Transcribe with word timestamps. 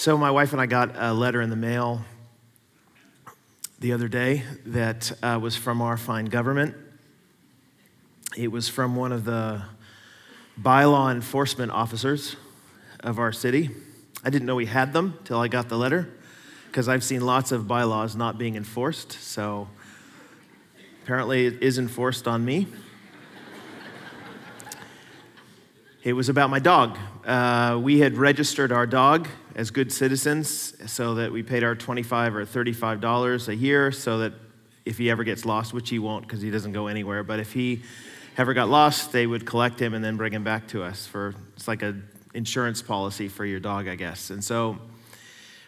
So, 0.00 0.16
my 0.16 0.30
wife 0.30 0.52
and 0.52 0.60
I 0.60 0.66
got 0.66 0.94
a 0.94 1.12
letter 1.12 1.42
in 1.42 1.50
the 1.50 1.56
mail 1.56 2.02
the 3.80 3.92
other 3.92 4.06
day 4.06 4.44
that 4.66 5.10
uh, 5.24 5.40
was 5.42 5.56
from 5.56 5.82
our 5.82 5.96
fine 5.96 6.26
government. 6.26 6.76
It 8.36 8.52
was 8.52 8.68
from 8.68 8.94
one 8.94 9.10
of 9.10 9.24
the 9.24 9.60
bylaw 10.56 11.10
enforcement 11.10 11.72
officers 11.72 12.36
of 13.00 13.18
our 13.18 13.32
city. 13.32 13.70
I 14.22 14.30
didn't 14.30 14.46
know 14.46 14.54
we 14.54 14.66
had 14.66 14.92
them 14.92 15.18
till 15.24 15.40
I 15.40 15.48
got 15.48 15.68
the 15.68 15.76
letter 15.76 16.08
because 16.68 16.88
I've 16.88 17.02
seen 17.02 17.22
lots 17.22 17.50
of 17.50 17.66
bylaws 17.66 18.14
not 18.14 18.38
being 18.38 18.54
enforced. 18.54 19.10
So 19.14 19.66
apparently 21.02 21.46
it 21.46 21.60
is 21.60 21.76
enforced 21.76 22.28
on 22.28 22.44
me. 22.44 22.68
It 26.08 26.14
was 26.14 26.30
about 26.30 26.48
my 26.48 26.58
dog. 26.58 26.96
Uh, 27.22 27.78
we 27.82 27.98
had 27.98 28.16
registered 28.16 28.72
our 28.72 28.86
dog 28.86 29.28
as 29.54 29.70
good 29.70 29.92
citizens 29.92 30.72
so 30.90 31.16
that 31.16 31.30
we 31.30 31.42
paid 31.42 31.62
our 31.62 31.74
25 31.74 32.34
or 32.34 32.46
$35 32.46 33.48
a 33.48 33.54
year 33.54 33.92
so 33.92 34.20
that 34.20 34.32
if 34.86 34.96
he 34.96 35.10
ever 35.10 35.22
gets 35.22 35.44
lost, 35.44 35.74
which 35.74 35.90
he 35.90 35.98
won't 35.98 36.26
because 36.26 36.40
he 36.40 36.50
doesn't 36.50 36.72
go 36.72 36.86
anywhere, 36.86 37.22
but 37.22 37.40
if 37.40 37.52
he 37.52 37.82
ever 38.38 38.54
got 38.54 38.70
lost, 38.70 39.12
they 39.12 39.26
would 39.26 39.44
collect 39.44 39.78
him 39.78 39.92
and 39.92 40.02
then 40.02 40.16
bring 40.16 40.32
him 40.32 40.42
back 40.42 40.66
to 40.68 40.82
us 40.82 41.06
for 41.06 41.34
it's 41.54 41.68
like 41.68 41.82
a 41.82 41.94
insurance 42.32 42.80
policy 42.80 43.28
for 43.28 43.44
your 43.44 43.60
dog, 43.60 43.86
I 43.86 43.94
guess. 43.94 44.30
And 44.30 44.42
so 44.42 44.78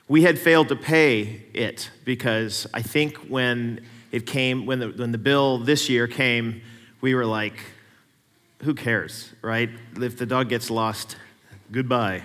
we 0.09 0.22
had 0.22 0.38
failed 0.38 0.68
to 0.68 0.76
pay 0.76 1.42
it 1.52 1.90
because 2.06 2.66
I 2.72 2.80
think 2.80 3.18
when 3.28 3.84
it 4.10 4.24
came, 4.24 4.64
when 4.64 4.78
the, 4.78 4.88
when 4.88 5.12
the 5.12 5.18
bill 5.18 5.59
this 5.59 5.90
year 5.90 6.06
came, 6.06 6.62
we 7.02 7.14
were 7.14 7.26
like, 7.26 7.59
who 8.62 8.74
cares, 8.74 9.30
right? 9.42 9.70
If 9.96 10.19
the 10.19 10.27
dog 10.27 10.48
gets 10.48 10.70
lost, 10.70 11.16
goodbye. 11.73 12.23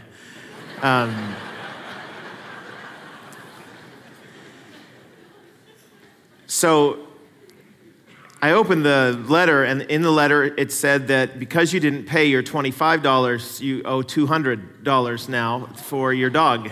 Um, 0.82 1.36
so 6.46 7.08
I 8.42 8.52
opened 8.52 8.86
the 8.86 9.24
letter, 9.28 9.64
and 9.64 9.82
in 9.84 10.02
the 10.02 10.12
letter 10.12 10.44
it 10.44 10.72
said 10.72 11.08
that 11.08 11.40
because 11.40 11.74
you 11.74 11.80
didn't 11.80 12.06
pay 12.06 12.26
your 12.26 12.44
$25, 12.44 13.62
you 13.62 13.82
owe 13.84 14.02
$200 14.02 15.30
now 15.30 15.66
for 15.68 16.14
your 16.14 16.30
dog. 16.30 16.70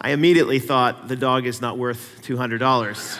I 0.00 0.10
immediately 0.10 0.58
thought 0.58 1.08
the 1.08 1.16
dog 1.16 1.46
is 1.46 1.60
not 1.60 1.76
worth 1.76 2.20
$200. 2.22 3.18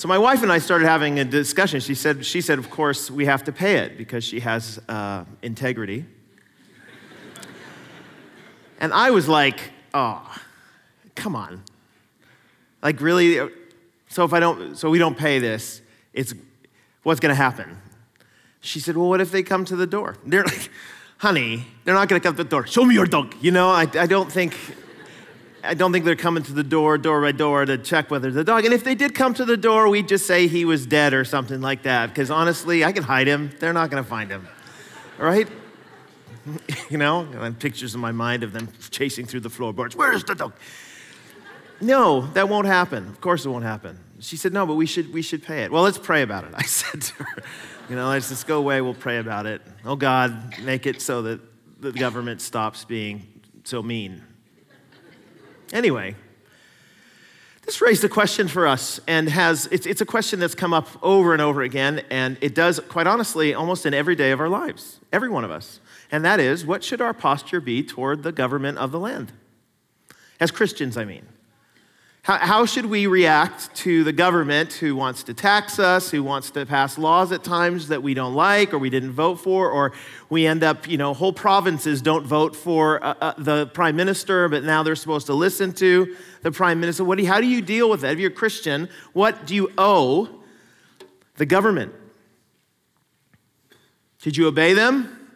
So 0.00 0.08
my 0.08 0.16
wife 0.16 0.42
and 0.42 0.50
I 0.50 0.60
started 0.60 0.86
having 0.88 1.20
a 1.20 1.26
discussion. 1.26 1.78
She 1.78 1.94
said, 1.94 2.24
she 2.24 2.40
said, 2.40 2.58
of 2.58 2.70
course, 2.70 3.10
we 3.10 3.26
have 3.26 3.44
to 3.44 3.52
pay 3.52 3.80
it 3.80 3.98
because 3.98 4.24
she 4.24 4.40
has 4.40 4.80
uh, 4.88 5.26
integrity. 5.42 6.06
and 8.80 8.94
I 8.94 9.10
was 9.10 9.28
like, 9.28 9.60
oh, 9.92 10.22
come 11.16 11.36
on. 11.36 11.62
Like, 12.82 13.02
really? 13.02 13.46
So 14.08 14.24
if 14.24 14.32
I 14.32 14.40
don't, 14.40 14.74
so 14.74 14.88
we 14.88 14.98
don't 14.98 15.18
pay 15.18 15.38
this, 15.38 15.82
it's 16.14 16.32
what's 17.02 17.20
going 17.20 17.28
to 17.28 17.42
happen? 17.42 17.76
She 18.62 18.80
said, 18.80 18.96
well, 18.96 19.10
what 19.10 19.20
if 19.20 19.30
they 19.30 19.42
come 19.42 19.66
to 19.66 19.76
the 19.76 19.86
door? 19.86 20.16
They're 20.24 20.44
like, 20.44 20.70
honey, 21.18 21.66
they're 21.84 21.92
not 21.92 22.08
going 22.08 22.22
to 22.22 22.26
come 22.26 22.36
to 22.36 22.42
the 22.42 22.48
door. 22.48 22.66
Show 22.66 22.86
me 22.86 22.94
your 22.94 23.04
dog. 23.04 23.34
You 23.42 23.50
know, 23.50 23.68
I, 23.68 23.82
I 23.82 24.06
don't 24.06 24.32
think, 24.32 24.56
I 25.62 25.74
don't 25.74 25.92
think 25.92 26.04
they're 26.04 26.16
coming 26.16 26.42
to 26.44 26.52
the 26.52 26.62
door, 26.62 26.96
door 26.98 27.20
by 27.20 27.32
door, 27.32 27.64
to 27.64 27.76
check 27.76 28.10
whether 28.10 28.30
the 28.30 28.44
dog. 28.44 28.64
And 28.64 28.72
if 28.72 28.84
they 28.84 28.94
did 28.94 29.14
come 29.14 29.34
to 29.34 29.44
the 29.44 29.56
door, 29.56 29.88
we'd 29.88 30.08
just 30.08 30.26
say 30.26 30.46
he 30.46 30.64
was 30.64 30.86
dead 30.86 31.12
or 31.12 31.24
something 31.24 31.60
like 31.60 31.82
that. 31.82 32.08
Because 32.08 32.30
honestly, 32.30 32.84
I 32.84 32.92
can 32.92 33.02
hide 33.02 33.26
him. 33.26 33.50
They're 33.58 33.72
not 33.72 33.90
going 33.90 34.02
to 34.02 34.08
find 34.08 34.30
him, 34.30 34.48
right? 35.18 35.48
you 36.90 36.98
know, 36.98 37.28
I 37.38 37.44
have 37.44 37.58
pictures 37.58 37.94
in 37.94 38.00
my 38.00 38.12
mind 38.12 38.42
of 38.42 38.52
them 38.52 38.68
chasing 38.90 39.26
through 39.26 39.40
the 39.40 39.50
floorboards. 39.50 39.94
Where's 39.94 40.24
the 40.24 40.34
dog? 40.34 40.54
No, 41.80 42.22
that 42.32 42.48
won't 42.48 42.66
happen. 42.66 43.08
Of 43.08 43.20
course 43.20 43.44
it 43.44 43.48
won't 43.48 43.64
happen. 43.64 43.98
She 44.20 44.36
said, 44.36 44.52
No, 44.52 44.66
but 44.66 44.74
we 44.74 44.86
should, 44.86 45.12
we 45.12 45.22
should 45.22 45.42
pay 45.42 45.62
it. 45.64 45.70
Well, 45.70 45.82
let's 45.82 45.98
pray 45.98 46.22
about 46.22 46.44
it. 46.44 46.52
I 46.54 46.62
said 46.66 47.02
to 47.02 47.14
her, 47.24 47.42
You 47.88 47.96
know, 47.96 48.08
let's 48.08 48.28
just 48.28 48.46
go 48.46 48.58
away. 48.58 48.80
We'll 48.80 48.94
pray 48.94 49.18
about 49.18 49.46
it. 49.46 49.62
Oh, 49.84 49.96
God, 49.96 50.58
make 50.60 50.86
it 50.86 51.00
so 51.00 51.22
that 51.22 51.40
the 51.80 51.92
government 51.92 52.42
stops 52.42 52.84
being 52.84 53.26
so 53.64 53.82
mean. 53.82 54.22
Anyway, 55.72 56.14
this 57.64 57.80
raised 57.80 58.02
a 58.04 58.08
question 58.08 58.48
for 58.48 58.66
us 58.66 59.00
and 59.06 59.28
has, 59.28 59.68
it's, 59.70 59.86
it's 59.86 60.00
a 60.00 60.06
question 60.06 60.40
that's 60.40 60.54
come 60.54 60.72
up 60.72 60.88
over 61.02 61.32
and 61.32 61.40
over 61.40 61.62
again, 61.62 62.02
and 62.10 62.36
it 62.40 62.54
does, 62.54 62.80
quite 62.88 63.06
honestly, 63.06 63.54
almost 63.54 63.86
in 63.86 63.94
every 63.94 64.16
day 64.16 64.32
of 64.32 64.40
our 64.40 64.48
lives, 64.48 64.98
every 65.12 65.28
one 65.28 65.44
of 65.44 65.50
us. 65.50 65.80
And 66.10 66.24
that 66.24 66.40
is, 66.40 66.66
what 66.66 66.82
should 66.82 67.00
our 67.00 67.14
posture 67.14 67.60
be 67.60 67.82
toward 67.82 68.22
the 68.22 68.32
government 68.32 68.78
of 68.78 68.90
the 68.90 68.98
land? 68.98 69.32
As 70.40 70.50
Christians, 70.50 70.96
I 70.96 71.04
mean. 71.04 71.26
How, 72.38 72.64
should 72.64 72.86
we 72.86 73.08
react 73.08 73.74
to 73.78 74.04
the 74.04 74.12
government 74.12 74.74
who 74.74 74.94
wants 74.94 75.24
to 75.24 75.34
tax 75.34 75.80
us, 75.80 76.12
who 76.12 76.22
wants 76.22 76.52
to 76.52 76.64
pass 76.64 76.96
laws 76.96 77.32
at 77.32 77.42
times 77.42 77.88
that 77.88 78.04
we 78.04 78.14
don't 78.14 78.36
like 78.36 78.72
or 78.72 78.78
we 78.78 78.88
didn't 78.88 79.10
vote 79.10 79.40
for, 79.40 79.68
or 79.68 79.90
we 80.28 80.46
end 80.46 80.62
up, 80.62 80.86
you 80.86 80.96
know, 80.96 81.12
whole 81.12 81.32
provinces 81.32 82.00
don't 82.00 82.24
vote 82.24 82.54
for 82.54 83.04
uh, 83.04 83.14
uh, 83.20 83.34
the 83.36 83.66
prime 83.66 83.96
minister, 83.96 84.48
but 84.48 84.62
now 84.62 84.84
they're 84.84 84.94
supposed 84.94 85.26
to 85.26 85.34
listen 85.34 85.72
to 85.72 86.14
the 86.42 86.52
prime 86.52 86.78
minister? 86.78 87.02
What 87.02 87.18
do 87.18 87.24
you, 87.24 87.28
how 87.28 87.40
do 87.40 87.48
you 87.48 87.60
deal 87.60 87.90
with 87.90 88.02
that? 88.02 88.12
If 88.12 88.20
you're 88.20 88.30
a 88.30 88.32
Christian, 88.32 88.88
what 89.12 89.44
do 89.44 89.56
you 89.56 89.72
owe 89.76 90.28
the 91.34 91.46
government? 91.46 91.92
Did 94.22 94.36
you 94.36 94.46
obey 94.46 94.72
them 94.72 95.32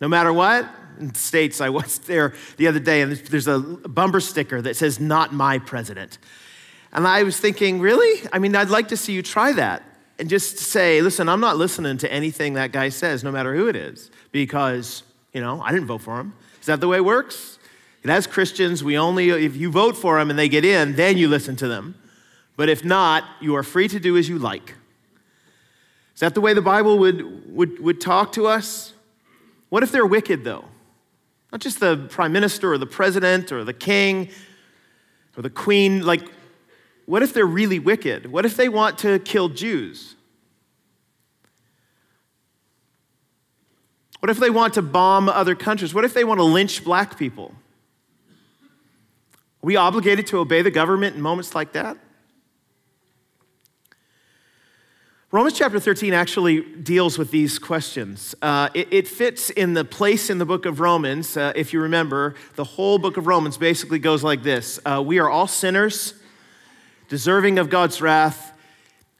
no 0.00 0.06
matter 0.06 0.32
what? 0.32 0.68
In 0.98 1.14
States, 1.14 1.60
I 1.60 1.68
was 1.68 1.98
there 2.00 2.34
the 2.56 2.66
other 2.66 2.80
day, 2.80 3.02
and 3.02 3.12
there's 3.12 3.46
a 3.46 3.58
bumper 3.58 4.20
sticker 4.20 4.60
that 4.62 4.76
says, 4.76 5.00
Not 5.00 5.32
my 5.32 5.58
president. 5.58 6.18
And 6.92 7.06
I 7.06 7.22
was 7.22 7.38
thinking, 7.38 7.80
Really? 7.80 8.28
I 8.32 8.38
mean, 8.38 8.54
I'd 8.56 8.70
like 8.70 8.88
to 8.88 8.96
see 8.96 9.12
you 9.12 9.22
try 9.22 9.52
that 9.52 9.82
and 10.18 10.28
just 10.28 10.58
say, 10.58 11.00
Listen, 11.00 11.28
I'm 11.28 11.40
not 11.40 11.56
listening 11.56 11.98
to 11.98 12.12
anything 12.12 12.54
that 12.54 12.72
guy 12.72 12.88
says, 12.88 13.24
no 13.24 13.30
matter 13.30 13.54
who 13.54 13.68
it 13.68 13.76
is, 13.76 14.10
because, 14.32 15.02
you 15.32 15.40
know, 15.40 15.60
I 15.60 15.72
didn't 15.72 15.86
vote 15.86 16.02
for 16.02 16.18
him. 16.18 16.34
Is 16.60 16.66
that 16.66 16.80
the 16.80 16.88
way 16.88 16.98
it 16.98 17.04
works? 17.04 17.58
And 18.02 18.12
as 18.12 18.26
Christians, 18.26 18.84
we 18.84 18.96
only, 18.96 19.30
if 19.30 19.56
you 19.56 19.70
vote 19.70 19.96
for 19.96 20.18
them 20.18 20.30
and 20.30 20.38
they 20.38 20.48
get 20.48 20.64
in, 20.64 20.94
then 20.96 21.18
you 21.18 21.28
listen 21.28 21.56
to 21.56 21.68
them. 21.68 21.94
But 22.56 22.68
if 22.68 22.84
not, 22.84 23.24
you 23.40 23.54
are 23.56 23.62
free 23.62 23.88
to 23.88 24.00
do 24.00 24.16
as 24.16 24.28
you 24.28 24.38
like. 24.38 24.74
Is 26.14 26.20
that 26.20 26.34
the 26.34 26.40
way 26.40 26.52
the 26.52 26.62
Bible 26.62 26.98
would, 26.98 27.54
would, 27.54 27.78
would 27.78 28.00
talk 28.00 28.32
to 28.32 28.46
us? 28.46 28.92
What 29.68 29.82
if 29.82 29.92
they're 29.92 30.06
wicked, 30.06 30.42
though? 30.42 30.64
Not 31.52 31.60
just 31.60 31.80
the 31.80 32.06
prime 32.10 32.32
minister 32.32 32.72
or 32.72 32.78
the 32.78 32.86
president 32.86 33.52
or 33.52 33.64
the 33.64 33.72
king 33.72 34.28
or 35.36 35.42
the 35.42 35.50
queen. 35.50 36.04
Like, 36.04 36.22
what 37.06 37.22
if 37.22 37.32
they're 37.32 37.46
really 37.46 37.78
wicked? 37.78 38.30
What 38.30 38.44
if 38.44 38.56
they 38.56 38.68
want 38.68 38.98
to 38.98 39.18
kill 39.20 39.48
Jews? 39.48 40.14
What 44.20 44.30
if 44.30 44.38
they 44.38 44.50
want 44.50 44.74
to 44.74 44.82
bomb 44.82 45.28
other 45.28 45.54
countries? 45.54 45.94
What 45.94 46.04
if 46.04 46.12
they 46.12 46.24
want 46.24 46.38
to 46.38 46.44
lynch 46.44 46.84
black 46.84 47.16
people? 47.18 47.54
Are 49.62 49.66
we 49.66 49.76
obligated 49.76 50.26
to 50.28 50.38
obey 50.38 50.62
the 50.62 50.70
government 50.70 51.16
in 51.16 51.22
moments 51.22 51.54
like 51.54 51.72
that? 51.72 51.96
Romans 55.30 55.58
chapter 55.58 55.78
13 55.78 56.14
actually 56.14 56.62
deals 56.62 57.18
with 57.18 57.30
these 57.30 57.58
questions. 57.58 58.34
Uh, 58.40 58.70
it, 58.72 58.88
it, 58.90 59.06
fits 59.06 59.50
in 59.50 59.74
the 59.74 59.84
place 59.84 60.30
in 60.30 60.38
the 60.38 60.46
book 60.46 60.64
of 60.64 60.80
Romans. 60.80 61.36
Uh, 61.36 61.52
if 61.54 61.74
you 61.74 61.82
remember, 61.82 62.34
the 62.54 62.64
whole 62.64 62.98
book 62.98 63.18
of 63.18 63.26
Romans 63.26 63.58
basically 63.58 63.98
goes 63.98 64.24
like 64.24 64.42
this 64.42 64.80
uh, 64.86 65.02
We 65.04 65.18
are 65.18 65.28
all 65.28 65.46
sinners, 65.46 66.14
deserving 67.10 67.58
of 67.58 67.68
God's 67.68 68.00
wrath. 68.00 68.58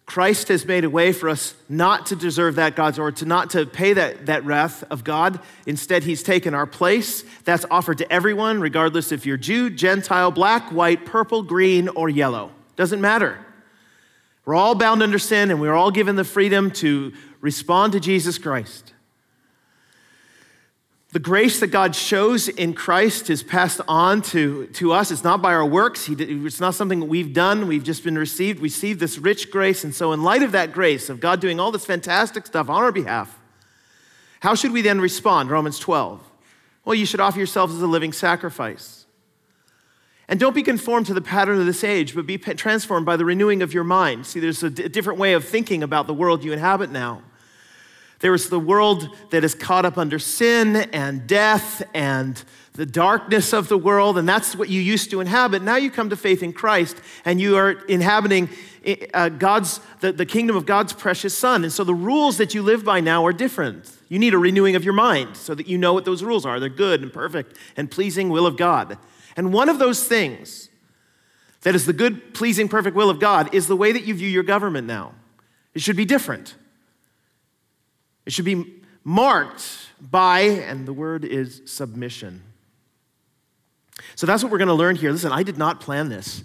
Christ 0.07 0.49
has 0.49 0.65
made 0.65 0.85
a 0.85 0.89
way 0.89 1.13
for 1.13 1.29
us 1.29 1.55
not 1.69 2.07
to 2.07 2.17
deserve 2.17 2.55
that 2.55 2.75
God's 2.75 2.99
or 2.99 3.13
to 3.13 3.27
not 3.27 3.51
to 3.51 3.67
pay 3.67 3.93
that, 3.93 4.25
that 4.25 4.47
wrath 4.47 4.85
of 4.91 5.05
God. 5.05 5.39
Instead, 5.67 6.05
He's 6.05 6.23
taken 6.23 6.55
our 6.55 6.67
place. 6.67 7.23
That's 7.45 7.67
offered 7.71 7.99
to 7.99 8.11
everyone, 8.11 8.63
regardless 8.63 9.13
if 9.13 9.27
you're 9.27 9.37
Jew, 9.37 9.69
Gentile, 9.69 10.31
black, 10.31 10.73
white, 10.73 11.05
purple, 11.05 11.43
green, 11.43 11.87
or 11.89 12.09
yellow. 12.09 12.51
Doesn't 12.77 13.03
matter. 13.03 13.45
We're 14.49 14.55
all 14.55 14.75
bound 14.75 15.03
under 15.03 15.19
sin 15.19 15.51
and 15.51 15.61
we're 15.61 15.75
all 15.75 15.91
given 15.91 16.17
the 16.17 16.25
freedom 16.25 16.71
to 16.71 17.13
respond 17.43 17.93
to 17.93 18.01
Jesus 18.01 18.39
Christ. 18.39 18.95
The 21.11 21.19
grace 21.19 21.61
that 21.61 21.67
God 21.67 21.95
shows 21.95 22.49
in 22.49 22.73
Christ 22.73 23.29
is 23.29 23.43
passed 23.43 23.83
on 23.87 24.23
to, 24.23 24.65
to 24.69 24.93
us. 24.95 25.11
It's 25.11 25.23
not 25.23 25.43
by 25.43 25.53
our 25.53 25.67
works. 25.67 26.07
He, 26.07 26.15
it's 26.15 26.61
not 26.61 26.75
something 26.75 27.01
that 27.01 27.07
we've 27.11 27.35
done. 27.35 27.69
We've 27.69 27.85
just 27.85 28.03
been 28.03 28.17
received. 28.17 28.61
We 28.61 28.69
receive 28.69 28.99
this 29.01 29.19
rich 29.19 29.51
grace. 29.51 29.85
And 29.85 29.95
so, 29.95 30.15
in 30.15 30.23
light 30.23 30.43
of 30.43 30.53
that 30.53 30.73
grace, 30.73 31.11
of 31.11 31.21
God 31.21 31.41
doing 31.41 31.61
all 31.61 31.71
this 31.71 31.85
fantastic 31.85 32.47
stuff 32.47 32.71
on 32.71 32.83
our 32.83 32.91
behalf, 32.91 33.39
how 34.41 34.55
should 34.55 34.73
we 34.73 34.81
then 34.81 34.99
respond? 34.99 35.51
Romans 35.51 35.79
12. 35.79 36.23
Well, 36.87 36.95
you 36.95 37.05
should 37.05 37.21
offer 37.21 37.37
yourselves 37.37 37.75
as 37.75 37.83
a 37.83 37.87
living 37.87 38.15
sacrifice. 38.15 38.98
And 40.29 40.39
don't 40.39 40.55
be 40.55 40.63
conformed 40.63 41.07
to 41.07 41.15
the 41.15 41.23
pattern 41.23 41.59
of 41.59 41.65
this 41.65 41.83
age, 41.83 42.15
but 42.15 42.27
be 42.27 42.37
transformed 42.37 43.07
by 43.07 43.17
the 43.17 43.25
renewing 43.25 43.63
of 43.63 43.73
your 43.73 43.85
mind. 43.85 44.27
See, 44.27 44.41
there's 44.41 44.63
a 44.63 44.69
d- 44.69 44.89
different 44.89 45.19
way 45.19 45.33
of 45.33 45.45
thinking 45.45 45.83
about 45.83 46.07
the 46.07 46.13
world 46.13 46.45
you 46.45 46.53
inhabit 46.53 46.91
now. 46.91 47.23
There 48.21 48.35
is 48.35 48.49
the 48.49 48.59
world 48.59 49.09
that 49.31 49.45
is 49.45 49.55
caught 49.55 49.85
up 49.85 49.97
under 49.97 50.19
sin 50.19 50.77
and 50.77 51.27
death 51.27 51.83
and 51.95 52.43
the 52.75 52.85
darkness 52.85 53.53
of 53.53 53.69
the 53.69 53.79
world, 53.79 54.19
and 54.19 54.29
that's 54.29 54.55
what 54.55 54.69
you 54.69 54.81
used 54.81 55.11
to 55.13 55.21
inhabit. 55.21 55.63
Now 55.63 55.77
you 55.77 55.91
come 55.91 56.11
to 56.11 56.17
faith 56.17 56.43
in 56.43 56.53
Christ, 56.53 56.97
and 57.25 57.41
you 57.41 57.57
are 57.57 57.73
inhabiting 57.87 58.49
uh, 59.15 59.31
God's, 59.31 59.81
the, 60.01 60.13
the 60.13 60.27
kingdom 60.27 60.57
of 60.57 60.67
God's 60.67 60.93
precious 60.93 61.37
Son. 61.37 61.65
And 61.65 61.73
so 61.73 61.85
the 61.85 61.95
rules 61.95 62.37
that 62.39 62.55
you 62.55 62.63
live 62.63 62.85
by 62.85 63.01
now 63.01 63.25
are 63.25 63.33
different. 63.33 63.91
You 64.09 64.19
need 64.19 64.35
a 64.35 64.39
renewing 64.39 64.77
of 64.77 64.85
your 64.85 64.95
mind 64.95 65.37
so 65.37 65.55
that 65.55 65.69
you 65.69 65.79
know 65.79 65.93
what 65.93 66.05
those 66.05 66.23
rules 66.23 66.47
are. 66.47 66.61
They're 66.61 66.69
good 66.69 67.03
and 67.03 67.13
perfect 67.13 67.57
and 67.77 67.91
pleasing 67.91 68.29
will 68.29 68.47
of 68.47 68.57
God. 68.57 68.99
And 69.39 69.53
one 69.53 69.69
of 69.69 69.79
those 69.79 70.03
things 70.03 70.69
that 71.63 71.77
is 71.77 71.87
the 71.87 71.93
good, 71.93 72.35
pleasing, 72.35 72.69
perfect 72.69 72.97
will 72.97 73.09
of 73.09 73.21
God 73.21 73.55
is 73.55 73.69
the 73.69 73.77
way 73.77 73.93
that 73.93 74.03
you 74.03 74.13
view 74.13 74.29
your 74.29 74.43
government 74.43 74.89
now. 74.89 75.15
It 75.75 75.81
should 75.81 75.95
be 75.95 76.05
different. 76.05 76.57
It 78.27 78.33
should 78.33 78.45
be 78.45 78.83
marked 79.05 79.65
by, 80.01 80.41
and 80.41 80.89
the 80.89 80.93
word 80.93 81.25
is 81.25 81.63
submission. 81.67 82.43
So 84.17 84.27
that's 84.27 84.43
what 84.43 84.51
we're 84.51 84.59
going 84.59 84.69
to 84.69 84.75
learn 84.75 84.97
here. 84.97 85.13
Listen, 85.13 85.31
I 85.31 85.45
did 85.45 85.57
not 85.57 85.81
plan 85.81 86.09
this. 86.09 86.43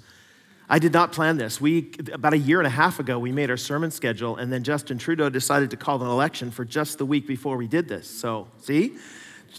I 0.70 0.78
did 0.78 0.94
not 0.94 1.12
plan 1.12 1.38
this. 1.38 1.60
We, 1.60 1.92
about 2.12 2.34
a 2.34 2.38
year 2.38 2.60
and 2.60 2.68
a 2.68 2.70
half 2.72 3.00
ago, 3.00 3.18
we 3.18 3.32
made 3.32 3.50
our 3.50 3.58
sermon 3.58 3.90
schedule, 3.90 4.38
and 4.38 4.54
then 4.54 4.64
Justin 4.64 5.00
Trudeau 5.00 5.30
decided 5.30 5.72
to 5.72 5.78
call 5.78 6.00
an 6.04 6.10
election 6.10 6.52
for 6.52 6.64
just 6.64 7.00
the 7.00 7.08
week 7.08 7.26
before 7.26 7.58
we 7.58 7.66
did 7.66 7.88
this. 7.88 8.08
So, 8.08 8.50
see? 8.60 8.98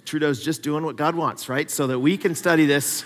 Trudeau's 0.04 0.40
just 0.40 0.62
doing 0.62 0.84
what 0.84 0.94
God 0.94 1.16
wants, 1.16 1.48
right? 1.48 1.68
So 1.68 1.88
that 1.88 1.98
we 1.98 2.16
can 2.16 2.36
study 2.36 2.64
this 2.64 3.04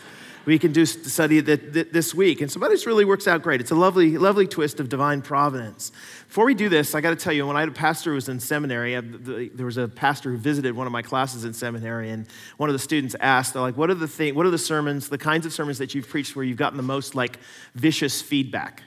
we 0.49 0.59
can 0.59 0.73
do 0.73 0.87
study 0.87 1.41
that 1.41 1.93
this 1.93 2.15
week. 2.15 2.41
And 2.41 2.51
so 2.51 2.59
this 2.61 2.87
really 2.87 3.05
works 3.05 3.29
out 3.29 3.43
great. 3.43 3.61
It's 3.61 3.71
a 3.71 3.75
lovely, 3.75 4.17
lovely 4.17 4.47
twist 4.47 4.81
of 4.81 4.89
divine 4.89 5.21
providence. 5.21 5.93
Before 6.27 6.47
we 6.47 6.55
do 6.55 6.71
this, 6.71 6.95
I 6.95 7.03
got 7.03 7.11
to 7.11 7.17
tell 7.17 7.35
you, 7.35 7.47
when 7.47 7.55
I 7.55 7.61
had 7.61 7.69
a 7.69 7.73
pastor 7.73 8.11
who 8.11 8.15
was 8.15 8.31
in 8.31 8.41
seminary, 8.41 8.99
there 8.99 9.67
was 9.67 9.77
a 9.77 9.89
pastor 9.89 10.31
who 10.31 10.39
visited 10.39 10.75
one 10.75 10.87
of 10.87 10.93
my 10.93 11.03
classes 11.03 11.45
in 11.45 11.53
seminary, 11.53 12.09
and 12.09 12.27
one 12.57 12.71
of 12.71 12.73
the 12.73 12.79
students 12.79 13.15
asked, 13.21 13.53
they're 13.53 13.61
like, 13.61 13.77
what 13.77 13.91
are 13.91 13.95
the 13.95 14.09
thing, 14.09 14.35
what 14.35 14.47
are 14.47 14.51
the 14.51 14.57
sermons, 14.57 15.11
the 15.11 15.19
kinds 15.19 15.45
of 15.45 15.53
sermons 15.53 15.77
that 15.77 15.95
you've 15.95 16.09
preached 16.09 16.35
where 16.35 16.47
you've 16.47 16.57
gotten 16.57 16.79
the 16.79 16.83
most 16.83 17.15
like 17.15 17.39
vicious 17.75 18.23
feedback? 18.23 18.83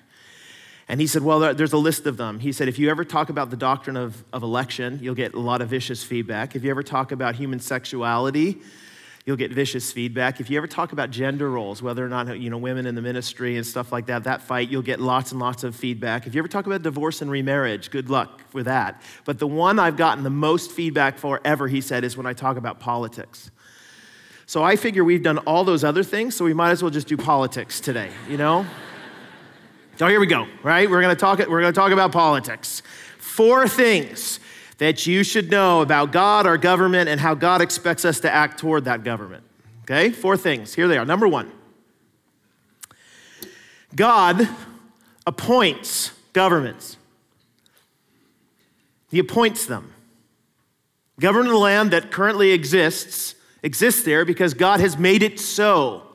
And 0.88 1.00
he 1.00 1.06
said, 1.06 1.22
Well, 1.22 1.54
there's 1.54 1.74
a 1.74 1.78
list 1.78 2.08
of 2.08 2.18
them. 2.18 2.40
He 2.40 2.52
said, 2.52 2.68
If 2.68 2.80
you 2.80 2.90
ever 2.90 3.06
talk 3.06 3.30
about 3.30 3.50
the 3.50 3.56
doctrine 3.56 3.96
of, 3.96 4.26
of 4.34 4.44
election, 4.44 5.00
you'll 5.02 5.16
get 5.16 5.36
a 5.36 5.40
lot 5.40 5.62
of 5.62 5.70
vicious 5.70 6.04
feedback. 6.04 6.56
If 6.56 6.64
you 6.64 6.72
ever 6.72 6.84
talk 6.84 7.14
about 7.14 7.36
human 7.36 7.60
sexuality, 7.60 8.62
you'll 9.26 9.38
get 9.38 9.52
vicious 9.52 9.92
feedback. 9.92 10.40
If 10.40 10.50
you 10.50 10.58
ever 10.58 10.68
talk 10.68 10.92
about 10.92 11.12
gender 11.12 11.50
roles, 11.50 11.82
whether 11.82 12.04
or 12.04 12.10
not 12.10 12.40
you 12.40 12.50
know 12.50 12.58
women 12.58 12.86
in 12.86 12.96
the 12.96 13.02
ministry 13.02 13.58
and 13.58 13.66
stuff 13.66 13.92
like 13.92 14.08
that, 14.08 14.24
that 14.24 14.42
fight, 14.42 14.70
you'll 14.70 14.82
get 14.82 15.00
lots 15.00 15.32
and 15.32 15.40
lots 15.40 15.64
of 15.64 15.76
feedback. 15.76 16.26
If 16.28 16.34
you 16.34 16.40
ever 16.40 16.48
talk 16.48 16.66
about 16.66 16.82
divorce 16.82 17.22
and 17.22 17.30
remarriage, 17.30 17.92
good 17.92 18.10
luck 18.10 18.42
with 18.54 18.66
that. 18.66 19.02
But 19.26 19.40
the 19.40 19.48
one 19.48 19.80
I've 19.80 19.98
gotten 19.98 20.24
the 20.24 20.30
most 20.30 20.72
feedback 20.72 21.18
for 21.18 21.40
ever, 21.46 21.68
he 21.68 21.82
said, 21.82 22.04
is 22.04 22.18
when 22.18 22.26
I 22.26 22.34
talk 22.34 22.58
about 22.58 22.80
politics. 22.80 23.52
So 24.48 24.64
I 24.64 24.76
figure 24.76 25.04
we've 25.04 25.24
done 25.24 25.38
all 25.40 25.64
those 25.64 25.84
other 25.84 26.04
things, 26.04 26.36
so 26.36 26.44
we 26.44 26.54
might 26.54 26.72
as 26.72 26.82
well 26.82 26.92
just 26.92 27.08
do 27.08 27.16
politics 27.16 27.80
today, 27.80 28.10
you 28.28 28.38
know? 28.38 28.66
so 29.98 30.08
here 30.08 30.20
we 30.20 30.28
go, 30.28 30.48
right? 30.64 30.90
We're 30.90 31.02
gonna 31.02 31.16
talk, 31.16 31.40
we're 31.40 31.62
gonna 31.62 31.72
talk 31.72 31.92
about 31.92 32.12
politics. 32.12 32.82
Four 33.18 33.68
things 33.68 34.40
that 34.82 35.06
you 35.06 35.24
should 35.24 35.52
know 35.52 35.82
about 35.82 36.12
God, 36.12 36.48
our 36.48 36.58
government, 36.58 37.08
and 37.08 37.22
how 37.22 37.36
God 37.36 37.62
expects 37.62 38.04
us 38.04 38.20
to 38.22 38.34
act 38.34 38.58
toward 38.58 38.86
that 38.86 39.04
government. 39.04 39.44
Okay? 39.84 40.10
Four 40.10 40.36
things. 40.38 40.74
Here 40.74 40.88
they 40.88 40.98
are. 40.98 41.06
Number 41.06 41.28
one 41.28 41.52
God 43.96 44.50
appoints 45.28 46.14
governments, 46.34 46.98
He 49.12 49.20
appoints 49.20 49.68
them. 49.68 49.94
Government 51.20 51.50
of 51.50 51.54
the 51.54 51.60
land 51.60 51.92
that 51.92 52.10
currently 52.10 52.52
exists 52.52 53.36
exists 53.62 54.02
there 54.02 54.26
because 54.26 54.56
God 54.56 54.80
has 54.80 54.98
made 54.98 55.22
it 55.22 55.40
so. 55.40 56.08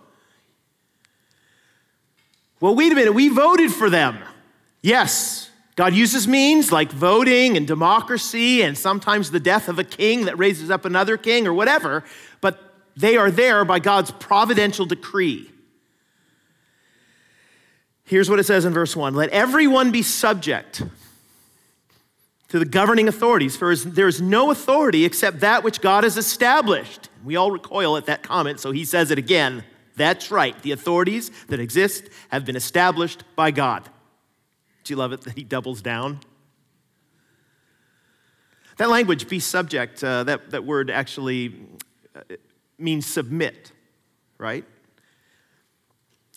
Well, 2.59 2.75
wait 2.75 2.91
a 2.91 2.97
minute, 2.97 3.13
we 3.13 3.29
voted 3.29 3.71
for 3.71 3.89
them. 3.89 4.19
Yes, 4.83 5.51
God 5.77 5.93
uses 5.93 6.27
means 6.27 6.73
like 6.73 6.91
voting 6.91 7.57
and 7.57 7.67
democracy 7.67 8.63
and 8.63 8.77
sometimes 8.77 9.31
the 9.31 9.39
death 9.39 9.69
of 9.69 9.79
a 9.79 9.85
king 9.85 10.25
that 10.25 10.39
raises 10.39 10.71
up 10.71 10.87
another 10.87 11.19
king 11.19 11.47
or 11.47 11.53
whatever, 11.53 12.03
but 12.41 12.59
they 12.97 13.19
are 13.19 13.31
there 13.31 13.63
by 13.65 13.79
God's 13.79 14.11
providential 14.11 14.87
decree. 14.87 15.51
Here's 18.05 18.31
what 18.31 18.39
it 18.39 18.45
says 18.45 18.65
in 18.65 18.73
verse 18.73 18.97
1 18.97 19.15
Let 19.15 19.29
everyone 19.31 19.93
be 19.93 20.03
subject 20.03 20.83
to 22.49 22.59
the 22.59 22.65
governing 22.65 23.07
authorities, 23.07 23.57
for 23.57 23.77
there 23.77 24.09
is 24.09 24.21
no 24.21 24.51
authority 24.51 25.05
except 25.05 25.41
that 25.41 25.63
which 25.63 25.83
God 25.83 26.05
has 26.05 26.17
established. 26.17 27.11
We 27.23 27.37
all 27.37 27.51
recoil 27.51 27.97
at 27.99 28.07
that 28.07 28.23
comment, 28.23 28.61
so 28.61 28.71
he 28.71 28.85
says 28.85 29.11
it 29.11 29.19
again. 29.19 29.63
That's 29.97 30.31
right. 30.31 30.61
The 30.63 30.73
authorities 30.73 31.31
that 31.49 31.59
exist 31.59 32.05
have 32.29 32.47
been 32.47 32.57
established 32.57 33.25
by 33.35 33.51
God. 33.51 33.91
Do 34.87 34.93
you 34.93 34.97
love 34.99 35.13
it 35.13 35.23
that 35.23 35.37
he 35.37 35.43
doubles 35.43 35.83
down? 35.83 36.21
That 38.77 38.89
language, 38.89 39.29
be 39.29 39.41
subject, 39.41 40.05
uh, 40.05 40.23
that, 40.25 40.51
that 40.53 40.65
word 40.65 40.91
actually 40.91 41.57
uh, 42.15 42.21
means 42.79 43.05
submit, 43.05 43.73
right? 44.39 44.65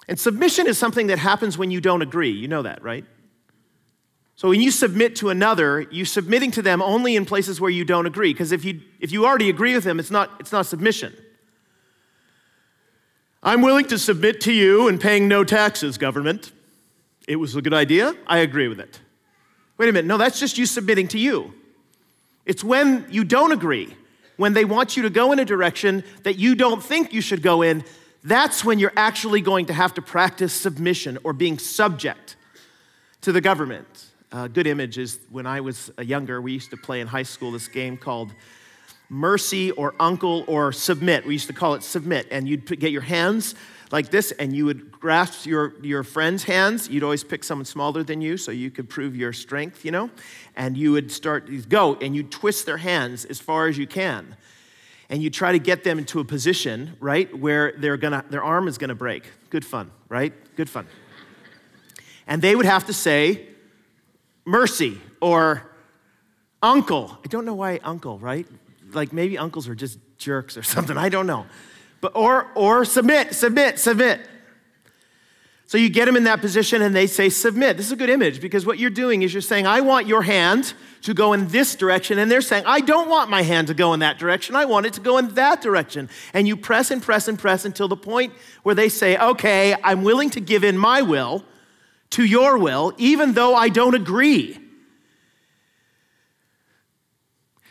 And 0.08 0.20
submission 0.20 0.66
is 0.66 0.80
something 0.80 1.08
that 1.08 1.20
happens 1.20 1.60
when 1.60 1.70
you 1.70 1.80
don't 1.80 2.02
agree. 2.02 2.32
You 2.32 2.48
know 2.48 2.64
that, 2.64 2.82
right? 2.82 3.06
So 4.36 4.50
when 4.50 4.62
you 4.62 4.72
submit 4.72 5.18
to 5.18 5.30
another, 5.30 5.82
you're 5.92 6.08
submitting 6.08 6.50
to 6.52 6.64
them 6.64 6.82
only 6.82 7.16
in 7.16 7.26
places 7.26 7.62
where 7.62 7.70
you 7.70 7.86
don't 7.86 8.08
agree. 8.08 8.34
Because 8.34 8.52
if 8.52 8.66
you, 8.66 8.82
if 9.00 9.12
you 9.12 9.28
already 9.28 9.50
agree 9.50 9.76
with 9.76 9.84
them, 9.84 10.00
it's 10.00 10.10
not, 10.10 10.32
it's 10.40 10.52
not 10.52 10.66
submission. 10.66 11.14
I'm 13.44 13.62
willing 13.62 13.86
to 13.90 14.00
submit 14.00 14.42
to 14.42 14.52
you 14.52 14.88
in 14.88 14.98
paying 14.98 15.28
no 15.28 15.44
taxes, 15.44 16.00
government 16.00 16.52
it 17.30 17.36
was 17.36 17.56
a 17.56 17.62
good 17.62 17.76
idea, 17.76 18.16
I 18.26 18.40
agree 18.40 18.68
with 18.68 18.80
it. 18.80 19.00
Wait 19.78 19.88
a 19.88 19.94
minute, 19.94 20.08
no, 20.08 20.18
that's 20.18 20.40
just 20.40 20.58
you 20.58 20.66
submitting 20.66 21.08
to 21.10 21.20
you. 21.20 21.54
It's 22.44 22.64
when 22.64 23.06
you 23.12 23.24
don't 23.24 23.52
agree, 23.52 23.96
when 24.38 24.54
they 24.54 24.66
want 24.66 24.98
you 24.98 25.04
to 25.04 25.12
go 25.12 25.32
in 25.32 25.38
a 25.38 25.46
direction 25.46 26.04
that 26.24 26.40
you 26.40 26.56
don't 26.56 26.84
think 26.84 27.14
you 27.14 27.22
should 27.22 27.44
go 27.44 27.62
in, 27.62 27.84
that's 28.24 28.66
when 28.66 28.80
you're 28.80 28.94
actually 28.98 29.42
going 29.42 29.68
to 29.68 29.74
have 29.74 29.94
to 29.94 30.02
practice 30.02 30.52
submission 30.52 31.20
or 31.24 31.32
being 31.32 31.60
subject 31.60 32.36
to 33.22 33.32
the 33.32 33.42
government. 33.42 34.08
A 34.32 34.50
good 34.50 34.66
image 34.66 34.98
is 34.98 35.20
when 35.30 35.46
I 35.46 35.62
was 35.62 35.92
uh, 36.00 36.02
younger, 36.02 36.42
we 36.42 36.52
used 36.54 36.72
to 36.72 36.78
play 36.78 37.00
in 37.00 37.06
high 37.06 37.24
school 37.24 37.52
this 37.52 37.68
game 37.68 37.96
called 37.96 38.34
Mercy 39.08 39.70
or 39.72 39.94
Uncle 40.00 40.46
or 40.48 40.72
Submit. 40.72 41.28
We 41.28 41.34
used 41.34 41.48
to 41.48 41.54
call 41.54 41.76
it 41.76 41.84
Submit, 41.84 42.28
and 42.32 42.48
you'd 42.48 42.66
get 42.80 42.92
your 42.92 43.02
hands 43.02 43.54
like 43.92 44.10
this, 44.10 44.32
and 44.34 44.56
you 44.56 44.66
would 44.66 44.92
grasp 44.92 45.46
your, 45.46 45.74
your 45.84 46.04
friend's 46.04 46.44
hands. 46.44 46.88
You'd 46.90 47.04
always 47.04 47.24
pick 47.24 47.44
someone 47.44 47.66
smaller 47.66 48.04
than 48.04 48.22
you 48.22 48.38
so 48.38 48.52
you 48.52 48.70
could 48.70 48.90
prove 48.90 49.16
your 49.16 49.34
strength, 49.34 49.84
you 49.84 49.92
know? 49.92 50.10
And 50.56 50.78
you 50.78 50.92
would 50.92 51.12
start, 51.12 51.48
these 51.48 51.66
go, 51.66 51.96
and 51.96 52.16
you 52.16 52.24
twist 52.24 52.66
their 52.66 52.78
hands 52.78 53.26
as 53.26 53.40
far 53.40 53.68
as 53.68 53.78
you 53.78 53.88
can. 53.88 54.36
And 55.10 55.24
you 55.24 55.32
try 55.32 55.52
to 55.54 55.60
get 55.60 55.84
them 55.84 55.98
into 55.98 56.20
a 56.20 56.24
position, 56.24 56.96
right, 57.00 57.36
where 57.36 57.74
they're 57.78 57.98
gonna, 57.98 58.24
their 58.30 58.44
arm 58.44 58.68
is 58.68 58.78
gonna 58.78 58.94
break. 58.96 59.24
Good 59.50 59.66
fun, 59.66 59.90
right? 60.08 60.34
Good 60.56 60.70
fun. 60.70 60.88
And 62.28 62.44
they 62.44 62.56
would 62.56 62.68
have 62.68 62.86
to 62.86 62.94
say, 62.94 63.48
mercy, 64.46 65.02
or 65.20 65.68
uncle. 66.62 67.18
I 67.24 67.28
don't 67.28 67.46
know 67.46 67.56
why 67.56 67.80
uncle, 67.84 68.20
right? 68.20 68.46
Like 68.92 69.14
maybe 69.14 69.38
uncles 69.38 69.68
are 69.68 69.74
just 69.74 69.98
jerks 70.20 70.58
or 70.58 70.64
something. 70.64 70.96
I 70.96 71.10
don't 71.10 71.26
know. 71.26 71.48
But, 72.02 72.16
or, 72.16 72.48
or 72.56 72.86
submit, 72.86 73.36
submit, 73.36 73.80
submit. 73.80 74.22
So 75.70 75.78
you 75.78 75.90
get 75.90 76.06
them 76.06 76.16
in 76.16 76.24
that 76.24 76.42
position 76.42 76.82
and 76.82 76.96
they 76.96 77.06
say, 77.06 77.30
submit. 77.30 77.78
This 77.78 77.86
is 77.86 77.92
a 77.92 77.96
good 77.96 78.10
image 78.10 78.42
because 78.42 78.66
what 78.66 78.80
you're 78.80 78.90
doing 78.90 79.22
is 79.22 79.32
you're 79.32 79.42
saying, 79.42 79.68
I 79.68 79.82
want 79.82 80.08
your 80.08 80.24
hand 80.24 80.74
to 81.04 81.14
go 81.14 81.34
in 81.34 81.48
this 81.50 81.76
direction. 81.76 82.18
And 82.18 82.32
they're 82.32 82.42
saying, 82.42 82.64
I 82.66 82.80
don't 82.82 83.08
want 83.08 83.30
my 83.30 83.44
hand 83.44 83.68
to 83.68 83.76
go 83.76 83.94
in 83.94 84.00
that 84.00 84.18
direction. 84.18 84.56
I 84.56 84.66
want 84.66 84.88
it 84.88 84.94
to 84.94 85.00
go 85.00 85.20
in 85.20 85.28
that 85.36 85.62
direction. 85.62 86.10
And 86.34 86.48
you 86.48 86.58
press 86.58 86.90
and 86.90 87.04
press 87.04 87.28
and 87.28 87.38
press 87.38 87.66
until 87.66 87.88
the 87.88 87.96
point 87.96 88.34
where 88.64 88.74
they 88.74 88.90
say, 88.90 89.16
okay, 89.18 89.76
I'm 89.84 90.04
willing 90.04 90.32
to 90.32 90.40
give 90.40 90.64
in 90.64 90.76
my 90.76 91.04
will 91.04 91.46
to 92.12 92.24
your 92.24 92.58
will, 92.58 92.94
even 92.98 93.34
though 93.34 93.54
I 93.54 93.70
don't 93.70 93.94
agree. 93.94 94.58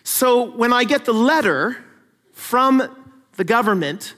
So 0.05 0.45
when 0.53 0.73
I 0.73 0.85
get 0.85 1.05
the 1.05 1.13
letter 1.13 1.85
from 2.33 2.97
the 3.37 3.45
government 3.45 4.15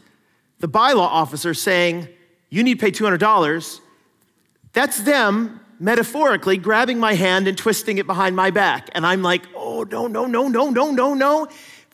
the 0.61 0.69
bylaw 0.69 0.99
officer 0.99 1.53
saying, 1.53 2.09
You 2.49 2.63
need 2.63 2.79
to 2.79 2.81
pay 2.81 2.93
$200, 2.93 3.81
that's 4.73 5.01
them 5.01 5.61
metaphorically 5.81 6.59
grabbing 6.59 6.99
my 6.99 7.15
hand 7.15 7.49
and 7.49 7.57
twisting 7.59 7.99
it 7.99 8.07
behind 8.07 8.37
my 8.37 8.51
back. 8.51 8.89
And 8.93 9.05
I'm 9.05 9.23
like, 9.23 9.43
Oh, 9.57 9.83
no, 9.83 10.07
no, 10.07 10.27
no, 10.27 10.49
no, 10.49 10.71
no, 10.71 10.91
no, 10.93 11.15
no. 11.15 11.49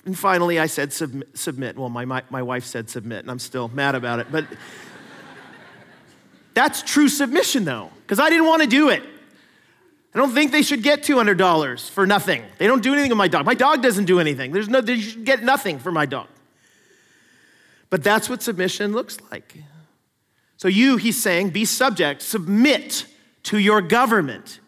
And 0.04 0.16
finally, 0.16 0.58
I 0.58 0.66
said, 0.66 0.92
Submit. 0.92 1.36
submit. 1.38 1.78
Well, 1.78 1.88
my, 1.88 2.04
my, 2.04 2.22
my 2.30 2.42
wife 2.42 2.64
said 2.64 2.90
submit, 2.90 3.20
and 3.20 3.30
I'm 3.30 3.38
still 3.38 3.68
mad 3.68 3.94
about 3.94 4.20
it. 4.20 4.26
But 4.30 4.46
that's 6.54 6.82
true 6.82 7.08
submission, 7.08 7.64
though, 7.64 7.90
because 8.02 8.20
I 8.20 8.28
didn't 8.28 8.46
want 8.46 8.62
to 8.62 8.68
do 8.68 8.90
it. 8.90 9.02
I 10.14 10.18
don't 10.18 10.32
think 10.32 10.50
they 10.50 10.62
should 10.62 10.82
get 10.82 11.02
$200 11.02 11.90
for 11.90 12.06
nothing. 12.06 12.42
They 12.56 12.66
don't 12.66 12.82
do 12.82 12.94
anything 12.94 13.10
with 13.10 13.18
my 13.18 13.28
dog. 13.28 13.44
My 13.44 13.54
dog 13.54 13.82
doesn't 13.82 14.06
do 14.06 14.18
anything. 14.18 14.50
There's 14.50 14.68
no, 14.68 14.80
they 14.80 14.98
should 14.98 15.26
get 15.26 15.42
nothing 15.42 15.78
for 15.78 15.92
my 15.92 16.06
dog. 16.06 16.28
But 17.90 18.02
that's 18.02 18.28
what 18.28 18.42
submission 18.42 18.92
looks 18.92 19.18
like. 19.30 19.54
So, 20.56 20.68
you, 20.68 20.96
he's 20.96 21.20
saying, 21.20 21.50
be 21.50 21.64
subject, 21.64 22.22
submit 22.22 23.06
to 23.44 23.58
your 23.58 23.82
government, 23.82 24.60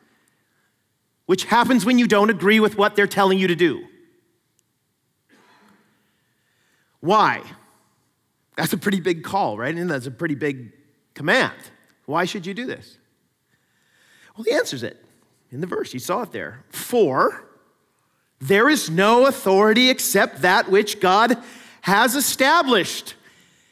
which 1.26 1.44
happens 1.44 1.84
when 1.84 1.98
you 1.98 2.06
don't 2.06 2.30
agree 2.30 2.60
with 2.60 2.76
what 2.76 2.94
they're 2.94 3.06
telling 3.06 3.38
you 3.38 3.48
to 3.48 3.56
do. 3.56 3.84
Why? 7.00 7.42
That's 8.56 8.72
a 8.72 8.78
pretty 8.78 9.00
big 9.00 9.22
call, 9.22 9.56
right? 9.56 9.74
And 9.74 9.90
that's 9.90 10.06
a 10.06 10.10
pretty 10.10 10.34
big 10.34 10.72
command. 11.14 11.54
Why 12.06 12.24
should 12.24 12.44
you 12.46 12.54
do 12.54 12.66
this? 12.66 12.98
Well, 14.36 14.44
he 14.44 14.52
answers 14.52 14.82
it 14.82 15.04
in 15.50 15.60
the 15.60 15.66
verse. 15.66 15.92
You 15.94 16.00
saw 16.00 16.22
it 16.22 16.32
there. 16.32 16.64
For 16.70 17.44
there 18.40 18.68
is 18.68 18.88
no 18.88 19.26
authority 19.26 19.90
except 19.90 20.42
that 20.42 20.70
which 20.70 21.00
God 21.00 21.42
has 21.82 22.14
established. 22.14 23.14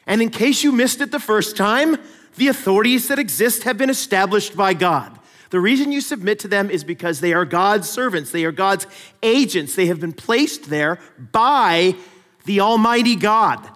And 0.07 0.23
in 0.23 0.31
case 0.31 0.63
you 0.63 0.73
missed 0.73 1.01
it 1.01 1.11
the 1.11 1.21
first 1.21 1.57
time, 1.57 1.97
the 2.37 2.49
authorities 2.49 3.09
that 3.09 3.19
exist 3.19 3.65
have 3.65 3.79
been 3.79 3.91
established 3.91 4.57
by 4.57 4.75
God. 4.75 5.19
The 5.51 5.61
reason 5.61 5.93
you 5.93 6.01
submit 6.01 6.39
to 6.41 6.49
them 6.49 6.71
is 6.71 6.85
because 6.85 7.21
they 7.21 7.33
are 7.33 7.45
God's 7.45 7.89
servants, 7.89 8.31
they 8.31 8.45
are 8.45 8.53
God's 8.53 8.87
agents. 9.23 9.75
They 9.75 9.87
have 9.87 10.01
been 10.01 10.13
placed 10.13 10.69
there 10.69 10.99
by 11.33 11.95
the 12.45 12.61
Almighty 12.61 13.17
God. 13.17 13.69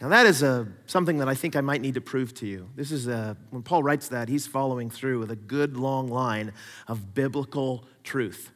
Now, 0.00 0.08
that 0.08 0.26
is 0.26 0.42
a, 0.42 0.66
something 0.86 1.18
that 1.18 1.28
I 1.28 1.34
think 1.34 1.54
I 1.54 1.60
might 1.60 1.80
need 1.80 1.94
to 1.94 2.00
prove 2.00 2.34
to 2.34 2.46
you. 2.46 2.68
This 2.74 2.90
is 2.90 3.06
a, 3.06 3.36
when 3.50 3.62
Paul 3.62 3.84
writes 3.84 4.08
that, 4.08 4.28
he's 4.28 4.48
following 4.48 4.90
through 4.90 5.20
with 5.20 5.30
a 5.30 5.36
good 5.36 5.76
long 5.76 6.08
line 6.08 6.52
of 6.88 7.14
biblical 7.14 7.84
truth. 8.02 8.50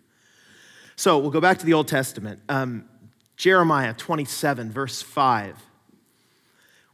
So 0.97 1.19
we'll 1.19 1.31
go 1.31 1.41
back 1.41 1.59
to 1.59 1.67
the 1.67 1.75
Old 1.75 1.87
Testament. 1.87 2.41
Um, 2.49 2.89
Jeremiah 3.37 3.93
27, 3.95 4.71
verse 4.73 5.03
5. 5.03 5.63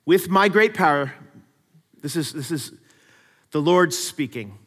With 0.05 0.29
my 0.29 0.49
great 0.49 0.75
power, 0.75 1.15
this 2.01 2.17
is, 2.17 2.33
this 2.33 2.51
is 2.51 2.73
the 3.53 3.63
Lord 3.63 3.95
speaking. 3.95 4.59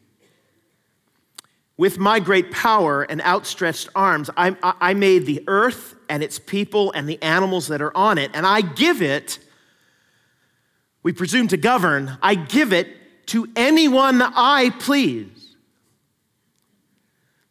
With 1.76 1.98
my 1.98 2.20
great 2.20 2.50
power 2.50 3.02
and 3.02 3.20
outstretched 3.20 3.90
arms, 3.94 4.30
I, 4.36 4.56
I 4.62 4.94
made 4.94 5.26
the 5.26 5.44
earth 5.46 5.94
and 6.08 6.22
its 6.22 6.38
people 6.38 6.92
and 6.92 7.06
the 7.06 7.22
animals 7.22 7.68
that 7.68 7.82
are 7.82 7.94
on 7.94 8.16
it, 8.16 8.30
and 8.32 8.46
I 8.46 8.62
give 8.62 9.02
it, 9.02 9.38
we 11.02 11.12
presume 11.12 11.48
to 11.48 11.58
govern, 11.58 12.16
I 12.22 12.34
give 12.34 12.72
it 12.72 12.88
to 13.26 13.48
anyone 13.54 14.22
I 14.22 14.70
please. 14.78 15.54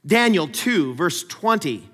Daniel 0.06 0.48
2, 0.48 0.96
verse 0.96 1.24
20. 1.24 1.90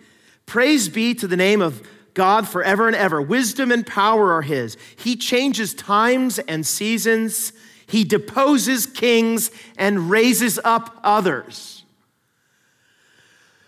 Praise 0.45 0.87
be 0.87 1.13
to 1.15 1.27
the 1.27 1.37
name 1.37 1.61
of 1.61 1.85
God 2.13 2.47
forever 2.47 2.87
and 2.87 2.95
ever. 2.95 3.21
Wisdom 3.21 3.71
and 3.71 3.85
power 3.85 4.31
are 4.33 4.41
His. 4.41 4.77
He 4.95 5.15
changes 5.15 5.73
times 5.73 6.39
and 6.39 6.65
seasons. 6.65 7.53
He 7.87 8.03
deposes 8.03 8.85
kings 8.85 9.51
and 9.77 10.09
raises 10.09 10.59
up 10.63 10.99
others. 11.03 11.83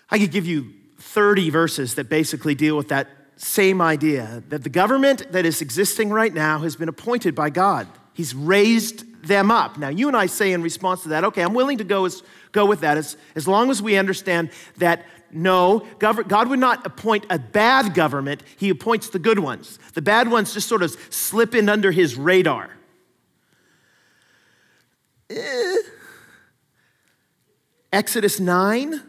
I 0.10 0.20
could 0.20 0.32
give 0.32 0.46
you 0.46 0.74
30 1.00 1.50
verses 1.50 1.96
that 1.96 2.10
basically 2.10 2.56
deal 2.56 2.78
with 2.78 2.90
that 2.90 3.08
same 3.36 3.82
idea 3.82 4.44
that 4.50 4.64
the 4.64 4.70
government 4.70 5.32
that 5.32 5.46
is 5.46 5.62
existing 5.62 6.10
right 6.10 6.34
now 6.34 6.60
has 6.60 6.76
been 6.76 6.90
appointed 6.90 7.36
by 7.36 7.50
God. 7.50 7.88
He's 8.14 8.34
raised 8.34 9.06
them 9.24 9.52
up. 9.52 9.78
Now, 9.78 9.90
you 9.90 10.08
and 10.08 10.16
I 10.16 10.28
say 10.28 10.54
in 10.54 10.62
response 10.62 11.04
to 11.04 11.10
that, 11.10 11.24
okay, 11.26 11.42
I'm 11.42 11.54
willing 11.54 11.78
to 11.80 11.84
go, 11.84 12.06
as, 12.06 12.22
go 12.52 12.66
with 12.66 12.82
that 12.82 12.98
as, 12.98 13.18
as 13.36 13.48
long 13.48 13.70
as 13.70 13.82
we 13.82 13.98
understand 13.98 14.52
that 14.78 15.06
no, 15.36 15.86
God 16.00 16.50
would 16.50 16.60
not 16.60 16.86
appoint 16.86 17.26
a 17.30 17.40
bad 17.40 17.94
government, 17.94 18.44
He 18.58 18.70
appoints 18.70 19.10
the 19.10 19.20
good 19.20 19.40
ones. 19.40 19.80
The 19.94 20.02
bad 20.02 20.30
ones 20.30 20.54
just 20.54 20.68
sort 20.68 20.84
of 20.84 20.96
slip 21.10 21.56
in 21.56 21.70
under 21.70 21.92
His 21.92 22.16
radar. 22.16 22.70
Eh. 25.30 25.76
Exodus 27.92 28.40
9, 28.40 29.02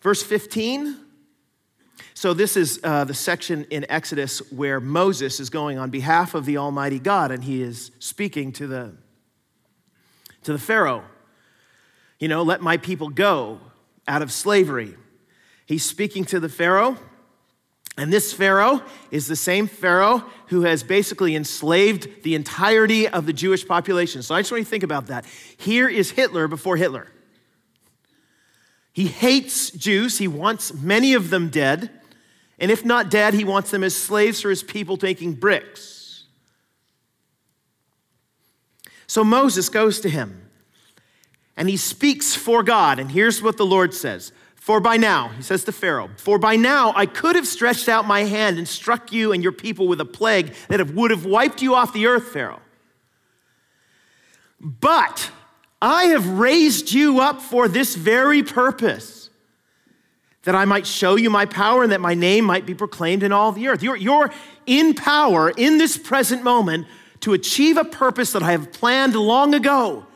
verse 0.00 0.22
15. 0.22 0.96
So, 2.14 2.32
this 2.32 2.56
is 2.56 2.80
uh, 2.82 3.04
the 3.04 3.12
section 3.12 3.66
in 3.70 3.84
Exodus 3.90 4.38
where 4.50 4.80
Moses 4.80 5.38
is 5.38 5.50
going 5.50 5.78
on 5.78 5.90
behalf 5.90 6.34
of 6.34 6.46
the 6.46 6.56
Almighty 6.56 6.98
God 6.98 7.30
and 7.30 7.44
he 7.44 7.60
is 7.60 7.90
speaking 7.98 8.52
to 8.52 8.66
the, 8.66 8.94
to 10.44 10.54
the 10.54 10.58
Pharaoh. 10.58 11.04
You 12.18 12.28
know, 12.28 12.42
let 12.42 12.62
my 12.62 12.78
people 12.78 13.10
go 13.10 13.60
out 14.08 14.22
of 14.22 14.32
slavery. 14.32 14.94
He's 15.66 15.84
speaking 15.84 16.24
to 16.26 16.40
the 16.40 16.48
Pharaoh, 16.48 16.96
and 17.96 18.12
this 18.12 18.32
Pharaoh 18.32 18.82
is 19.10 19.26
the 19.26 19.36
same 19.36 19.66
Pharaoh 19.66 20.24
who 20.48 20.62
has 20.62 20.82
basically 20.82 21.34
enslaved 21.34 22.22
the 22.22 22.34
entirety 22.34 23.08
of 23.08 23.26
the 23.26 23.32
Jewish 23.32 23.66
population. 23.66 24.22
So 24.22 24.34
I 24.34 24.40
just 24.40 24.52
want 24.52 24.60
you 24.60 24.64
to 24.64 24.70
think 24.70 24.82
about 24.82 25.06
that. 25.06 25.24
Here 25.56 25.88
is 25.88 26.10
Hitler 26.10 26.46
before 26.46 26.76
Hitler. 26.76 27.08
He 28.92 29.06
hates 29.06 29.70
Jews, 29.70 30.18
he 30.18 30.28
wants 30.28 30.72
many 30.74 31.14
of 31.14 31.30
them 31.30 31.48
dead. 31.48 31.90
And 32.58 32.70
if 32.70 32.84
not 32.84 33.10
dead, 33.10 33.34
he 33.34 33.44
wants 33.44 33.70
them 33.70 33.84
as 33.84 33.94
slaves 33.94 34.40
for 34.40 34.48
his 34.48 34.62
people 34.62 34.96
taking 34.96 35.34
bricks. 35.34 36.24
So 39.06 39.22
Moses 39.22 39.68
goes 39.68 40.00
to 40.00 40.08
him 40.08 40.45
and 41.56 41.68
he 41.68 41.76
speaks 41.76 42.34
for 42.34 42.62
God. 42.62 42.98
And 42.98 43.10
here's 43.10 43.42
what 43.42 43.56
the 43.56 43.66
Lord 43.66 43.94
says 43.94 44.32
For 44.54 44.80
by 44.80 44.96
now, 44.96 45.28
he 45.28 45.42
says 45.42 45.64
to 45.64 45.72
Pharaoh, 45.72 46.10
for 46.16 46.38
by 46.38 46.56
now 46.56 46.92
I 46.94 47.06
could 47.06 47.36
have 47.36 47.46
stretched 47.46 47.88
out 47.88 48.06
my 48.06 48.24
hand 48.24 48.58
and 48.58 48.68
struck 48.68 49.12
you 49.12 49.32
and 49.32 49.42
your 49.42 49.52
people 49.52 49.88
with 49.88 50.00
a 50.00 50.04
plague 50.04 50.54
that 50.68 50.90
would 50.90 51.10
have 51.10 51.24
wiped 51.24 51.62
you 51.62 51.74
off 51.74 51.92
the 51.92 52.06
earth, 52.06 52.28
Pharaoh. 52.28 52.60
But 54.60 55.30
I 55.80 56.04
have 56.04 56.26
raised 56.26 56.92
you 56.92 57.20
up 57.20 57.40
for 57.42 57.68
this 57.68 57.94
very 57.94 58.42
purpose, 58.42 59.30
that 60.44 60.54
I 60.54 60.64
might 60.64 60.86
show 60.86 61.16
you 61.16 61.28
my 61.28 61.44
power 61.44 61.82
and 61.82 61.92
that 61.92 62.00
my 62.00 62.14
name 62.14 62.44
might 62.44 62.66
be 62.66 62.74
proclaimed 62.74 63.22
in 63.22 63.32
all 63.32 63.52
the 63.52 63.68
earth. 63.68 63.82
You're, 63.82 63.96
you're 63.96 64.32
in 64.64 64.94
power 64.94 65.50
in 65.50 65.78
this 65.78 65.98
present 65.98 66.42
moment 66.42 66.86
to 67.20 67.32
achieve 67.32 67.76
a 67.76 67.84
purpose 67.84 68.32
that 68.32 68.42
I 68.42 68.52
have 68.52 68.72
planned 68.72 69.14
long 69.14 69.54
ago. 69.54 70.06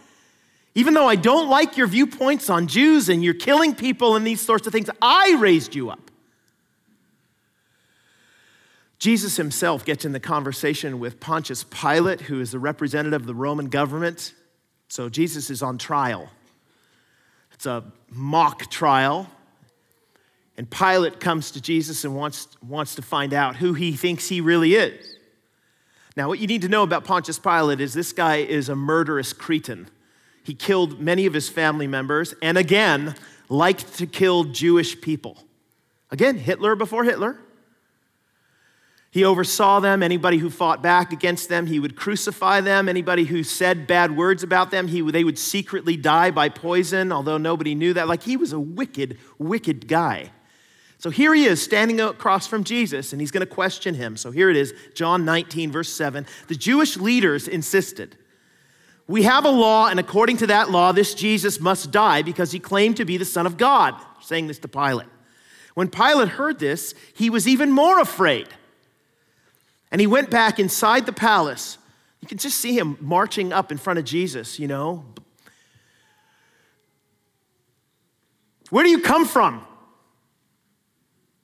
Even 0.74 0.94
though 0.94 1.08
I 1.08 1.16
don't 1.16 1.48
like 1.48 1.76
your 1.76 1.88
viewpoints 1.88 2.48
on 2.48 2.68
Jews 2.68 3.08
and 3.08 3.24
you're 3.24 3.34
killing 3.34 3.74
people 3.74 4.14
and 4.14 4.26
these 4.26 4.40
sorts 4.40 4.66
of 4.66 4.72
things, 4.72 4.88
I 5.02 5.36
raised 5.38 5.74
you 5.74 5.90
up. 5.90 6.10
Jesus 8.98 9.36
himself 9.36 9.84
gets 9.84 10.04
in 10.04 10.12
the 10.12 10.20
conversation 10.20 11.00
with 11.00 11.20
Pontius 11.20 11.64
Pilate, 11.64 12.20
who 12.20 12.40
is 12.40 12.52
the 12.52 12.58
representative 12.58 13.22
of 13.22 13.26
the 13.26 13.34
Roman 13.34 13.68
government. 13.68 14.34
So 14.88 15.08
Jesus 15.08 15.48
is 15.50 15.62
on 15.62 15.78
trial. 15.78 16.28
It's 17.52 17.66
a 17.66 17.82
mock 18.10 18.70
trial. 18.70 19.28
And 20.56 20.70
Pilate 20.70 21.18
comes 21.18 21.50
to 21.52 21.60
Jesus 21.62 22.04
and 22.04 22.14
wants, 22.14 22.48
wants 22.66 22.94
to 22.96 23.02
find 23.02 23.32
out 23.32 23.56
who 23.56 23.72
he 23.72 23.92
thinks 23.92 24.28
he 24.28 24.42
really 24.42 24.74
is. 24.74 25.16
Now, 26.16 26.28
what 26.28 26.38
you 26.38 26.46
need 26.46 26.62
to 26.62 26.68
know 26.68 26.82
about 26.82 27.04
Pontius 27.04 27.38
Pilate 27.38 27.80
is 27.80 27.94
this 27.94 28.12
guy 28.12 28.36
is 28.36 28.68
a 28.68 28.76
murderous 28.76 29.32
Cretan. 29.32 29.88
He 30.42 30.54
killed 30.54 31.00
many 31.00 31.26
of 31.26 31.34
his 31.34 31.48
family 31.48 31.86
members 31.86 32.34
and 32.42 32.56
again 32.56 33.14
liked 33.48 33.98
to 33.98 34.06
kill 34.06 34.44
Jewish 34.44 35.00
people. 35.00 35.36
Again, 36.10 36.38
Hitler 36.38 36.74
before 36.76 37.04
Hitler. 37.04 37.38
He 39.12 39.24
oversaw 39.24 39.80
them. 39.80 40.04
Anybody 40.04 40.38
who 40.38 40.50
fought 40.50 40.82
back 40.82 41.12
against 41.12 41.48
them, 41.48 41.66
he 41.66 41.80
would 41.80 41.96
crucify 41.96 42.60
them. 42.60 42.88
Anybody 42.88 43.24
who 43.24 43.42
said 43.42 43.88
bad 43.88 44.16
words 44.16 44.44
about 44.44 44.70
them, 44.70 44.86
he, 44.86 45.00
they 45.00 45.24
would 45.24 45.38
secretly 45.38 45.96
die 45.96 46.30
by 46.30 46.48
poison, 46.48 47.10
although 47.10 47.38
nobody 47.38 47.74
knew 47.74 47.92
that. 47.94 48.06
Like 48.06 48.22
he 48.22 48.36
was 48.36 48.52
a 48.52 48.60
wicked, 48.60 49.18
wicked 49.38 49.88
guy. 49.88 50.30
So 50.98 51.10
here 51.10 51.34
he 51.34 51.44
is 51.44 51.60
standing 51.60 52.00
across 52.00 52.46
from 52.46 52.62
Jesus, 52.62 53.12
and 53.12 53.20
he's 53.20 53.30
going 53.30 53.46
to 53.46 53.52
question 53.52 53.94
him. 53.94 54.16
So 54.16 54.30
here 54.30 54.48
it 54.48 54.56
is, 54.56 54.74
John 54.94 55.24
19, 55.24 55.72
verse 55.72 55.88
7. 55.88 56.26
The 56.46 56.54
Jewish 56.54 56.96
leaders 56.96 57.48
insisted 57.48 58.16
we 59.10 59.24
have 59.24 59.44
a 59.44 59.50
law, 59.50 59.88
and 59.88 59.98
according 59.98 60.36
to 60.36 60.46
that 60.46 60.70
law, 60.70 60.92
this 60.92 61.14
Jesus 61.14 61.58
must 61.58 61.90
die 61.90 62.22
because 62.22 62.52
he 62.52 62.60
claimed 62.60 62.96
to 62.98 63.04
be 63.04 63.16
the 63.16 63.24
Son 63.24 63.44
of 63.44 63.56
God, 63.56 63.96
saying 64.20 64.46
this 64.46 64.60
to 64.60 64.68
Pilate. 64.68 65.08
When 65.74 65.88
Pilate 65.88 66.28
heard 66.28 66.60
this, 66.60 66.94
he 67.12 67.28
was 67.28 67.48
even 67.48 67.72
more 67.72 67.98
afraid. 67.98 68.46
And 69.90 70.00
he 70.00 70.06
went 70.06 70.30
back 70.30 70.60
inside 70.60 71.06
the 71.06 71.12
palace. 71.12 71.76
You 72.20 72.28
can 72.28 72.38
just 72.38 72.58
see 72.58 72.78
him 72.78 72.98
marching 73.00 73.52
up 73.52 73.72
in 73.72 73.78
front 73.78 73.98
of 73.98 74.04
Jesus, 74.04 74.60
you 74.60 74.68
know. 74.68 75.04
Where 78.70 78.84
do 78.84 78.90
you 78.90 79.00
come 79.00 79.26
from? 79.26 79.66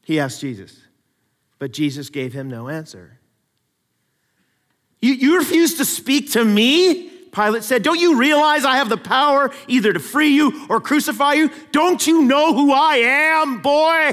He 0.05 0.21
asked 0.21 0.41
Jesus. 0.41 0.83
But 1.59 1.73
Jesus 1.73 2.11
gave 2.11 2.33
him 2.33 2.49
no 2.49 2.69
answer. 2.69 3.19
You, 5.01 5.15
you 5.15 5.39
refuse 5.39 5.79
to 5.79 5.85
speak 5.85 6.31
to 6.33 6.45
me? 6.45 7.11
Pilate 7.33 7.65
said, 7.65 7.83
Don't 7.83 8.01
you 8.01 8.19
realize 8.19 8.65
I 8.65 8.77
have 8.77 8.89
the 8.89 8.97
power 8.97 9.53
either 9.69 9.93
to 9.93 10.01
free 10.01 10.31
you 10.31 10.67
or 10.69 10.81
crucify 10.81 11.35
you? 11.35 11.51
Don't 11.73 12.07
you 12.07 12.23
know 12.23 12.55
who 12.55 12.73
I 12.73 12.97
am, 12.97 13.61
boy? 13.61 14.13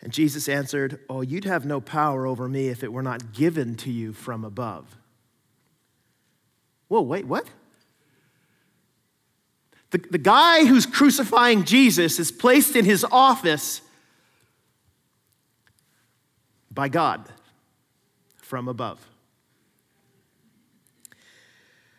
And 0.00 0.12
Jesus 0.12 0.48
answered, 0.48 1.00
Oh, 1.08 1.20
you'd 1.20 1.44
have 1.44 1.64
no 1.64 1.80
power 1.80 2.26
over 2.26 2.48
me 2.48 2.68
if 2.68 2.82
it 2.82 2.92
were 2.92 3.02
not 3.02 3.32
given 3.32 3.76
to 3.76 3.90
you 3.90 4.12
from 4.12 4.44
above. 4.44 4.96
Whoa, 6.88 7.02
wait, 7.02 7.26
what? 7.26 7.46
The, 9.92 9.98
the 9.98 10.18
guy 10.18 10.64
who's 10.64 10.86
crucifying 10.86 11.64
Jesus 11.64 12.18
is 12.18 12.32
placed 12.32 12.76
in 12.76 12.84
his 12.84 13.04
office 13.10 13.82
by 16.70 16.88
God 16.88 17.28
from 18.36 18.68
above. 18.68 19.06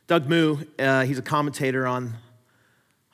Doug 0.05 0.27
Moo, 0.27 0.57
uh, 0.79 1.05
he's 1.05 1.17
a 1.17 1.21
commentator 1.21 1.87
on, 1.87 2.15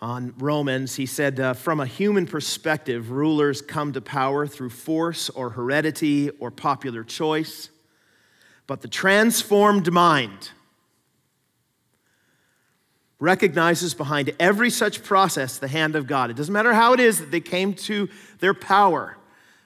on 0.01 0.34
Romans. 0.39 0.96
He 0.96 1.05
said, 1.05 1.39
uh, 1.39 1.53
From 1.53 1.79
a 1.79 1.86
human 1.86 2.25
perspective, 2.25 3.12
rulers 3.12 3.62
come 3.62 3.93
to 3.93 4.01
power 4.01 4.48
through 4.48 4.72
force 4.72 5.29
or 5.29 5.51
heredity 5.51 6.31
or 6.39 6.50
popular 6.50 7.03
choice. 7.03 7.69
But 8.65 8.81
the 8.81 8.88
transformed 8.88 9.93
mind 9.93 10.50
recognizes 13.19 13.93
behind 13.93 14.34
every 14.39 14.72
such 14.72 15.03
process 15.03 15.60
the 15.60 15.67
hand 15.67 15.96
of 15.96 16.08
God. 16.08 16.31
It 16.31 16.38
doesn't 16.38 16.53
matter 16.53 16.74
how 16.74 16.93
it 16.93 17.00
is 17.00 17.19
that 17.19 17.29
they 17.29 17.41
came 17.41 17.75
to 17.75 18.10
their 18.39 18.55
power. 18.55 19.15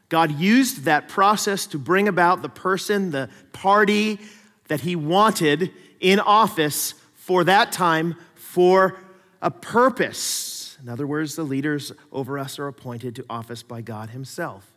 God 0.09 0.37
used 0.37 0.83
that 0.83 1.07
process 1.07 1.67
to 1.67 1.77
bring 1.77 2.09
about 2.09 2.41
the 2.41 2.49
person, 2.49 3.11
the 3.11 3.29
party 3.53 4.19
that 4.67 4.81
he 4.81 4.97
wanted 4.97 5.71
in 6.01 6.19
office 6.19 6.95
for 7.23 7.45
that 7.45 7.71
time 7.71 8.17
for 8.35 8.99
a 9.41 9.49
purpose. 9.49 10.77
In 10.83 10.89
other 10.89 11.07
words, 11.07 11.37
the 11.37 11.43
leaders 11.43 11.93
over 12.11 12.37
us 12.37 12.59
are 12.59 12.67
appointed 12.67 13.15
to 13.15 13.25
office 13.29 13.63
by 13.63 13.79
God 13.79 14.09
Himself. 14.09 14.69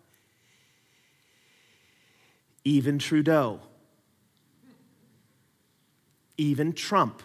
Even 2.62 3.00
Trudeau, 3.00 3.58
even 6.38 6.72
Trump. 6.72 7.20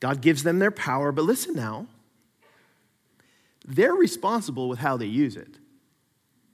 God 0.00 0.20
gives 0.20 0.42
them 0.42 0.58
their 0.58 0.72
power, 0.72 1.12
but 1.12 1.22
listen 1.22 1.54
now, 1.54 1.86
they're 3.64 3.94
responsible 3.94 4.68
with 4.68 4.80
how 4.80 4.96
they 4.96 5.06
use 5.06 5.36
it, 5.36 5.58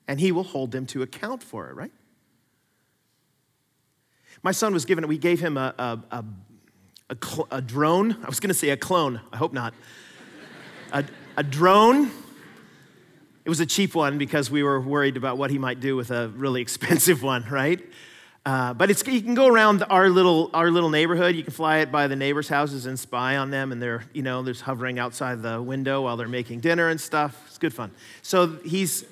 and 0.06 0.20
He 0.20 0.32
will 0.32 0.44
hold 0.44 0.70
them 0.70 0.84
to 0.86 1.00
account 1.00 1.42
for 1.42 1.70
it, 1.70 1.74
right? 1.74 1.92
My 4.42 4.52
son 4.52 4.72
was 4.72 4.84
given, 4.84 5.06
we 5.06 5.18
gave 5.18 5.40
him 5.40 5.56
a, 5.56 5.74
a, 5.78 5.98
a, 6.10 6.24
a, 7.10 7.16
cl- 7.22 7.48
a 7.50 7.60
drone. 7.60 8.16
I 8.22 8.26
was 8.26 8.40
going 8.40 8.48
to 8.48 8.54
say 8.54 8.70
a 8.70 8.76
clone. 8.76 9.20
I 9.32 9.36
hope 9.36 9.52
not. 9.52 9.74
a, 10.92 11.04
a 11.36 11.42
drone. 11.42 12.10
It 13.44 13.48
was 13.48 13.60
a 13.60 13.66
cheap 13.66 13.94
one 13.94 14.16
because 14.16 14.50
we 14.50 14.62
were 14.62 14.80
worried 14.80 15.16
about 15.16 15.36
what 15.36 15.50
he 15.50 15.58
might 15.58 15.80
do 15.80 15.96
with 15.96 16.10
a 16.10 16.28
really 16.28 16.62
expensive 16.62 17.22
one, 17.22 17.44
right? 17.50 17.80
Uh, 18.46 18.72
but 18.72 18.90
it's, 18.90 19.06
you 19.06 19.20
can 19.20 19.34
go 19.34 19.46
around 19.46 19.84
our 19.90 20.08
little, 20.08 20.50
our 20.54 20.70
little 20.70 20.88
neighborhood. 20.88 21.34
You 21.34 21.42
can 21.42 21.52
fly 21.52 21.78
it 21.78 21.92
by 21.92 22.06
the 22.06 22.16
neighbors' 22.16 22.48
houses 22.48 22.86
and 22.86 22.98
spy 22.98 23.36
on 23.36 23.50
them, 23.50 23.72
and 23.72 23.82
they're, 23.82 24.04
you 24.14 24.22
know, 24.22 24.42
they're 24.42 24.54
hovering 24.54 24.98
outside 24.98 25.42
the 25.42 25.60
window 25.60 26.00
while 26.00 26.16
they're 26.16 26.28
making 26.28 26.60
dinner 26.60 26.88
and 26.88 26.98
stuff. 26.98 27.42
It's 27.48 27.58
good 27.58 27.74
fun. 27.74 27.90
So 28.22 28.58
he's, 28.64 29.04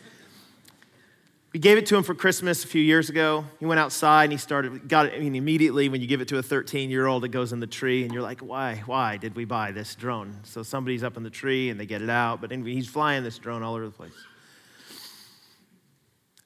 we 1.58 1.60
gave 1.60 1.76
it 1.76 1.86
to 1.86 1.96
him 1.96 2.04
for 2.04 2.14
Christmas 2.14 2.62
a 2.62 2.68
few 2.68 2.80
years 2.80 3.10
ago. 3.10 3.44
He 3.58 3.66
went 3.66 3.80
outside 3.80 4.22
and 4.22 4.32
he 4.32 4.38
started, 4.38 4.88
got 4.88 5.06
it. 5.06 5.14
I 5.14 5.18
mean, 5.18 5.34
immediately 5.34 5.88
when 5.88 6.00
you 6.00 6.06
give 6.06 6.20
it 6.20 6.28
to 6.28 6.38
a 6.38 6.42
13 6.42 6.88
year 6.88 7.06
old, 7.06 7.24
it 7.24 7.30
goes 7.30 7.52
in 7.52 7.58
the 7.58 7.66
tree, 7.66 8.04
and 8.04 8.14
you're 8.14 8.22
like, 8.22 8.38
why? 8.42 8.84
Why 8.86 9.16
did 9.16 9.34
we 9.34 9.44
buy 9.44 9.72
this 9.72 9.96
drone? 9.96 10.38
So 10.44 10.62
somebody's 10.62 11.02
up 11.02 11.16
in 11.16 11.24
the 11.24 11.30
tree 11.30 11.68
and 11.68 11.80
they 11.80 11.84
get 11.84 12.00
it 12.00 12.10
out, 12.10 12.40
but 12.40 12.52
anyway, 12.52 12.74
he's 12.74 12.86
flying 12.86 13.24
this 13.24 13.38
drone 13.38 13.64
all 13.64 13.74
over 13.74 13.86
the 13.86 13.90
place. 13.90 14.12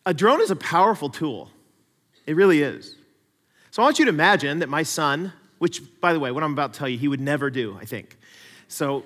A 0.06 0.14
drone 0.14 0.40
is 0.40 0.50
a 0.50 0.56
powerful 0.56 1.10
tool, 1.10 1.50
it 2.26 2.34
really 2.34 2.62
is. 2.62 2.96
So 3.70 3.82
I 3.82 3.84
want 3.84 3.98
you 3.98 4.06
to 4.06 4.08
imagine 4.08 4.60
that 4.60 4.70
my 4.70 4.82
son, 4.82 5.34
which, 5.58 5.82
by 6.00 6.14
the 6.14 6.20
way, 6.20 6.30
what 6.30 6.42
I'm 6.42 6.54
about 6.54 6.72
to 6.72 6.78
tell 6.78 6.88
you, 6.88 6.96
he 6.96 7.08
would 7.08 7.20
never 7.20 7.50
do, 7.50 7.76
I 7.78 7.84
think. 7.84 8.16
So 8.66 9.04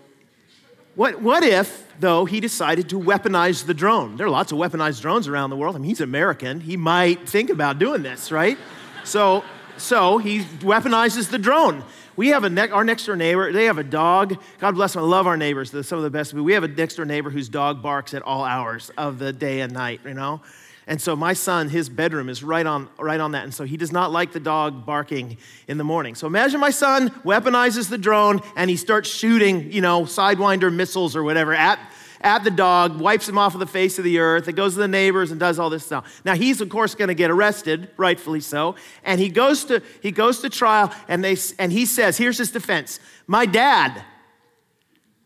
what, 0.97 1.21
what 1.21 1.43
if, 1.43 1.87
though, 2.01 2.25
he 2.25 2.41
decided 2.41 2.89
to 2.89 2.99
weaponize 2.99 3.67
the 3.67 3.75
drone? 3.75 4.17
There 4.17 4.27
are 4.27 4.31
lots 4.31 4.51
of 4.51 4.59
weaponized 4.59 5.03
drones 5.03 5.29
around 5.29 5.51
the 5.51 5.57
world. 5.57 5.77
I 5.77 5.79
mean, 5.79 5.91
he's 5.91 6.01
American. 6.01 6.59
He 6.61 6.77
might 6.77 7.29
think 7.29 7.51
about 7.51 7.79
doing 7.79 8.03
this, 8.03 8.33
right? 8.33 8.57
So, 9.05 9.45
so 9.77 10.17
he 10.17 10.41
weaponizes 10.41 11.31
the 11.31 11.39
drone. 11.39 11.85
We 12.17 12.29
have 12.29 12.45
a 12.45 12.51
ne- 12.51 12.71
our 12.71 12.83
next 12.83 13.05
door 13.05 13.15
neighbor. 13.15 13.53
They 13.53 13.67
have 13.67 13.77
a 13.77 13.85
dog. 13.85 14.43
God 14.59 14.75
bless 14.75 14.95
them. 14.95 15.03
I 15.03 15.07
love 15.07 15.27
our 15.27 15.37
neighbors. 15.37 15.71
They're 15.71 15.83
some 15.83 15.99
of 15.99 16.05
the 16.05 16.11
best. 16.11 16.33
We 16.33 16.55
have 16.55 16.65
a 16.65 16.69
next 16.69 16.95
door 16.95 17.05
neighbor 17.05 17.29
whose 17.29 17.51
dog 17.51 17.83
barks 17.83 18.15
at 18.15 18.23
all 18.23 18.45
hours 18.45 18.91
of 18.97 19.19
the 19.19 19.35
day 19.35 19.61
and 19.61 19.75
night. 19.75 20.01
You 20.07 20.15
know, 20.15 20.41
and 20.89 21.03
so 21.03 21.17
my 21.17 21.33
son, 21.33 21.69
his 21.69 21.89
bedroom 21.89 22.29
is 22.29 22.45
right 22.45 22.65
on, 22.65 22.89
right 22.99 23.19
on 23.19 23.33
that. 23.33 23.43
And 23.43 23.53
so 23.53 23.65
he 23.65 23.77
does 23.77 23.91
not 23.91 24.13
like 24.13 24.33
the 24.33 24.39
dog 24.39 24.87
barking 24.87 25.37
in 25.67 25.79
the 25.79 25.85
morning. 25.85 26.15
So 26.15 26.29
imagine 26.29 26.61
my 26.61 26.71
son 26.71 27.11
weaponizes 27.25 27.91
the 27.91 27.99
drone 27.99 28.41
and 28.55 28.71
he 28.71 28.77
starts 28.77 29.09
shooting, 29.09 29.73
you 29.73 29.81
know, 29.81 30.03
Sidewinder 30.03 30.73
missiles 30.73 31.17
or 31.17 31.25
whatever 31.25 31.53
at, 31.55 31.81
at 32.21 32.45
the 32.45 32.53
dog, 32.53 33.01
wipes 33.01 33.29
him 33.29 33.37
off 33.37 33.55
of 33.55 33.61
the 33.61 33.67
face 33.67 33.99
of 33.99 34.05
the 34.05 34.21
earth. 34.21 34.47
It 34.47 34.53
goes 34.53 34.75
to 34.75 34.81
the 34.81 34.87
neighbors 34.87 35.33
and 35.33 35.41
does 35.41 35.59
all 35.59 35.71
this 35.71 35.85
stuff. 35.85 36.23
Now 36.25 36.37
he's 36.37 36.61
of 36.61 36.69
course 36.69 36.95
going 36.95 37.09
to 37.09 37.15
get 37.15 37.33
arrested, 37.33 37.91
rightfully 37.97 38.41
so. 38.41 38.77
And 39.03 39.21
he 39.21 39.29
goes 39.29 39.65
to 39.65 39.83
he 40.03 40.13
goes 40.13 40.41
to 40.43 40.49
trial 40.49 40.93
and 41.09 41.23
they 41.23 41.37
and 41.59 41.73
he 41.73 41.85
says, 41.85 42.17
here's 42.17 42.39
his 42.39 42.53
defense. 42.53 43.01
My 43.27 43.45
dad, 43.45 44.05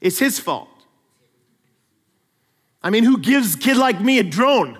it's 0.01 0.18
his 0.18 0.40
fault. 0.40 0.68
I 2.83 2.88
mean, 2.88 3.05
who 3.05 3.18
gives 3.18 3.57
a 3.57 3.59
kid 3.59 3.77
like 3.77 4.01
me 4.01 4.18
a 4.18 4.23
drone? 4.23 4.79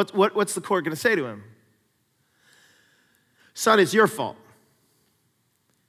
What, 0.00 0.14
what, 0.14 0.34
what's 0.34 0.54
the 0.54 0.62
court 0.62 0.84
going 0.84 0.94
to 0.94 1.00
say 1.00 1.14
to 1.14 1.26
him? 1.26 1.44
Son, 3.52 3.78
it's 3.78 3.92
your 3.92 4.06
fault. 4.06 4.38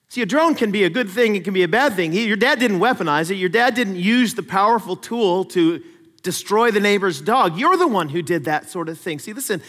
See, 0.09 0.21
a 0.21 0.25
drone 0.25 0.53
can 0.53 0.69
be 0.69 0.83
a 0.83 0.89
good 0.89 1.09
thing, 1.09 1.37
it 1.37 1.45
can 1.45 1.53
be 1.53 1.63
a 1.63 1.69
bad 1.69 1.93
thing. 1.93 2.11
He, 2.11 2.27
your 2.27 2.35
dad 2.35 2.59
didn't 2.59 2.79
weaponize 2.79 3.31
it, 3.31 3.35
your 3.35 3.47
dad 3.47 3.73
didn't 3.73 3.95
use 3.95 4.33
the 4.33 4.43
powerful 4.43 4.97
tool 4.97 5.45
to 5.45 5.81
destroy 6.23 6.71
the 6.71 6.81
neighbor's 6.81 7.21
dog. 7.21 7.57
You're 7.57 7.77
the 7.77 7.87
one 7.87 8.09
who 8.09 8.21
did 8.21 8.43
that 8.43 8.69
sort 8.69 8.89
of 8.89 8.99
thing. 8.99 9.17
See, 9.17 9.31
listen, 9.31 9.61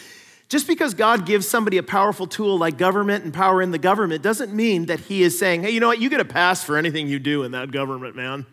just 0.48 0.66
because 0.66 0.92
God 0.92 1.24
gives 1.24 1.46
somebody 1.46 1.78
a 1.78 1.84
powerful 1.84 2.26
tool 2.26 2.58
like 2.58 2.76
government 2.76 3.22
and 3.22 3.32
power 3.32 3.62
in 3.62 3.70
the 3.70 3.78
government 3.78 4.24
doesn't 4.24 4.52
mean 4.52 4.86
that 4.86 4.98
He 4.98 5.22
is 5.22 5.38
saying, 5.38 5.62
hey, 5.62 5.70
you 5.70 5.78
know 5.78 5.86
what, 5.86 6.00
you 6.00 6.10
get 6.10 6.18
a 6.18 6.24
pass 6.24 6.64
for 6.64 6.76
anything 6.76 7.06
you 7.06 7.20
do 7.20 7.44
in 7.44 7.52
that 7.52 7.70
government, 7.70 8.16
man. 8.16 8.44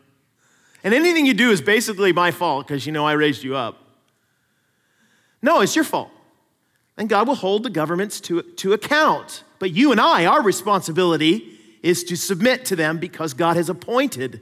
And 0.84 0.94
anything 0.94 1.26
you 1.26 1.34
do 1.34 1.50
is 1.50 1.62
basically 1.64 2.14
my 2.14 2.30
fault 2.30 2.68
because 2.68 2.86
you 2.86 2.92
know 2.92 3.08
I 3.08 3.14
raised 3.14 3.44
you 3.44 3.56
up. 3.56 3.89
No, 5.42 5.62
it's 5.62 5.76
your 5.76 5.86
fault. 5.86 6.12
And 6.98 7.08
God 7.08 7.28
will 7.28 7.36
hold 7.36 7.64
the 7.64 7.70
governments 7.70 8.20
to, 8.22 8.42
to 8.42 8.74
account. 8.74 9.44
But 9.58 9.72
you 9.72 9.92
and 9.92 10.02
I, 10.02 10.26
our 10.26 10.42
responsibility 10.42 11.58
is 11.82 12.04
to 12.06 12.18
submit 12.18 12.66
to 12.66 12.76
them 12.76 12.98
because 12.98 13.34
God 13.34 13.56
has 13.56 13.70
appointed 13.70 14.42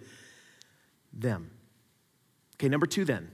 them. 1.14 1.52
Okay, 2.56 2.68
number 2.68 2.88
two 2.88 3.06
then. 3.06 3.30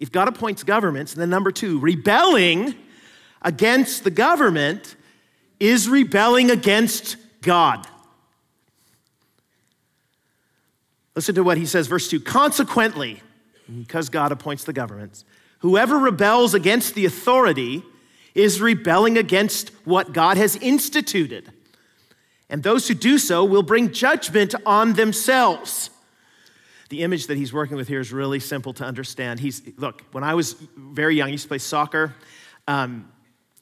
If 0.00 0.10
God 0.10 0.28
appoints 0.28 0.62
governments, 0.62 1.14
then 1.14 1.30
number 1.30 1.52
two, 1.52 1.78
rebelling 1.80 2.74
against 3.40 4.04
the 4.04 4.10
government 4.10 4.96
is 5.60 5.88
rebelling 5.88 6.50
against 6.50 7.16
God. 7.40 7.86
Listen 11.14 11.34
to 11.34 11.44
what 11.44 11.58
he 11.58 11.66
says, 11.66 11.86
verse 11.88 12.08
2. 12.08 12.20
Consequently, 12.20 13.22
because 13.66 14.08
God 14.08 14.32
appoints 14.32 14.64
the 14.64 14.72
governments, 14.72 15.24
whoever 15.60 15.98
rebels 15.98 16.54
against 16.54 16.94
the 16.94 17.06
authority 17.06 17.82
is 18.34 18.60
rebelling 18.60 19.18
against 19.18 19.70
what 19.84 20.12
God 20.12 20.36
has 20.36 20.56
instituted. 20.56 21.52
And 22.48 22.62
those 22.62 22.88
who 22.88 22.94
do 22.94 23.18
so 23.18 23.44
will 23.44 23.62
bring 23.62 23.92
judgment 23.92 24.54
on 24.66 24.94
themselves. 24.94 25.90
The 26.90 27.02
image 27.02 27.28
that 27.28 27.38
he's 27.38 27.52
working 27.52 27.76
with 27.76 27.88
here 27.88 28.00
is 28.00 28.12
really 28.12 28.40
simple 28.40 28.74
to 28.74 28.84
understand. 28.84 29.40
He's, 29.40 29.62
look, 29.78 30.02
when 30.12 30.24
I 30.24 30.34
was 30.34 30.52
very 30.76 31.16
young, 31.16 31.28
I 31.28 31.32
used 31.32 31.44
to 31.44 31.48
play 31.48 31.58
soccer. 31.58 32.14
Um, 32.68 33.10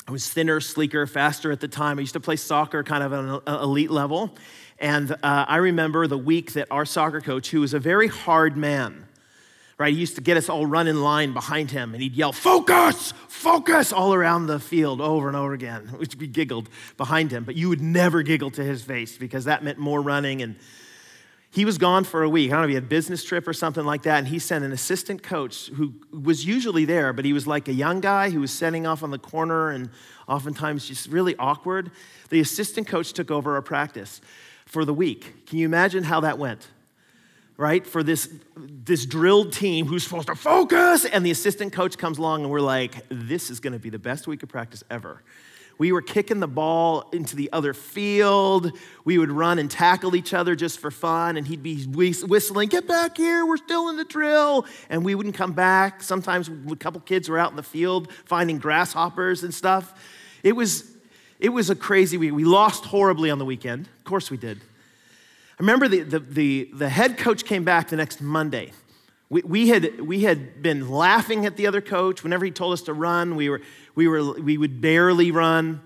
I 0.08 0.12
was 0.12 0.28
thinner, 0.28 0.60
sleeker, 0.60 1.06
faster 1.06 1.52
at 1.52 1.60
the 1.60 1.68
time. 1.68 1.98
I 1.98 2.00
used 2.00 2.14
to 2.14 2.20
play 2.20 2.34
soccer 2.34 2.82
kind 2.82 3.04
of 3.04 3.12
at 3.12 3.20
an 3.46 3.60
elite 3.62 3.92
level. 3.92 4.36
And 4.80 5.12
uh, 5.12 5.16
I 5.22 5.58
remember 5.58 6.08
the 6.08 6.18
week 6.18 6.54
that 6.54 6.66
our 6.72 6.84
soccer 6.84 7.20
coach, 7.20 7.50
who 7.50 7.60
was 7.60 7.74
a 7.74 7.78
very 7.78 8.08
hard 8.08 8.56
man, 8.56 9.06
right? 9.80 9.94
He 9.94 9.98
used 9.98 10.16
to 10.16 10.20
get 10.20 10.36
us 10.36 10.50
all 10.50 10.66
run 10.66 10.86
in 10.86 11.02
line 11.02 11.32
behind 11.32 11.70
him 11.70 11.94
and 11.94 12.02
he'd 12.02 12.14
yell, 12.14 12.32
Focus, 12.32 13.14
focus, 13.28 13.94
all 13.94 14.12
around 14.12 14.46
the 14.46 14.60
field 14.60 15.00
over 15.00 15.26
and 15.26 15.36
over 15.36 15.54
again, 15.54 15.96
we 16.18 16.26
giggled 16.26 16.68
behind 16.98 17.32
him. 17.32 17.44
But 17.44 17.56
you 17.56 17.70
would 17.70 17.80
never 17.80 18.22
giggle 18.22 18.50
to 18.52 18.62
his 18.62 18.82
face 18.82 19.16
because 19.16 19.46
that 19.46 19.64
meant 19.64 19.78
more 19.78 20.02
running. 20.02 20.42
And 20.42 20.56
he 21.50 21.64
was 21.64 21.78
gone 21.78 22.04
for 22.04 22.22
a 22.22 22.28
week. 22.28 22.50
I 22.50 22.52
don't 22.52 22.60
know 22.60 22.64
if 22.64 22.68
he 22.68 22.74
had 22.74 22.84
a 22.84 22.88
business 22.88 23.24
trip 23.24 23.48
or 23.48 23.54
something 23.54 23.86
like 23.86 24.02
that. 24.02 24.18
And 24.18 24.28
he 24.28 24.38
sent 24.38 24.66
an 24.66 24.72
assistant 24.72 25.22
coach 25.22 25.68
who 25.68 25.94
was 26.12 26.44
usually 26.44 26.84
there, 26.84 27.14
but 27.14 27.24
he 27.24 27.32
was 27.32 27.46
like 27.46 27.66
a 27.66 27.72
young 27.72 28.00
guy 28.00 28.28
who 28.28 28.40
was 28.40 28.52
setting 28.52 28.86
off 28.86 29.02
on 29.02 29.10
the 29.10 29.18
corner 29.18 29.70
and 29.70 29.88
oftentimes 30.28 30.86
just 30.86 31.08
really 31.08 31.34
awkward. 31.38 31.90
The 32.28 32.40
assistant 32.40 32.86
coach 32.86 33.14
took 33.14 33.30
over 33.30 33.54
our 33.54 33.62
practice 33.62 34.20
for 34.66 34.84
the 34.84 34.92
week. 34.92 35.46
Can 35.46 35.58
you 35.58 35.64
imagine 35.64 36.04
how 36.04 36.20
that 36.20 36.38
went? 36.38 36.68
Right? 37.60 37.86
For 37.86 38.02
this, 38.02 38.32
this 38.56 39.04
drilled 39.04 39.52
team 39.52 39.84
who's 39.84 40.02
supposed 40.04 40.28
to 40.28 40.34
focus, 40.34 41.04
and 41.04 41.26
the 41.26 41.30
assistant 41.30 41.74
coach 41.74 41.98
comes 41.98 42.16
along, 42.16 42.40
and 42.40 42.50
we're 42.50 42.62
like, 42.62 42.94
this 43.10 43.50
is 43.50 43.60
going 43.60 43.74
to 43.74 43.78
be 43.78 43.90
the 43.90 43.98
best 43.98 44.26
week 44.26 44.42
of 44.42 44.48
practice 44.48 44.82
ever. 44.90 45.22
We 45.76 45.92
were 45.92 46.00
kicking 46.00 46.40
the 46.40 46.48
ball 46.48 47.10
into 47.12 47.36
the 47.36 47.52
other 47.52 47.74
field. 47.74 48.72
We 49.04 49.18
would 49.18 49.30
run 49.30 49.58
and 49.58 49.70
tackle 49.70 50.16
each 50.16 50.32
other 50.32 50.56
just 50.56 50.78
for 50.78 50.90
fun, 50.90 51.36
and 51.36 51.46
he'd 51.46 51.62
be 51.62 51.84
whistling, 51.84 52.70
Get 52.70 52.88
back 52.88 53.18
here, 53.18 53.44
we're 53.44 53.58
still 53.58 53.90
in 53.90 53.98
the 53.98 54.04
drill. 54.04 54.64
And 54.88 55.04
we 55.04 55.14
wouldn't 55.14 55.34
come 55.34 55.52
back. 55.52 56.02
Sometimes 56.02 56.48
a 56.48 56.76
couple 56.76 57.02
kids 57.02 57.28
were 57.28 57.36
out 57.36 57.50
in 57.50 57.56
the 57.56 57.62
field 57.62 58.10
finding 58.24 58.56
grasshoppers 58.56 59.42
and 59.42 59.52
stuff. 59.52 59.92
It 60.42 60.52
was, 60.52 60.90
it 61.38 61.50
was 61.50 61.68
a 61.68 61.76
crazy 61.76 62.16
week. 62.16 62.32
We 62.32 62.44
lost 62.44 62.86
horribly 62.86 63.30
on 63.30 63.38
the 63.38 63.44
weekend. 63.44 63.86
Of 63.98 64.04
course 64.04 64.30
we 64.30 64.38
did. 64.38 64.62
Remember 65.60 65.88
the, 65.88 66.00
the, 66.00 66.20
the, 66.20 66.70
the 66.72 66.88
head 66.88 67.18
coach 67.18 67.44
came 67.44 67.64
back 67.64 67.90
the 67.90 67.96
next 67.96 68.22
Monday. 68.22 68.72
We, 69.28 69.42
we, 69.42 69.68
had, 69.68 70.00
we 70.00 70.22
had 70.22 70.62
been 70.62 70.88
laughing 70.88 71.44
at 71.44 71.58
the 71.58 71.66
other 71.66 71.82
coach. 71.82 72.24
Whenever 72.24 72.46
he 72.46 72.50
told 72.50 72.72
us 72.72 72.80
to 72.82 72.94
run, 72.94 73.36
we, 73.36 73.50
were, 73.50 73.60
we, 73.94 74.08
were, 74.08 74.40
we 74.40 74.56
would 74.56 74.80
barely 74.80 75.30
run. 75.30 75.82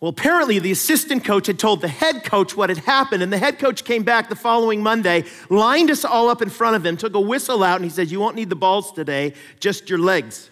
Well, 0.00 0.08
apparently, 0.08 0.58
the 0.58 0.72
assistant 0.72 1.22
coach 1.22 1.48
had 1.48 1.58
told 1.58 1.82
the 1.82 1.88
head 1.88 2.24
coach 2.24 2.56
what 2.56 2.70
had 2.70 2.78
happened, 2.78 3.22
and 3.22 3.30
the 3.30 3.38
head 3.38 3.58
coach 3.58 3.84
came 3.84 4.04
back 4.04 4.30
the 4.30 4.36
following 4.36 4.82
Monday, 4.82 5.24
lined 5.50 5.90
us 5.90 6.06
all 6.06 6.30
up 6.30 6.40
in 6.40 6.48
front 6.48 6.76
of 6.76 6.86
him, 6.86 6.96
took 6.96 7.14
a 7.14 7.20
whistle 7.20 7.62
out, 7.62 7.76
and 7.76 7.84
he 7.84 7.90
said, 7.90 8.10
You 8.10 8.20
won't 8.20 8.36
need 8.36 8.48
the 8.48 8.56
balls 8.56 8.90
today, 8.90 9.34
just 9.60 9.90
your 9.90 9.98
legs. 9.98 10.50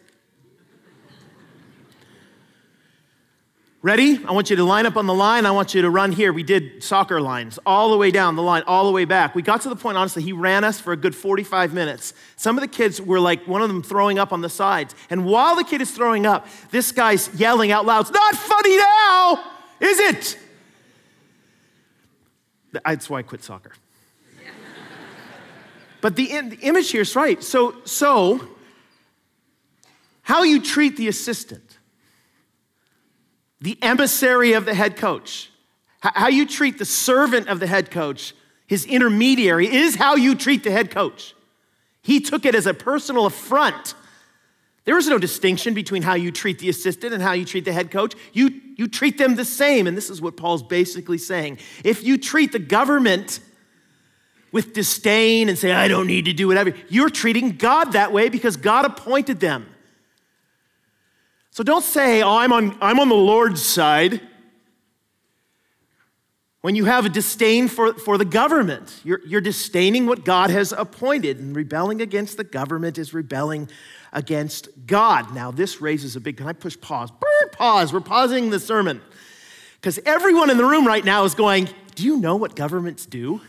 Ready? 3.85 4.19
I 4.25 4.33
want 4.33 4.49
you 4.49 4.57
to 4.57 4.65
line 4.65 4.87
up 4.87 4.97
on 4.97 5.07
the 5.07 5.13
line. 5.13 5.45
I 5.45 5.51
want 5.51 5.75
you 5.75 5.83
to 5.83 5.91
run 5.91 6.11
here. 6.11 6.33
We 6.33 6.43
did 6.43 6.83
soccer 6.83 7.21
lines 7.21 7.59
all 7.67 7.91
the 7.91 7.99
way 7.99 8.11
down 8.11 8.35
the 8.35 8.43
line, 8.43 8.63
all 8.67 8.87
the 8.87 8.93
way 8.93 9.05
back. 9.05 9.35
We 9.35 9.43
got 9.43 9.61
to 9.61 9.69
the 9.69 9.77
point, 9.77 9.99
honestly, 9.99 10.23
he 10.23 10.33
ran 10.33 10.65
us 10.65 10.81
for 10.81 10.95
a 10.95 10.97
good 10.97 11.15
45 11.15 11.75
minutes. 11.75 12.15
Some 12.37 12.57
of 12.57 12.63
the 12.63 12.69
kids 12.69 12.99
were 12.99 13.21
like, 13.21 13.47
one 13.47 13.61
of 13.61 13.69
them 13.69 13.83
throwing 13.83 14.19
up 14.19 14.33
on 14.33 14.41
the 14.41 14.49
sides. 14.49 14.95
And 15.11 15.27
while 15.27 15.55
the 15.55 15.65
kid 15.65 15.83
is 15.83 15.91
throwing 15.91 16.25
up, 16.25 16.47
this 16.71 16.93
guy's 16.93 17.29
yelling 17.35 17.73
out 17.73 17.85
loud, 17.85 18.09
It's 18.09 18.11
not 18.11 18.35
funny 18.35 18.79
now, 18.79 19.45
is 19.81 19.99
it? 19.99 20.39
That's 22.73 23.11
why 23.11 23.19
I 23.19 23.23
quit 23.23 23.45
soccer. 23.45 23.73
but 26.01 26.17
the, 26.17 26.41
the 26.41 26.59
image 26.63 26.91
here 26.91 27.03
is 27.03 27.15
right. 27.15 27.43
So, 27.43 27.83
so, 27.85 28.49
how 30.23 30.43
you 30.43 30.63
treat 30.63 30.97
the 30.97 31.09
assistant 31.09 31.64
the 33.65 33.79
emissary 33.81 34.53
of 34.53 34.67
the 34.67 34.75
head 34.75 34.95
coach. 34.95 35.51
How 36.01 36.29
you 36.29 36.47
treat 36.47 36.77
the 36.77 36.85
servant 36.85 37.49
of 37.49 37.61
the 37.61 37.67
head 37.67 37.91
coach, 37.91 38.35
his 38.67 38.85
intermediary, 38.85 39.73
is 39.73 39.95
how 39.95 40.17
you 40.17 40.35
treat 40.35 40.65
the 40.65 40.71
head 40.71 40.91
coach. 40.91 41.35
He 42.03 42.21
took 42.21 42.45
it 42.45 42.55
as 42.55 42.67
a 42.67 42.75
personal 42.75 43.25
affront. 43.25 43.95
There 44.85 44.99
is 44.99 45.09
no 45.09 45.17
distinction 45.17 45.73
between 45.73 46.03
how 46.03 46.13
you 46.13 46.31
treat 46.31 46.59
the 46.59 46.69
assistant 46.69 47.15
and 47.15 47.23
how 47.23 47.33
you 47.33 47.47
treat 47.47 47.65
the 47.65 47.73
head 47.73 47.91
coach. 47.91 48.13
You, 48.35 48.61
you 48.77 48.87
treat 48.87 49.17
them 49.17 49.35
the 49.35 49.47
same. 49.47 49.87
And 49.87 49.97
this 49.97 50.11
is 50.11 50.21
what 50.21 50.37
Paul's 50.37 50.63
basically 50.63 51.17
saying. 51.17 51.57
If 51.85 52.05
you 52.05 52.19
treat 52.19 52.53
the 52.53 52.59
government 52.59 53.41
with 54.53 54.75
disdain 54.75 55.49
and 55.49 55.57
say, 55.57 55.73
I 55.73 55.89
don't 55.89 56.07
need 56.07 56.27
to 56.27 56.35
do 56.35 56.49
whatever, 56.49 56.75
you're 56.91 57.09
treating 57.09 57.57
God 57.57 57.93
that 57.93 58.13
way 58.13 58.29
because 58.29 58.59
God 58.59 58.85
appointed 58.85 59.41
them. 59.41 59.74
So 61.55 61.63
don't 61.63 61.85
say, 61.85 62.21
oh, 62.21 62.37
I'm 62.37 62.53
on, 62.53 62.77
I'm 62.81 62.99
on 62.99 63.09
the 63.09 63.15
Lord's 63.15 63.63
side. 63.63 64.21
When 66.63 66.75
you 66.75 66.87
have 66.87 67.07
a 67.07 67.09
disdain 67.09 67.69
for, 67.69 67.95
for 67.95 68.19
the 68.19 68.25
government, 68.25 69.01
you're, 69.05 69.21
you're 69.25 69.41
disdaining 69.41 70.07
what 70.07 70.25
God 70.25 70.51
has 70.51 70.73
appointed, 70.73 71.39
and 71.39 71.55
rebelling 71.55 72.03
against 72.03 72.39
the 72.39 72.43
government 72.43 72.99
is 72.99 73.15
rebelling 73.15 73.69
against 74.13 74.69
God. 74.85 75.33
Now, 75.33 75.53
this 75.53 75.81
raises 75.81 76.17
a 76.17 76.21
big, 76.21 76.39
can 76.39 76.49
I 76.49 76.55
push 76.55 76.77
pause? 76.81 77.13
Brr, 77.13 77.49
pause. 77.53 77.93
We're 77.93 78.01
pausing 78.01 78.51
the 78.51 78.59
sermon. 78.59 79.01
Because 79.77 80.01
everyone 80.05 80.51
in 80.51 80.57
the 80.57 80.65
room 80.65 80.85
right 80.85 81.05
now 81.05 81.23
is 81.23 81.37
going, 81.37 81.69
Do 81.95 82.03
you 82.03 82.17
know 82.17 82.35
what 82.35 82.57
governments 82.57 83.07
do? 83.07 83.41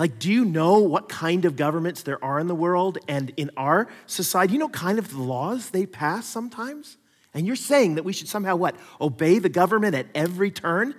Like, 0.00 0.18
do 0.18 0.32
you 0.32 0.44
know 0.44 0.80
what 0.80 1.08
kind 1.08 1.44
of 1.44 1.54
governments 1.54 2.02
there 2.02 2.22
are 2.24 2.40
in 2.40 2.48
the 2.48 2.56
world 2.56 2.98
and 3.06 3.32
in 3.36 3.52
our 3.56 3.86
society? 4.06 4.54
You 4.54 4.58
know, 4.58 4.68
kind 4.68 4.98
of 4.98 5.10
the 5.10 5.22
laws 5.22 5.70
they 5.70 5.86
pass 5.86 6.26
sometimes? 6.26 6.96
And 7.36 7.46
you're 7.46 7.54
saying 7.54 7.96
that 7.96 8.02
we 8.02 8.14
should 8.14 8.28
somehow 8.28 8.56
what? 8.56 8.74
Obey 8.98 9.38
the 9.38 9.50
government 9.50 9.94
at 9.94 10.06
every 10.14 10.50
turn? 10.50 10.94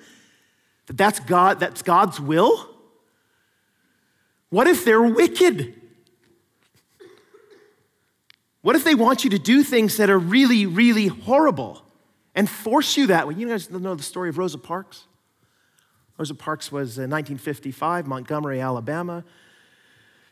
That 0.86 0.95
that's 0.95 1.19
God, 1.19 1.60
that's 1.60 1.82
God's 1.82 2.19
will? 2.19 2.69
What 4.52 4.67
if 4.67 4.86
they're 4.86 5.02
wicked? 5.02 5.73
What 8.62 8.76
if 8.76 8.84
they 8.84 8.93
want 8.93 9.23
you 9.23 9.32
to 9.32 9.39
do 9.39 9.63
things 9.63 9.97
that 9.97 10.12
are 10.12 10.19
really, 10.19 10.67
really 10.67 11.08
horrible 11.08 11.82
and 12.36 12.47
force 12.47 12.97
you 12.97 13.08
that 13.08 13.28
way? 13.28 13.34
You 13.34 13.47
guys 13.47 13.71
know 13.71 13.95
the 13.95 14.04
story 14.04 14.30
of 14.30 14.38
Rosa 14.38 14.60
Parks? 14.60 15.06
Rosa 16.19 16.36
Parks 16.36 16.71
was 16.71 17.00
uh, 17.00 17.04
in 17.04 17.10
1955, 17.10 18.06
Montgomery, 18.06 18.62
Alabama. 18.62 19.23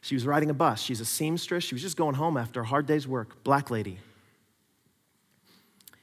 She 0.01 0.13
was 0.13 0.27
riding 0.27 0.51
a 0.51 0.53
bus. 0.53 0.83
She's 0.83 1.01
a 1.01 1.05
seamstress. 1.05 1.63
She 1.63 1.73
was 1.73 1.81
just 1.81 1.97
going 1.97 2.13
home 2.13 2.37
after 2.37 2.61
a 2.61 2.65
hard 2.65 2.85
day's 2.85 3.07
work. 3.07 3.43
Black 3.43 3.71
lady. 3.71 3.97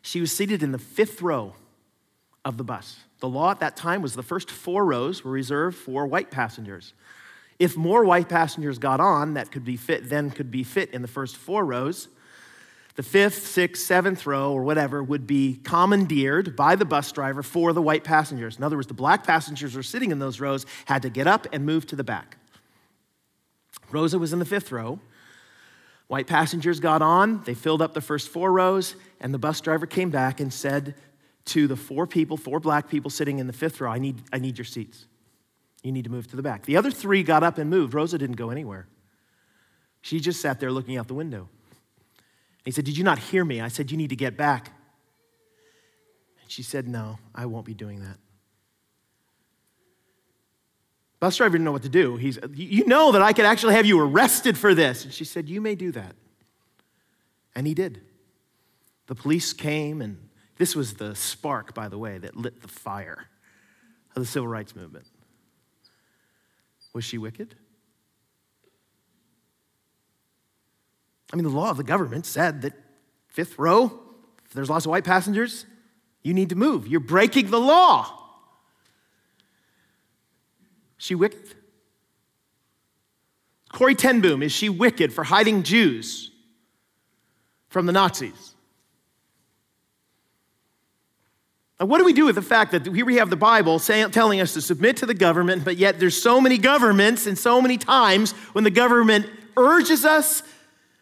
She 0.03 0.21
was 0.21 0.33
seated 0.33 0.63
in 0.63 0.73
the 0.73 0.79
fifth 0.79 1.23
row 1.23 1.55
of 2.45 2.57
the 2.57 2.65
bus. 2.65 2.99
The 3.21 3.29
law 3.29 3.53
at 3.53 3.61
that 3.61 3.77
time 3.77 4.03
was 4.03 4.15
the 4.15 4.23
first 4.23 4.51
four 4.51 4.85
rows 4.85 5.25
were 5.25 5.31
reserved 5.31 5.77
for 5.77 6.07
white 6.07 6.31
passengers. 6.31 6.93
If 7.59 7.77
more 7.77 8.05
white 8.05 8.29
passengers 8.29 8.79
got 8.79 8.99
on, 8.99 9.35
that 9.35 9.53
could 9.53 9.65
be 9.65 9.77
fit, 9.77 10.09
then 10.09 10.31
could 10.31 10.51
be 10.51 10.65
fit 10.65 10.91
in 10.91 11.03
the 11.03 11.09
first 11.09 11.37
four 11.37 11.65
rows. 11.65 12.09
The 12.97 13.05
fifth, 13.05 13.47
sixth, 13.47 13.85
seventh 13.85 14.27
row, 14.27 14.53
or 14.53 14.65
whatever, 14.65 15.03
would 15.03 15.27
be 15.27 15.61
commandeered 15.63 16.57
by 16.57 16.75
the 16.75 16.85
bus 16.85 17.11
driver 17.13 17.43
for 17.43 17.73
the 17.73 17.81
white 17.81 18.05
passengers. 18.05 18.59
In 18.59 18.65
other 18.65 18.77
words, 18.77 18.89
the 18.89 18.95
black 18.95 19.25
passengers 19.25 19.73
who 19.73 19.79
were 19.79 19.85
sitting 19.85 20.11
in 20.11 20.19
those 20.19 20.41
rows 20.41 20.67
had 20.87 21.03
to 21.03 21.11
get 21.11 21.27
up 21.29 21.47
and 21.53 21.65
move 21.65 21.87
to 21.87 21.97
the 21.97 22.05
back. 22.05 22.37
Rosa 23.91 24.19
was 24.19 24.33
in 24.33 24.41
the 24.41 24.45
fifth 24.45 24.73
row. 24.73 24.99
White 26.13 26.27
passengers 26.27 26.79
got 26.79 27.01
on, 27.01 27.43
they 27.45 27.55
filled 27.55 27.81
up 27.81 27.95
the 27.95 28.03
first 28.03 28.29
four 28.29 28.53
rows, 28.53 28.97
and 29.19 29.33
the 29.33 29.39
bus 29.39 29.63
driver 29.63 29.87
came 29.87 30.11
back 30.11 30.41
and 30.41 30.53
said 30.53 30.95
to 31.47 31.67
the 31.67 31.75
four 31.75 32.07
people, 32.07 32.37
four 32.37 32.61
black 32.61 32.91
people 32.91 33.11
sitting 33.11 33.39
in 33.39 33.47
the 33.47 33.53
fifth 33.55 33.81
row, 33.81 33.91
I 33.91 33.99
need, 33.99 34.21
I 34.31 34.39
need 34.39 34.59
your 34.59 34.67
seats. 34.67 35.07
You 35.83 35.91
need 35.91 36.05
to 36.05 36.11
move 36.11 36.27
to 36.27 36.37
the 36.37 36.43
back. 36.43 36.67
The 36.67 36.77
other 36.77 36.91
three 36.91 37.23
got 37.23 37.43
up 37.43 37.57
and 37.57 37.71
moved. 37.71 37.95
Rosa 37.95 38.19
didn't 38.19 38.37
go 38.37 38.51
anywhere. 38.51 38.89
She 40.03 40.21
just 40.21 40.43
sat 40.43 40.61
there 40.61 40.71
looking 40.71 40.99
out 40.99 41.09
the 41.09 41.15
window. 41.15 41.49
He 42.63 42.73
said, 42.73 42.85
Did 42.85 42.99
you 42.99 43.05
not 43.05 43.19
hear 43.19 43.43
me? 43.43 43.63
I 43.63 43.69
said, 43.69 43.91
You 43.91 43.97
need 43.97 44.11
to 44.11 44.17
get 44.17 44.37
back. 44.37 44.71
And 46.43 46.51
she 46.51 46.63
said, 46.63 46.89
No, 46.89 47.21
I 47.35 47.47
won't 47.47 47.65
be 47.65 47.73
doing 47.73 48.01
that. 48.01 48.19
Bus 51.23 51.37
driver 51.37 51.53
didn't 51.53 51.65
know 51.65 51.71
what 51.71 51.85
to 51.85 51.89
do. 51.89 52.17
He's, 52.17 52.37
You 52.53 52.85
know 52.85 53.13
that 53.13 53.23
I 53.23 53.33
could 53.33 53.45
actually 53.45 53.75
have 53.75 53.87
you 53.87 54.01
arrested 54.01 54.59
for 54.59 54.75
this. 54.75 55.05
And 55.05 55.15
she 55.15 55.25
said, 55.25 55.49
You 55.49 55.61
may 55.61 55.77
do 55.77 55.93
that. 55.93 56.17
And 57.55 57.65
he 57.65 57.75
did. 57.75 58.01
The 59.07 59.15
police 59.15 59.53
came, 59.53 60.03
and 60.03 60.19
this 60.57 60.75
was 60.75 60.95
the 60.95 61.15
spark, 61.15 61.75
by 61.75 61.89
the 61.89 61.97
way, 61.97 62.19
that 62.19 62.37
lit 62.37 62.61
the 62.61 62.67
fire 62.67 63.29
of 64.17 64.23
the 64.23 64.27
civil 64.27 64.49
rights 64.49 64.75
movement. 64.75 65.07
Was 66.93 67.05
she 67.05 67.19
wicked? 67.19 67.55
I 71.33 71.37
mean, 71.37 71.45
the 71.45 71.51
law 71.51 71.71
of 71.71 71.77
the 71.77 71.85
government 71.85 72.27
said 72.27 72.63
that 72.63 72.73
fifth 73.29 73.61
row, 73.61 73.93
if 74.45 74.55
there's 74.55 74.69
lots 74.69 74.87
of 74.87 74.91
white 74.91 75.05
passengers, 75.05 75.67
you 76.25 76.35
need 76.35 76.49
to 76.49 76.57
move. 76.57 76.89
You're 76.89 76.99
breaking 76.99 77.53
the 77.53 77.61
law 77.61 78.22
she 81.03 81.17
wicked? 81.17 81.57
Corrie 83.73 83.97
ten 83.97 84.21
Boom, 84.21 84.41
is 84.41 84.53
she 84.53 84.69
wicked 84.69 85.13
for 85.13 85.25
hiding 85.25 85.65
Jews 85.65 86.31
from 87.69 87.87
the 87.87 87.93
Nazis? 87.93 88.55
Now, 91.81 91.87
what 91.87 91.99
do 91.99 92.05
we 92.05 92.13
do 92.13 92.27
with 92.27 92.37
the 92.37 92.43
fact 92.43 92.71
that 92.71 92.87
here 92.87 93.05
we 93.05 93.17
have 93.17 93.31
the 93.31 93.37
Bible 93.37 93.81
saying, 93.81 94.13
telling 94.13 94.41
us 94.41 94.55
to 94.55 94.61
submit 94.61 94.99
to 94.99 95.07
the 95.07 95.15
government, 95.15 95.65
but 95.65 95.77
yet 95.77 95.99
there's 95.99 96.23
so 96.23 96.41
many 96.41 96.57
governments 96.57 97.27
and 97.27 97.37
so 97.37 97.61
many 97.61 97.79
times 97.79 98.31
when 98.53 98.63
the 98.63 98.71
government 98.71 99.29
urges 99.57 100.05
us, 100.05 100.45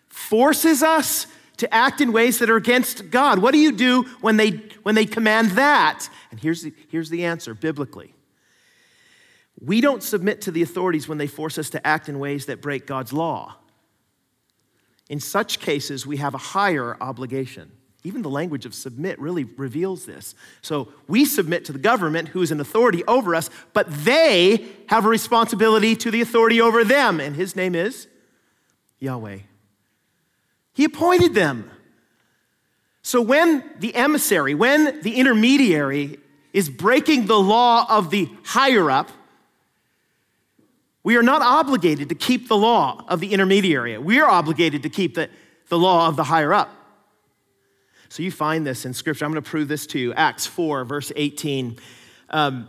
forces 0.08 0.82
us 0.82 1.26
to 1.58 1.74
act 1.74 2.00
in 2.00 2.10
ways 2.10 2.38
that 2.38 2.48
are 2.48 2.56
against 2.56 3.10
God? 3.10 3.38
What 3.38 3.52
do 3.52 3.58
you 3.58 3.72
do 3.72 4.04
when 4.22 4.38
they, 4.38 4.62
when 4.82 4.94
they 4.94 5.04
command 5.04 5.50
that? 5.50 6.08
And 6.30 6.40
here's 6.40 6.62
the, 6.62 6.72
here's 6.88 7.10
the 7.10 7.26
answer 7.26 7.52
biblically 7.52 8.14
We 9.60 9.80
don't 9.80 10.02
submit 10.02 10.42
to 10.42 10.50
the 10.50 10.62
authorities 10.62 11.08
when 11.08 11.18
they 11.18 11.26
force 11.26 11.58
us 11.58 11.70
to 11.70 11.86
act 11.86 12.08
in 12.08 12.18
ways 12.18 12.46
that 12.46 12.62
break 12.62 12.86
God's 12.86 13.12
law. 13.12 13.56
In 15.08 15.20
such 15.20 15.58
cases, 15.58 16.06
we 16.06 16.18
have 16.18 16.34
a 16.34 16.38
higher 16.38 16.96
obligation. 17.00 17.72
Even 18.02 18.22
the 18.22 18.30
language 18.30 18.64
of 18.64 18.74
submit 18.74 19.18
really 19.18 19.44
reveals 19.44 20.06
this. 20.06 20.34
So 20.62 20.92
we 21.06 21.26
submit 21.26 21.66
to 21.66 21.72
the 21.72 21.78
government, 21.78 22.28
who 22.28 22.40
is 22.40 22.50
an 22.50 22.60
authority 22.60 23.04
over 23.04 23.34
us, 23.34 23.50
but 23.74 23.86
they 23.90 24.66
have 24.86 25.04
a 25.04 25.08
responsibility 25.08 25.94
to 25.96 26.10
the 26.10 26.22
authority 26.22 26.60
over 26.60 26.82
them, 26.82 27.20
and 27.20 27.36
his 27.36 27.54
name 27.54 27.74
is 27.74 28.06
Yahweh. 29.00 29.40
He 30.72 30.84
appointed 30.84 31.34
them. 31.34 31.70
So 33.02 33.20
when 33.20 33.64
the 33.78 33.94
emissary, 33.94 34.54
when 34.54 35.00
the 35.02 35.16
intermediary 35.16 36.18
is 36.52 36.70
breaking 36.70 37.26
the 37.26 37.38
law 37.38 37.86
of 37.88 38.10
the 38.10 38.30
higher 38.44 38.90
up, 38.90 39.10
we 41.02 41.16
are 41.16 41.22
not 41.22 41.42
obligated 41.42 42.08
to 42.10 42.14
keep 42.14 42.48
the 42.48 42.56
law 42.56 43.04
of 43.08 43.20
the 43.20 43.32
intermediary. 43.32 43.96
We 43.98 44.20
are 44.20 44.28
obligated 44.28 44.82
to 44.82 44.90
keep 44.90 45.14
the, 45.14 45.30
the 45.68 45.78
law 45.78 46.08
of 46.08 46.16
the 46.16 46.24
higher 46.24 46.52
up. 46.52 46.70
So 48.10 48.22
you 48.22 48.30
find 48.30 48.66
this 48.66 48.84
in 48.84 48.92
Scripture. 48.92 49.24
I'm 49.24 49.32
going 49.32 49.42
to 49.42 49.48
prove 49.48 49.68
this 49.68 49.86
to 49.88 49.98
you. 49.98 50.12
Acts 50.14 50.46
4, 50.46 50.84
verse 50.84 51.12
18. 51.14 51.78
Um, 52.30 52.68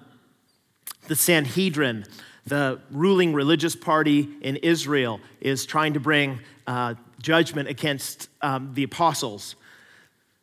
the 1.07 1.15
Sanhedrin, 1.15 2.05
the 2.45 2.79
ruling 2.91 3.33
religious 3.33 3.75
party 3.75 4.29
in 4.41 4.57
Israel, 4.57 5.19
is 5.41 5.65
trying 5.65 5.93
to 5.93 5.99
bring 5.99 6.39
uh, 6.67 6.93
judgment 7.21 7.67
against 7.67 8.29
um, 8.41 8.71
the 8.75 8.83
apostles 8.83 9.55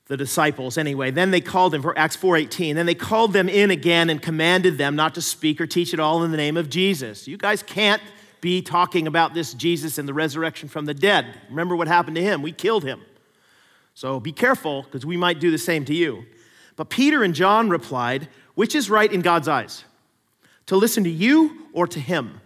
the 0.09 0.17
disciples 0.17 0.79
anyway. 0.79 1.11
Then 1.11 1.31
they 1.31 1.41
called 1.41 1.73
them 1.73 1.83
for 1.83 1.97
acts 1.97 2.17
4.18 2.17 2.75
then 2.75 2.87
they 2.87 2.95
called 2.95 3.33
them 3.33 3.49
in 3.49 3.71
again 3.71 4.11
and 4.11 4.21
commanded 4.21 4.79
them 4.79 4.97
not 4.97 5.15
to 5.15 5.23
speak 5.23 5.61
or 5.61 5.67
teach 5.67 5.95
at 5.95 6.01
all 6.01 6.25
in 6.25 6.31
the 6.31 6.37
name 6.37 6.57
of 6.57 6.69
jesus. 6.69 7.29
You 7.29 7.37
guys 7.37 7.63
can't 7.63 8.03
be 8.41 8.63
talking 8.63 9.07
about 9.07 9.35
this 9.35 9.55
jesus 9.55 9.99
and 9.99 10.09
the 10.09 10.15
resurrection 10.15 10.69
from 10.69 10.87
the 10.87 10.95
dead. 10.95 11.27
Remember 11.51 11.77
what 11.77 11.89
happened 11.89 12.17
to 12.17 12.23
him. 12.23 12.43
We 12.43 12.53
killed 12.53 12.85
him. 12.85 13.03
So 13.95 14.19
be 14.19 14.33
careful 14.33 14.83
because 14.83 15.05
we 15.05 15.17
might 15.17 15.41
do 15.41 15.51
the 15.51 15.59
same 15.59 15.85
to 15.85 15.95
you. 15.95 16.25
But 16.77 16.89
peter 16.89 17.23
and 17.23 17.35
john 17.35 17.69
replied 17.69 18.29
which 18.55 18.75
is 18.75 18.89
right 18.89 19.13
in 19.13 19.21
god's 19.21 19.47
eyes 19.49 19.85
to 20.67 20.77
listen 20.77 21.05
to 21.05 21.11
you 21.11 21.67
or 21.73 21.87
to 21.87 22.01
him 22.01 22.41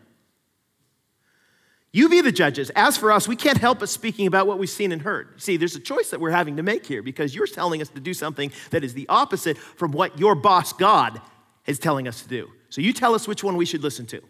you 1.92 2.08
be 2.08 2.22
the 2.22 2.32
judges. 2.32 2.70
As 2.70 2.96
for 2.96 3.12
us, 3.12 3.28
we 3.28 3.36
can't 3.36 3.58
help 3.58 3.80
but 3.80 3.88
speaking 3.90 4.26
about 4.26 4.46
what 4.46 4.58
we've 4.58 4.70
seen 4.70 4.92
and 4.92 5.02
heard. 5.02 5.40
See, 5.42 5.58
there's 5.58 5.76
a 5.76 5.80
choice 5.80 6.10
that 6.10 6.20
we're 6.20 6.30
having 6.30 6.56
to 6.56 6.62
make 6.62 6.86
here 6.86 7.02
because 7.02 7.34
you're 7.34 7.46
telling 7.46 7.82
us 7.82 7.90
to 7.90 8.00
do 8.00 8.14
something 8.14 8.50
that 8.70 8.82
is 8.82 8.94
the 8.94 9.06
opposite 9.10 9.58
from 9.58 9.92
what 9.92 10.18
your 10.18 10.34
boss, 10.34 10.72
God, 10.72 11.20
is 11.66 11.78
telling 11.78 12.08
us 12.08 12.22
to 12.22 12.28
do. 12.28 12.50
So 12.70 12.80
you 12.80 12.94
tell 12.94 13.14
us 13.14 13.28
which 13.28 13.44
one 13.44 13.56
we 13.56 13.66
should 13.66 13.82
listen 13.82 14.06
to. 14.06 14.22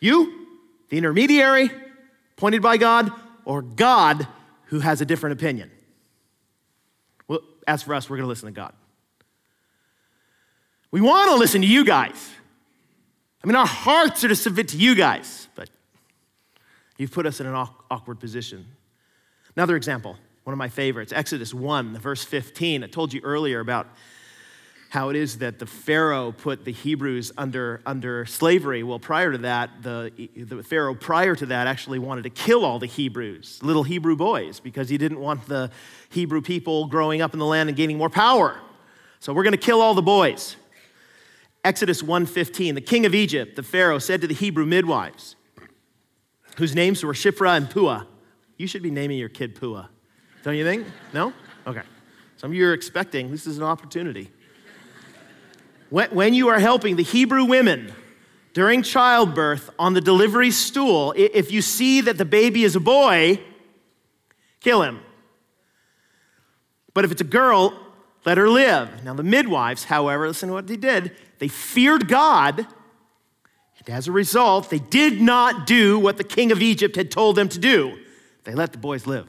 You, 0.00 0.46
the 0.88 0.98
intermediary, 0.98 1.70
appointed 2.36 2.62
by 2.62 2.78
God, 2.78 3.12
or 3.44 3.62
God, 3.62 4.26
who 4.64 4.80
has 4.80 5.00
a 5.00 5.06
different 5.06 5.34
opinion. 5.34 5.70
Well, 7.28 7.40
as 7.68 7.84
for 7.84 7.94
us, 7.94 8.10
we're 8.10 8.16
going 8.16 8.24
to 8.24 8.28
listen 8.28 8.46
to 8.46 8.52
God. 8.52 8.72
We 10.90 11.00
want 11.00 11.30
to 11.30 11.36
listen 11.36 11.60
to 11.60 11.66
you 11.66 11.84
guys. 11.84 12.30
I 13.42 13.46
mean, 13.46 13.54
our 13.54 13.66
hearts 13.66 14.24
are 14.24 14.28
to 14.28 14.34
submit 14.34 14.68
to 14.68 14.76
you 14.76 14.96
guys, 14.96 15.46
but 15.54 15.70
You've 16.98 17.12
put 17.12 17.26
us 17.26 17.40
in 17.40 17.46
an 17.46 17.54
awkward 17.90 18.20
position. 18.20 18.66
Another 19.54 19.76
example, 19.76 20.16
one 20.44 20.52
of 20.52 20.58
my 20.58 20.68
favorites, 20.68 21.12
Exodus 21.12 21.52
1, 21.52 21.98
verse 21.98 22.24
15. 22.24 22.84
I 22.84 22.86
told 22.86 23.12
you 23.12 23.20
earlier 23.22 23.60
about 23.60 23.88
how 24.88 25.08
it 25.08 25.16
is 25.16 25.38
that 25.38 25.58
the 25.58 25.66
Pharaoh 25.66 26.32
put 26.32 26.64
the 26.64 26.72
Hebrews 26.72 27.32
under, 27.36 27.82
under 27.84 28.24
slavery. 28.24 28.82
Well, 28.82 28.98
prior 28.98 29.32
to 29.32 29.38
that, 29.38 29.82
the, 29.82 30.12
the 30.36 30.62
Pharaoh 30.62 30.94
prior 30.94 31.34
to 31.34 31.46
that 31.46 31.66
actually 31.66 31.98
wanted 31.98 32.22
to 32.22 32.30
kill 32.30 32.64
all 32.64 32.78
the 32.78 32.86
Hebrews, 32.86 33.60
little 33.62 33.82
Hebrew 33.82 34.16
boys, 34.16 34.60
because 34.60 34.88
he 34.88 34.96
didn't 34.96 35.20
want 35.20 35.46
the 35.46 35.70
Hebrew 36.10 36.40
people 36.40 36.86
growing 36.86 37.20
up 37.20 37.32
in 37.32 37.38
the 37.38 37.46
land 37.46 37.68
and 37.68 37.76
gaining 37.76 37.98
more 37.98 38.08
power. 38.08 38.58
So 39.18 39.32
we're 39.32 39.42
going 39.42 39.52
to 39.52 39.58
kill 39.58 39.82
all 39.82 39.94
the 39.94 40.02
boys. 40.02 40.56
Exodus 41.64 42.00
1:15, 42.00 42.76
the 42.76 42.80
king 42.80 43.06
of 43.06 43.14
Egypt, 43.14 43.56
the 43.56 43.62
Pharaoh 43.62 43.98
said 43.98 44.20
to 44.20 44.28
the 44.28 44.34
Hebrew 44.34 44.64
midwives, 44.64 45.34
whose 46.56 46.74
names 46.74 47.02
were 47.04 47.12
Shiphrah 47.12 47.56
and 47.56 47.70
Puah. 47.70 48.04
You 48.56 48.66
should 48.66 48.82
be 48.82 48.90
naming 48.90 49.18
your 49.18 49.28
kid 49.28 49.54
Puah, 49.54 49.86
don't 50.42 50.56
you 50.56 50.64
think? 50.64 50.86
No? 51.12 51.32
Okay. 51.66 51.82
Some 52.36 52.50
of 52.50 52.56
you 52.56 52.66
are 52.66 52.74
expecting 52.74 53.30
this 53.30 53.46
is 53.46 53.58
an 53.58 53.64
opportunity. 53.64 54.30
When 55.90 56.34
you 56.34 56.48
are 56.48 56.58
helping 56.58 56.96
the 56.96 57.02
Hebrew 57.02 57.44
women 57.44 57.92
during 58.52 58.82
childbirth 58.82 59.70
on 59.78 59.94
the 59.94 60.00
delivery 60.00 60.50
stool, 60.50 61.14
if 61.16 61.52
you 61.52 61.62
see 61.62 62.00
that 62.00 62.18
the 62.18 62.24
baby 62.24 62.64
is 62.64 62.74
a 62.74 62.80
boy, 62.80 63.40
kill 64.60 64.82
him. 64.82 65.00
But 66.92 67.04
if 67.04 67.12
it's 67.12 67.20
a 67.20 67.24
girl, 67.24 67.78
let 68.24 68.38
her 68.38 68.48
live. 68.48 69.04
Now, 69.04 69.14
the 69.14 69.22
midwives, 69.22 69.84
however, 69.84 70.26
listen 70.26 70.48
to 70.48 70.54
what 70.54 70.66
they 70.66 70.76
did. 70.76 71.12
They 71.38 71.48
feared 71.48 72.08
God 72.08 72.66
as 73.88 74.08
a 74.08 74.12
result, 74.12 74.70
they 74.70 74.78
did 74.78 75.20
not 75.20 75.66
do 75.66 75.98
what 75.98 76.16
the 76.16 76.24
king 76.24 76.52
of 76.52 76.60
Egypt 76.60 76.96
had 76.96 77.10
told 77.10 77.36
them 77.36 77.48
to 77.50 77.58
do. 77.58 77.98
They 78.44 78.54
let 78.54 78.72
the 78.72 78.78
boys 78.78 79.06
live. 79.06 79.28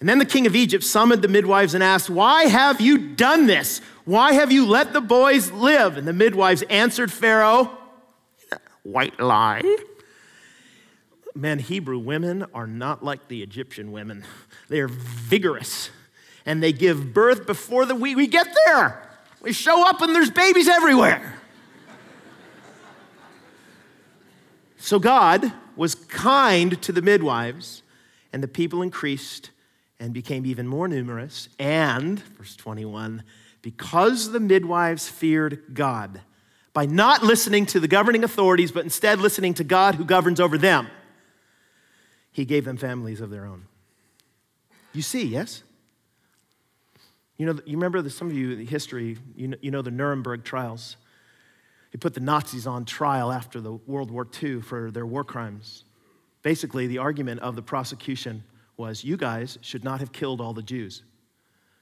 And 0.00 0.08
then 0.08 0.18
the 0.18 0.24
king 0.24 0.46
of 0.46 0.56
Egypt 0.56 0.82
summoned 0.82 1.20
the 1.20 1.28
midwives 1.28 1.74
and 1.74 1.84
asked, 1.84 2.08
Why 2.08 2.44
have 2.44 2.80
you 2.80 2.96
done 3.14 3.46
this? 3.46 3.80
Why 4.04 4.32
have 4.32 4.50
you 4.50 4.66
let 4.66 4.94
the 4.94 5.00
boys 5.00 5.50
live? 5.50 5.98
And 5.98 6.08
the 6.08 6.12
midwives 6.14 6.62
answered 6.70 7.12
Pharaoh, 7.12 7.70
White 8.82 9.20
lie. 9.20 9.62
Men, 11.34 11.58
Hebrew 11.58 11.98
women 11.98 12.46
are 12.54 12.66
not 12.66 13.04
like 13.04 13.28
the 13.28 13.42
Egyptian 13.42 13.92
women. 13.92 14.24
They 14.68 14.80
are 14.80 14.88
vigorous 14.88 15.90
and 16.46 16.62
they 16.62 16.72
give 16.72 17.12
birth 17.12 17.46
before 17.46 17.84
the, 17.84 17.94
we, 17.94 18.14
we 18.14 18.26
get 18.26 18.48
there. 18.66 19.06
We 19.42 19.52
show 19.52 19.86
up 19.86 20.00
and 20.00 20.14
there's 20.14 20.30
babies 20.30 20.68
everywhere. 20.68 21.39
So 24.90 24.98
God 24.98 25.52
was 25.76 25.94
kind 25.94 26.82
to 26.82 26.90
the 26.90 27.00
midwives, 27.00 27.84
and 28.32 28.42
the 28.42 28.48
people 28.48 28.82
increased 28.82 29.50
and 30.00 30.12
became 30.12 30.44
even 30.44 30.66
more 30.66 30.88
numerous. 30.88 31.48
And, 31.60 32.18
verse 32.36 32.56
21, 32.56 33.22
because 33.62 34.32
the 34.32 34.40
midwives 34.40 35.08
feared 35.08 35.62
God, 35.74 36.22
by 36.72 36.86
not 36.86 37.22
listening 37.22 37.66
to 37.66 37.78
the 37.78 37.86
governing 37.86 38.24
authorities, 38.24 38.72
but 38.72 38.82
instead 38.82 39.20
listening 39.20 39.54
to 39.54 39.62
God 39.62 39.94
who 39.94 40.04
governs 40.04 40.40
over 40.40 40.58
them, 40.58 40.88
he 42.32 42.44
gave 42.44 42.64
them 42.64 42.76
families 42.76 43.20
of 43.20 43.30
their 43.30 43.46
own. 43.46 43.66
You 44.92 45.02
see, 45.02 45.22
yes? 45.24 45.62
You 47.36 47.46
know, 47.46 47.60
you 47.64 47.76
remember 47.76 48.02
the, 48.02 48.10
some 48.10 48.26
of 48.26 48.34
you, 48.34 48.56
history, 48.66 49.18
you 49.36 49.46
know, 49.46 49.56
you 49.60 49.70
know 49.70 49.82
the 49.82 49.92
Nuremberg 49.92 50.42
trials. 50.42 50.96
He 51.90 51.98
put 51.98 52.14
the 52.14 52.20
Nazis 52.20 52.66
on 52.66 52.84
trial 52.84 53.32
after 53.32 53.60
the 53.60 53.72
World 53.72 54.10
War 54.10 54.26
II 54.42 54.60
for 54.62 54.90
their 54.90 55.06
war 55.06 55.24
crimes. 55.24 55.84
Basically, 56.42 56.86
the 56.86 56.98
argument 56.98 57.40
of 57.40 57.56
the 57.56 57.62
prosecution 57.62 58.44
was 58.76 59.04
you 59.04 59.16
guys 59.16 59.58
should 59.60 59.84
not 59.84 60.00
have 60.00 60.12
killed 60.12 60.40
all 60.40 60.54
the 60.54 60.62
Jews. 60.62 61.02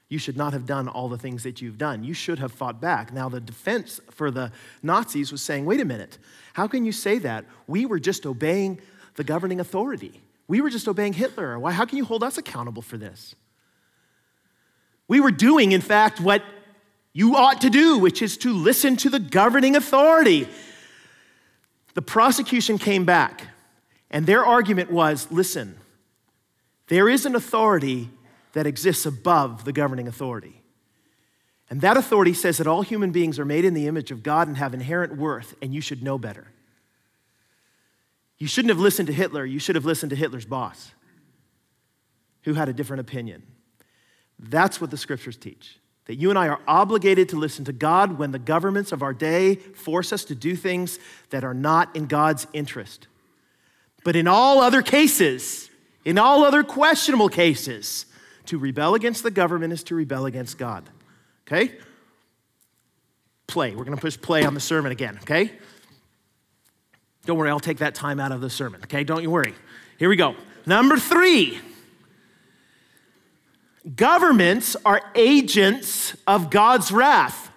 You 0.09 0.17
should 0.17 0.35
not 0.35 0.53
have 0.53 0.65
done 0.65 0.87
all 0.87 1.07
the 1.07 1.17
things 1.19 1.43
that 1.43 1.61
you've 1.61 1.77
done. 1.77 2.03
You 2.03 2.15
should 2.15 2.39
have 2.39 2.51
fought 2.51 2.81
back. 2.81 3.13
Now, 3.13 3.29
the 3.29 3.39
defense 3.39 4.01
for 4.09 4.31
the 4.31 4.51
Nazis 4.81 5.31
was 5.31 5.41
saying, 5.43 5.65
wait 5.65 5.79
a 5.79 5.85
minute, 5.85 6.17
how 6.53 6.67
can 6.67 6.83
you 6.83 6.91
say 6.91 7.19
that? 7.19 7.45
We 7.67 7.85
were 7.85 7.99
just 7.99 8.25
obeying 8.25 8.81
the 9.15 9.23
governing 9.23 9.59
authority. 9.59 10.19
We 10.47 10.61
were 10.61 10.71
just 10.71 10.87
obeying 10.87 11.13
Hitler. 11.13 11.59
Why, 11.59 11.71
how 11.71 11.85
can 11.85 11.97
you 11.99 12.05
hold 12.05 12.23
us 12.23 12.39
accountable 12.39 12.81
for 12.81 12.97
this? 12.97 13.35
We 15.07 15.19
were 15.19 15.31
doing, 15.31 15.71
in 15.71 15.81
fact, 15.81 16.19
what 16.19 16.41
you 17.13 17.35
ought 17.35 17.61
to 17.61 17.69
do, 17.69 17.97
which 17.97 18.21
is 18.21 18.37
to 18.37 18.53
listen 18.53 18.95
to 18.97 19.09
the 19.09 19.19
governing 19.19 19.75
authority. 19.75 20.47
The 21.95 22.01
prosecution 22.01 22.77
came 22.77 23.03
back, 23.03 23.47
and 24.11 24.25
their 24.25 24.45
argument 24.45 24.91
was 24.91 25.31
listen, 25.31 25.77
there 26.87 27.09
is 27.09 27.25
an 27.25 27.35
authority 27.35 28.09
that 28.53 28.67
exists 28.67 29.05
above 29.05 29.65
the 29.65 29.71
governing 29.71 30.07
authority. 30.07 30.61
And 31.69 31.81
that 31.81 31.97
authority 31.97 32.33
says 32.33 32.57
that 32.57 32.65
all 32.65 32.81
human 32.81 33.11
beings 33.11 33.37
are 33.37 33.45
made 33.45 33.63
in 33.63 33.75
the 33.75 33.85
image 33.85 34.09
of 34.09 34.23
God 34.23 34.47
and 34.47 34.57
have 34.57 34.73
inherent 34.73 35.17
worth, 35.17 35.55
and 35.61 35.73
you 35.73 35.81
should 35.81 36.01
know 36.01 36.17
better. 36.17 36.47
You 38.39 38.47
shouldn't 38.47 38.69
have 38.69 38.79
listened 38.79 39.07
to 39.07 39.13
Hitler, 39.13 39.45
you 39.45 39.59
should 39.59 39.75
have 39.75 39.85
listened 39.85 40.09
to 40.11 40.15
Hitler's 40.15 40.45
boss, 40.45 40.91
who 42.43 42.53
had 42.53 42.69
a 42.69 42.73
different 42.73 43.01
opinion. 43.01 43.43
That's 44.39 44.79
what 44.79 44.89
the 44.89 44.97
scriptures 44.97 45.37
teach 45.37 45.79
that 46.09 46.15
you 46.15 46.31
and 46.31 46.39
I 46.39 46.47
are 46.47 46.59
obligated 46.67 47.29
to 47.29 47.35
listen 47.35 47.65
to 47.65 47.71
God 47.71 48.17
when 48.17 48.31
the 48.31 48.39
governments 48.39 48.91
of 48.91 49.03
our 49.03 49.13
day 49.13 49.53
force 49.53 50.11
us 50.11 50.25
to 50.25 50.33
do 50.33 50.55
things 50.55 50.97
that 51.29 51.43
are 51.43 51.53
not 51.53 51.95
in 51.95 52.07
God's 52.07 52.47
interest. 52.51 53.05
But 54.03 54.15
in 54.15 54.27
all 54.27 54.59
other 54.59 54.81
cases, 54.81 55.69
in 56.03 56.17
all 56.17 56.43
other 56.43 56.63
questionable 56.63 57.29
cases, 57.29 58.07
to 58.47 58.57
rebel 58.57 58.95
against 58.95 59.21
the 59.21 59.29
government 59.29 59.71
is 59.71 59.83
to 59.83 59.93
rebel 59.93 60.25
against 60.25 60.57
God. 60.57 60.89
Okay? 61.45 61.75
Play. 63.45 63.75
We're 63.75 63.85
going 63.85 63.95
to 63.95 64.01
push 64.01 64.19
play 64.19 64.43
on 64.43 64.55
the 64.55 64.59
sermon 64.59 64.91
again, 64.91 65.19
okay? 65.21 65.51
Don't 67.27 67.37
worry, 67.37 67.51
I'll 67.51 67.59
take 67.59 67.77
that 67.77 67.93
time 67.93 68.19
out 68.19 68.31
of 68.31 68.41
the 68.41 68.49
sermon, 68.49 68.81
okay? 68.85 69.03
Don't 69.03 69.21
you 69.21 69.29
worry. 69.29 69.53
Here 69.99 70.09
we 70.09 70.15
go. 70.15 70.35
Number 70.65 70.97
three 70.97 71.59
governments 73.95 74.75
are 74.85 75.01
agents 75.15 76.15
of 76.27 76.49
God's 76.49 76.91
wrath. 76.91 77.51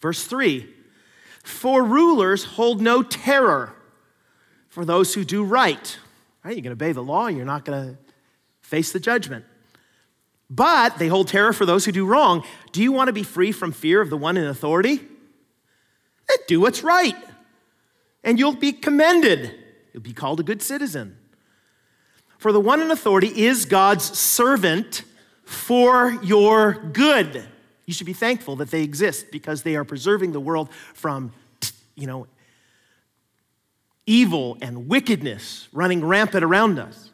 Verse 0.00 0.24
three 0.24 0.68
for 1.42 1.84
rulers 1.84 2.44
hold 2.44 2.80
no 2.80 3.02
terror 3.02 3.74
for 4.68 4.84
those 4.84 5.14
who 5.14 5.24
do 5.24 5.44
right. 5.44 5.98
Right? 6.42 6.56
You're 6.56 6.62
going 6.62 6.76
to 6.76 6.84
obey 6.84 6.92
the 6.92 7.02
law, 7.02 7.26
you're 7.26 7.44
not 7.44 7.64
going 7.64 7.90
to 7.90 7.98
face 8.60 8.92
the 8.92 9.00
judgment. 9.00 9.44
But 10.50 10.98
they 10.98 11.08
hold 11.08 11.28
terror 11.28 11.52
for 11.52 11.64
those 11.66 11.84
who 11.84 11.92
do 11.92 12.06
wrong. 12.06 12.44
Do 12.72 12.82
you 12.82 12.92
want 12.92 13.08
to 13.08 13.12
be 13.12 13.22
free 13.22 13.52
from 13.52 13.72
fear 13.72 14.00
of 14.00 14.10
the 14.10 14.16
one 14.16 14.36
in 14.36 14.44
authority? 14.44 14.96
Then 14.96 16.38
do 16.48 16.60
what's 16.60 16.82
right, 16.82 17.16
and 18.22 18.38
you'll 18.38 18.56
be 18.56 18.72
commended. 18.72 19.54
You'll 19.92 20.02
be 20.02 20.12
called 20.12 20.40
a 20.40 20.42
good 20.42 20.62
citizen. 20.62 21.18
For 22.44 22.52
the 22.52 22.60
one 22.60 22.82
in 22.82 22.90
authority 22.90 23.46
is 23.46 23.64
God's 23.64 24.04
servant 24.04 25.04
for 25.46 26.10
your 26.22 26.74
good. 26.74 27.42
You 27.86 27.94
should 27.94 28.04
be 28.04 28.12
thankful 28.12 28.56
that 28.56 28.70
they 28.70 28.82
exist 28.82 29.30
because 29.32 29.62
they 29.62 29.76
are 29.76 29.84
preserving 29.84 30.32
the 30.32 30.40
world 30.40 30.68
from, 30.92 31.32
you 31.94 32.06
know, 32.06 32.26
evil 34.04 34.58
and 34.60 34.90
wickedness 34.90 35.68
running 35.72 36.04
rampant 36.04 36.44
around 36.44 36.78
us. 36.78 37.10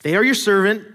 They 0.00 0.16
are 0.16 0.24
your 0.24 0.34
servant, 0.34 0.88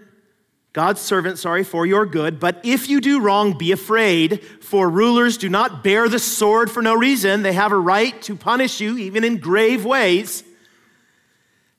God's 0.74 1.02
servant, 1.02 1.38
sorry, 1.38 1.63
for 1.63 1.86
your 1.86 2.08
good. 2.08 2.39
But 2.39 2.60
if 2.63 2.89
you 2.89 3.02
do 3.02 3.22
wrong, 3.22 3.56
be 3.56 3.72
afraid, 3.72 4.43
for 4.62 4.89
rulers 4.89 5.38
do 5.38 5.48
not 5.48 5.84
bear 5.84 6.10
the 6.10 6.17
sword 6.17 6.72
for 6.72 6.82
no 6.82 6.95
reason. 6.95 7.43
They 7.43 7.54
have 7.54 7.72
a 7.72 7.78
right 7.78 8.19
to 8.24 8.36
punish 8.36 8.82
you, 8.82 8.98
even 8.98 9.24
in 9.24 9.38
grave 9.38 9.86
ways. 9.86 10.43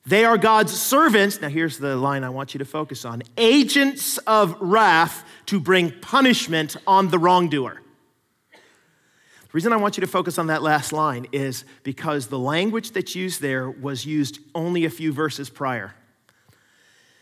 They 0.07 0.25
are 0.25 0.39
God's 0.39 0.73
servants. 0.73 1.41
Now, 1.41 1.49
here's 1.49 1.79
the 1.79 1.97
line 1.97 2.25
I 2.25 2.31
want 2.31 2.55
you 2.55 2.59
to 2.59 2.65
focus 2.65 3.05
on 3.05 3.23
agents 3.37 4.19
of 4.19 4.57
wrath 4.61 5.25
to 5.47 5.61
bring 5.61 5.93
punishment 6.01 6.77
on 6.87 7.09
the 7.09 7.19
wrongdoer. 7.19 7.81
The 8.53 9.57
reason 9.57 9.73
I 9.73 9.77
want 9.77 9.97
you 9.97 10.01
to 10.03 10.07
focus 10.07 10.39
on 10.39 10.47
that 10.47 10.63
last 10.63 10.93
line 10.93 11.27
is 11.33 11.65
because 11.83 12.29
the 12.29 12.39
language 12.39 12.93
that's 12.93 13.17
used 13.17 13.43
there 13.43 13.69
was 13.69 14.07
used 14.07 14.39
only 14.55 14.85
a 14.85 14.91
few 14.91 15.13
verses 15.13 15.51
prior. 15.51 15.95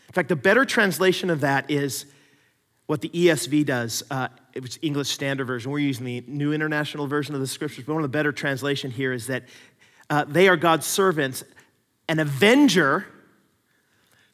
In 0.07 0.13
fact, 0.13 0.29
the 0.29 0.35
better 0.35 0.63
translation 0.63 1.29
of 1.29 1.41
that 1.41 1.69
is 1.69 2.05
what 2.85 3.01
the 3.01 3.09
ESV 3.09 3.65
does, 3.65 4.03
uh, 4.09 4.29
which 4.53 4.79
English 4.81 5.09
Standard 5.09 5.45
Version. 5.45 5.71
We're 5.71 5.79
using 5.79 6.05
the 6.05 6.23
New 6.27 6.53
International 6.53 7.07
Version 7.07 7.35
of 7.35 7.41
the 7.41 7.47
Scriptures, 7.47 7.85
but 7.85 7.93
one 7.93 8.03
of 8.03 8.11
the 8.11 8.15
better 8.15 8.31
translation 8.31 8.89
here 8.89 9.11
is 9.11 9.27
that 9.27 9.43
uh, 10.09 10.23
they 10.27 10.47
are 10.47 10.57
God's 10.57 10.87
servants, 10.87 11.43
an 12.09 12.19
avenger 12.19 13.05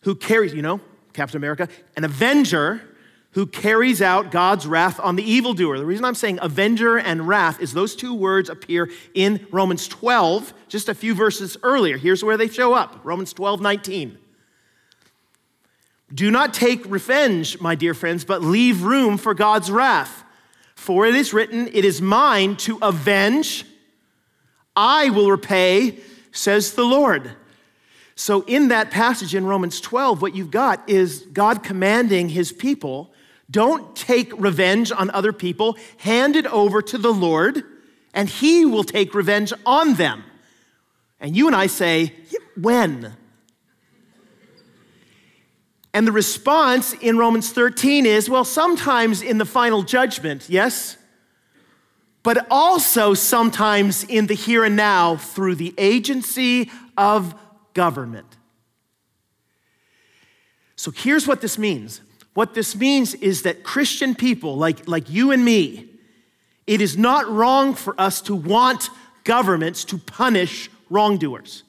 who 0.01 0.15
carries, 0.15 0.53
you 0.53 0.63
know, 0.63 0.79
Captain 1.13 1.37
America, 1.37 1.69
an 1.95 2.03
avenger 2.03 2.81
who 3.31 3.45
carries 3.45 4.01
out 4.01 4.31
God's 4.31 4.65
wrath 4.65 4.97
on 4.99 5.17
the 5.17 5.23
evildoer. 5.23 5.77
The 5.77 5.85
reason 5.85 6.05
I'm 6.05 6.15
saying 6.15 6.39
avenger 6.41 6.97
and 6.97 7.27
wrath 7.27 7.59
is 7.59 7.73
those 7.73 7.93
two 7.95 8.13
words 8.13 8.49
appear 8.49 8.89
in 9.13 9.45
Romans 9.51 9.89
12, 9.89 10.53
just 10.69 10.87
a 10.87 10.95
few 10.95 11.13
verses 11.13 11.57
earlier. 11.61 11.97
Here's 11.97 12.23
where 12.23 12.37
they 12.37 12.47
show 12.47 12.73
up 12.73 13.01
Romans 13.03 13.33
12, 13.33 13.59
19. 13.59 14.17
Do 16.13 16.31
not 16.31 16.53
take 16.53 16.89
revenge, 16.89 17.59
my 17.59 17.75
dear 17.75 17.93
friends, 17.93 18.23
but 18.23 18.41
leave 18.41 18.83
room 18.83 19.17
for 19.17 19.33
God's 19.33 19.69
wrath. 19.69 20.23
For 20.75 21.05
it 21.05 21.15
is 21.15 21.33
written, 21.33 21.67
It 21.73 21.83
is 21.83 22.01
mine 22.01 22.55
to 22.57 22.77
avenge, 22.81 23.65
I 24.77 25.09
will 25.09 25.29
repay, 25.29 25.99
says 26.31 26.73
the 26.73 26.85
Lord. 26.85 27.35
So, 28.15 28.41
in 28.43 28.69
that 28.69 28.91
passage 28.91 29.35
in 29.35 29.45
Romans 29.45 29.81
12, 29.81 30.21
what 30.21 30.35
you've 30.35 30.51
got 30.51 30.89
is 30.89 31.25
God 31.33 31.63
commanding 31.63 32.29
his 32.29 32.51
people 32.51 33.13
don't 33.49 33.95
take 33.95 34.33
revenge 34.39 34.91
on 34.91 35.09
other 35.11 35.31
people. 35.31 35.77
Hand 35.97 36.35
it 36.35 36.47
over 36.47 36.81
to 36.81 36.97
the 36.97 37.13
Lord, 37.13 37.63
and 38.13 38.27
He 38.27 38.65
will 38.65 38.83
take 38.83 39.13
revenge 39.13 39.53
on 39.65 39.95
them. 39.95 40.23
And 41.19 41.35
you 41.35 41.47
and 41.47 41.55
I 41.55 41.67
say, 41.67 42.13
when? 42.59 43.13
And 45.93 46.05
the 46.05 46.11
response 46.11 46.93
in 46.93 47.17
Romans 47.17 47.51
13 47.51 48.05
is, 48.05 48.29
well, 48.29 48.43
sometimes 48.43 49.21
in 49.21 49.37
the 49.37 49.45
final 49.45 49.83
judgment, 49.83 50.49
yes? 50.49 50.97
But 52.23 52.47
also 52.49 53.13
sometimes 53.13 54.03
in 54.03 54.27
the 54.27 54.33
here 54.33 54.63
and 54.63 54.75
now 54.75 55.15
through 55.15 55.55
the 55.55 55.73
agency 55.77 56.69
of 56.97 57.35
government. 57.75 58.37
So 60.75 60.89
here's 60.89 61.27
what 61.27 61.41
this 61.41 61.59
means 61.59 62.01
what 62.33 62.53
this 62.53 62.75
means 62.75 63.13
is 63.13 63.43
that 63.43 63.63
Christian 63.63 64.13
people, 64.13 64.57
like, 64.57 64.89
like 64.89 65.09
you 65.09 65.31
and 65.31 65.45
me, 65.45 65.87
it 66.67 66.81
is 66.81 66.97
not 66.97 67.29
wrong 67.29 67.73
for 67.73 67.99
us 67.99 68.19
to 68.21 68.35
want 68.35 68.89
governments 69.23 69.85
to 69.85 69.97
punish 69.97 70.69
wrongdoers. 70.89 71.63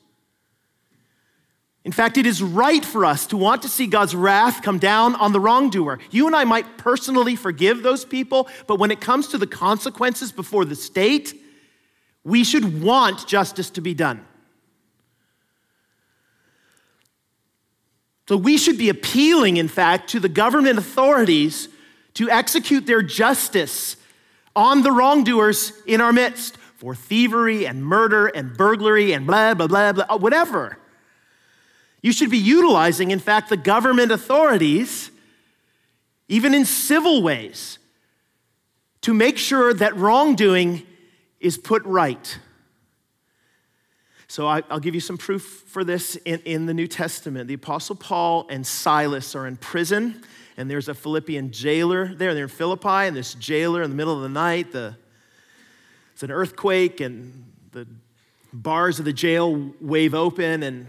In 1.85 1.93
fact, 1.93 2.19
it 2.19 2.27
is 2.27 2.43
right 2.43 2.85
for 2.85 3.05
us 3.05 3.27
to 3.29 3.37
want 3.37 3.63
to 3.63 3.69
see 3.69 3.87
God's 3.87 4.13
wrath 4.13 4.61
come 4.61 4.81
down 4.81 5.15
on 5.15 5.33
the 5.33 5.39
wrongdoer. 5.39 6.01
You 6.11 6.27
and 6.27 6.35
I 6.35 6.43
might 6.43 6.79
personally 6.79 7.37
forgive 7.37 7.85
those 7.85 8.05
people, 8.05 8.49
but 8.67 8.81
when 8.81 8.91
it 8.91 9.01
comes 9.01 9.29
to 9.29 9.39
the 9.39 9.47
consequences 9.47 10.33
before 10.33 10.65
the 10.65 10.75
state, 10.75 11.41
we 12.25 12.43
should 12.43 12.83
want 12.83 13.29
justice 13.29 13.71
to 13.71 13.81
be 13.81 13.95
done. 13.95 14.27
So 18.29 18.37
we 18.37 18.59
should 18.59 18.77
be 18.77 18.89
appealing, 18.89 19.57
in 19.57 19.69
fact, 19.69 20.11
to 20.11 20.21
the 20.21 20.29
government 20.29 20.79
authorities 20.79 21.69
to 22.15 22.29
execute 22.31 22.87
their 22.87 23.03
justice 23.03 23.97
on 24.57 24.83
the 24.83 24.91
wrongdoers 24.91 25.73
in 25.87 26.01
our 26.01 26.13
midst 26.13 26.57
for 26.77 26.95
thievery 26.95 27.67
and 27.67 27.85
murder 27.85 28.27
and 28.27 28.57
burglary 28.57 29.13
and 29.13 29.27
blah, 29.27 29.55
blah, 29.55 29.67
blah, 29.67 29.93
blah, 29.93 30.05
uh, 30.09 30.19
whatever. 30.19 30.79
You 32.03 32.13
should 32.13 32.31
be 32.31 32.39
utilizing, 32.39 33.11
in 33.11 33.19
fact, 33.19 33.49
the 33.49 33.57
government 33.57 34.13
authorities, 34.13 35.11
even 36.29 36.55
in 36.55 36.65
civil 36.65 37.23
ways, 37.23 37.79
to 39.03 39.15
make 39.15 39.39
sure 39.39 39.73
that 39.73 39.97
wrongdoing 39.97 40.87
is 41.39 41.57
put 41.59 41.85
right. 41.85 42.39
So 44.29 44.47
I, 44.47 44.63
will 44.71 44.81
give 44.81 44.95
you 44.95 45.01
some 45.01 45.19
proof 45.19 45.65
for 45.69 45.85
this 45.85 46.17
in, 46.17 46.41
in 46.45 46.67
the 46.67 46.75
New 46.75 46.89
Testament. 46.89 47.47
The 47.47 47.55
Apostle 47.55 47.95
Paul 47.95 48.47
and 48.51 48.67
Silas 48.67 49.35
are 49.37 49.47
in 49.47 49.57
prison, 49.57 50.23
and 50.57 50.71
there's 50.71 50.89
a 50.89 50.95
Philippian 50.95 51.53
jailer 51.53 52.13
there. 52.15 52.35
They're 52.35 52.45
in 52.45 52.51
Philippi, 52.51 52.89
and 52.89 53.17
this 53.17 53.35
jailer 53.35 53.83
in 53.83 53.91
the 53.91 53.97
middle 53.97 54.17
of 54.17 54.23
the 54.23 54.29
night, 54.29 54.73
the, 54.73 54.97
it's 56.13 56.25
an 56.25 56.33
earthquake, 56.33 57.01
and 57.01 57.45
the 57.71 57.87
bars 58.53 58.99
of 58.99 59.05
the 59.05 59.13
jail 59.13 59.73
wave 59.81 60.15
open, 60.15 60.65
and 60.65 60.89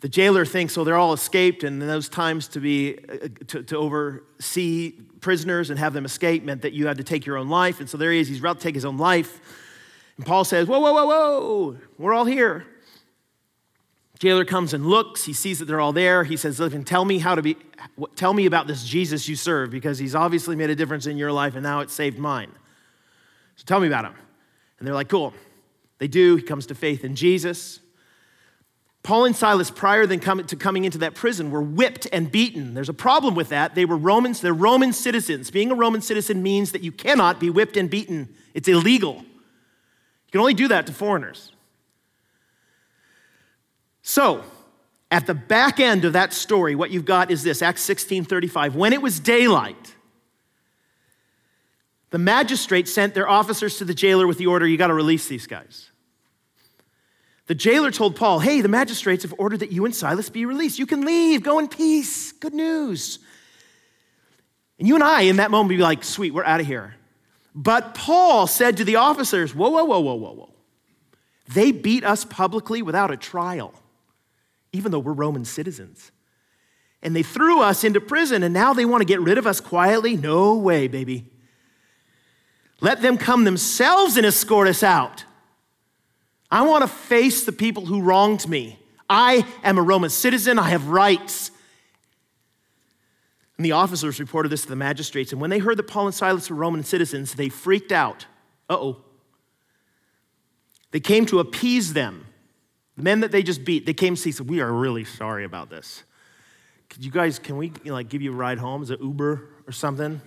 the 0.00 0.08
jailer 0.08 0.46
thinks, 0.46 0.78
oh, 0.78 0.84
they're 0.84 0.96
all 0.96 1.12
escaped, 1.12 1.64
and 1.64 1.82
in 1.82 1.88
those 1.88 2.08
times 2.08 2.48
to 2.48 2.60
be 2.60 2.98
uh, 2.98 3.28
to, 3.48 3.62
to, 3.64 3.76
oversee 3.76 4.92
prisoners 5.20 5.70
and 5.70 5.78
have 5.78 5.92
them 5.92 6.04
escape 6.04 6.44
meant 6.44 6.62
that 6.62 6.72
you 6.72 6.86
had 6.86 6.96
to 6.98 7.04
take 7.04 7.26
your 7.26 7.36
own 7.36 7.48
life. 7.48 7.80
And 7.80 7.90
so 7.90 7.98
there 7.98 8.12
he 8.12 8.20
is, 8.20 8.28
he's 8.28 8.38
about 8.38 8.58
to 8.58 8.62
take 8.62 8.76
his 8.76 8.84
own 8.84 8.96
life. 8.96 9.40
And 10.18 10.26
Paul 10.26 10.44
says, 10.44 10.68
Whoa, 10.68 10.80
whoa, 10.80 10.92
whoa, 10.92 11.06
whoa, 11.06 11.76
we're 11.96 12.12
all 12.12 12.26
here. 12.26 12.66
Jailer 14.18 14.44
comes 14.44 14.74
and 14.74 14.84
looks. 14.84 15.24
He 15.24 15.32
sees 15.32 15.60
that 15.60 15.66
they're 15.66 15.80
all 15.80 15.92
there. 15.92 16.24
He 16.24 16.36
says, 16.36 16.60
Listen, 16.60 16.84
tell 16.84 17.04
me 17.04 17.18
how 17.18 17.34
to 17.34 17.42
be, 17.42 17.56
tell 18.16 18.34
me 18.34 18.46
about 18.46 18.66
this 18.66 18.84
Jesus 18.84 19.28
you 19.28 19.36
serve 19.36 19.70
because 19.70 19.98
he's 19.98 20.14
obviously 20.14 20.56
made 20.56 20.70
a 20.70 20.74
difference 20.74 21.06
in 21.06 21.16
your 21.16 21.32
life 21.32 21.54
and 21.54 21.62
now 21.62 21.80
it 21.80 21.90
saved 21.90 22.18
mine. 22.18 22.50
So 23.56 23.64
tell 23.64 23.80
me 23.80 23.86
about 23.86 24.04
him. 24.04 24.14
And 24.78 24.86
they're 24.86 24.94
like, 24.94 25.08
Cool. 25.08 25.32
They 25.98 26.08
do. 26.08 26.36
He 26.36 26.42
comes 26.42 26.66
to 26.66 26.74
faith 26.74 27.04
in 27.04 27.16
Jesus. 27.16 27.80
Paul 29.02 29.24
and 29.24 29.34
Silas, 29.34 29.70
prior 29.70 30.06
than 30.06 30.20
to 30.20 30.56
coming 30.56 30.84
into 30.84 30.98
that 30.98 31.14
prison, 31.14 31.50
were 31.50 31.62
whipped 31.62 32.06
and 32.12 32.30
beaten. 32.30 32.74
There's 32.74 32.88
a 32.88 32.94
problem 32.94 33.34
with 33.34 33.48
that. 33.48 33.74
They 33.74 33.84
were 33.84 33.96
Romans, 33.96 34.40
they're 34.40 34.52
Roman 34.52 34.92
citizens. 34.92 35.50
Being 35.50 35.70
a 35.70 35.74
Roman 35.74 36.02
citizen 36.02 36.42
means 36.42 36.72
that 36.72 36.82
you 36.82 36.92
cannot 36.92 37.40
be 37.40 37.48
whipped 37.50 37.76
and 37.76 37.88
beaten, 37.88 38.28
it's 38.54 38.68
illegal. 38.68 39.24
You 40.28 40.32
can 40.32 40.40
only 40.40 40.54
do 40.54 40.68
that 40.68 40.86
to 40.86 40.92
foreigners. 40.92 41.52
So, 44.02 44.44
at 45.10 45.26
the 45.26 45.32
back 45.32 45.80
end 45.80 46.04
of 46.04 46.12
that 46.12 46.34
story, 46.34 46.74
what 46.74 46.90
you've 46.90 47.06
got 47.06 47.30
is 47.30 47.42
this 47.42 47.62
Acts 47.62 47.80
16 47.80 48.24
35. 48.24 48.76
When 48.76 48.92
it 48.92 49.00
was 49.00 49.18
daylight, 49.20 49.94
the 52.10 52.18
magistrate 52.18 52.88
sent 52.88 53.14
their 53.14 53.26
officers 53.26 53.78
to 53.78 53.86
the 53.86 53.94
jailer 53.94 54.26
with 54.26 54.36
the 54.36 54.46
order 54.46 54.66
you 54.66 54.76
got 54.76 54.88
to 54.88 54.94
release 54.94 55.28
these 55.28 55.46
guys. 55.46 55.90
The 57.46 57.54
jailer 57.54 57.90
told 57.90 58.16
Paul, 58.16 58.40
Hey, 58.40 58.60
the 58.60 58.68
magistrates 58.68 59.22
have 59.22 59.34
ordered 59.38 59.60
that 59.60 59.72
you 59.72 59.86
and 59.86 59.94
Silas 59.94 60.28
be 60.28 60.44
released. 60.44 60.78
You 60.78 60.84
can 60.84 61.06
leave, 61.06 61.42
go 61.42 61.58
in 61.58 61.68
peace. 61.68 62.32
Good 62.32 62.52
news. 62.52 63.18
And 64.78 64.86
you 64.86 64.94
and 64.94 65.02
I, 65.02 65.22
in 65.22 65.36
that 65.36 65.50
moment, 65.50 65.70
be 65.70 65.78
like, 65.78 66.04
Sweet, 66.04 66.34
we're 66.34 66.44
out 66.44 66.60
of 66.60 66.66
here. 66.66 66.94
But 67.60 67.92
Paul 67.92 68.46
said 68.46 68.76
to 68.76 68.84
the 68.84 68.94
officers, 68.94 69.52
Whoa, 69.52 69.68
whoa, 69.68 69.82
whoa, 69.82 69.98
whoa, 69.98 70.14
whoa, 70.14 70.32
whoa. 70.32 70.54
They 71.48 71.72
beat 71.72 72.04
us 72.04 72.24
publicly 72.24 72.82
without 72.82 73.10
a 73.10 73.16
trial, 73.16 73.74
even 74.72 74.92
though 74.92 75.00
we're 75.00 75.12
Roman 75.12 75.44
citizens. 75.44 76.12
And 77.02 77.16
they 77.16 77.24
threw 77.24 77.60
us 77.60 77.82
into 77.82 78.00
prison, 78.00 78.44
and 78.44 78.54
now 78.54 78.74
they 78.74 78.84
want 78.84 79.00
to 79.00 79.04
get 79.04 79.20
rid 79.20 79.38
of 79.38 79.46
us 79.46 79.60
quietly? 79.60 80.16
No 80.16 80.54
way, 80.56 80.86
baby. 80.86 81.24
Let 82.80 83.02
them 83.02 83.18
come 83.18 83.42
themselves 83.42 84.16
and 84.16 84.24
escort 84.24 84.68
us 84.68 84.84
out. 84.84 85.24
I 86.52 86.62
want 86.62 86.82
to 86.82 86.88
face 86.88 87.44
the 87.44 87.50
people 87.50 87.86
who 87.86 88.02
wronged 88.02 88.48
me. 88.48 88.78
I 89.10 89.44
am 89.64 89.78
a 89.78 89.82
Roman 89.82 90.10
citizen, 90.10 90.60
I 90.60 90.68
have 90.68 90.86
rights. 90.86 91.50
And 93.58 93.64
the 93.64 93.72
officers 93.72 94.20
reported 94.20 94.50
this 94.50 94.62
to 94.62 94.68
the 94.68 94.76
magistrates, 94.76 95.32
and 95.32 95.40
when 95.40 95.50
they 95.50 95.58
heard 95.58 95.76
that 95.78 95.88
Paul 95.88 96.06
and 96.06 96.14
Silas 96.14 96.48
were 96.48 96.56
Roman 96.56 96.84
citizens, 96.84 97.34
they 97.34 97.48
freaked 97.48 97.92
out. 97.92 98.24
Uh 98.70 98.76
oh. 98.78 98.96
They 100.92 101.00
came 101.00 101.26
to 101.26 101.40
appease 101.40 101.92
them. 101.92 102.26
The 102.96 103.02
men 103.02 103.20
that 103.20 103.32
they 103.32 103.42
just 103.42 103.64
beat, 103.64 103.84
they 103.84 103.94
came 103.94 104.14
to 104.14 104.20
see, 104.20 104.32
said, 104.32 104.48
We 104.48 104.60
are 104.60 104.72
really 104.72 105.04
sorry 105.04 105.44
about 105.44 105.70
this. 105.70 106.04
Could 106.88 107.04
you 107.04 107.10
guys, 107.10 107.38
can 107.38 107.56
we 107.56 107.72
like 107.84 108.08
give 108.08 108.22
you 108.22 108.32
a 108.32 108.36
ride 108.36 108.58
home? 108.58 108.82
Is 108.82 108.90
it 108.90 109.00
Uber 109.00 109.48
or 109.66 109.72
something? 109.72 110.20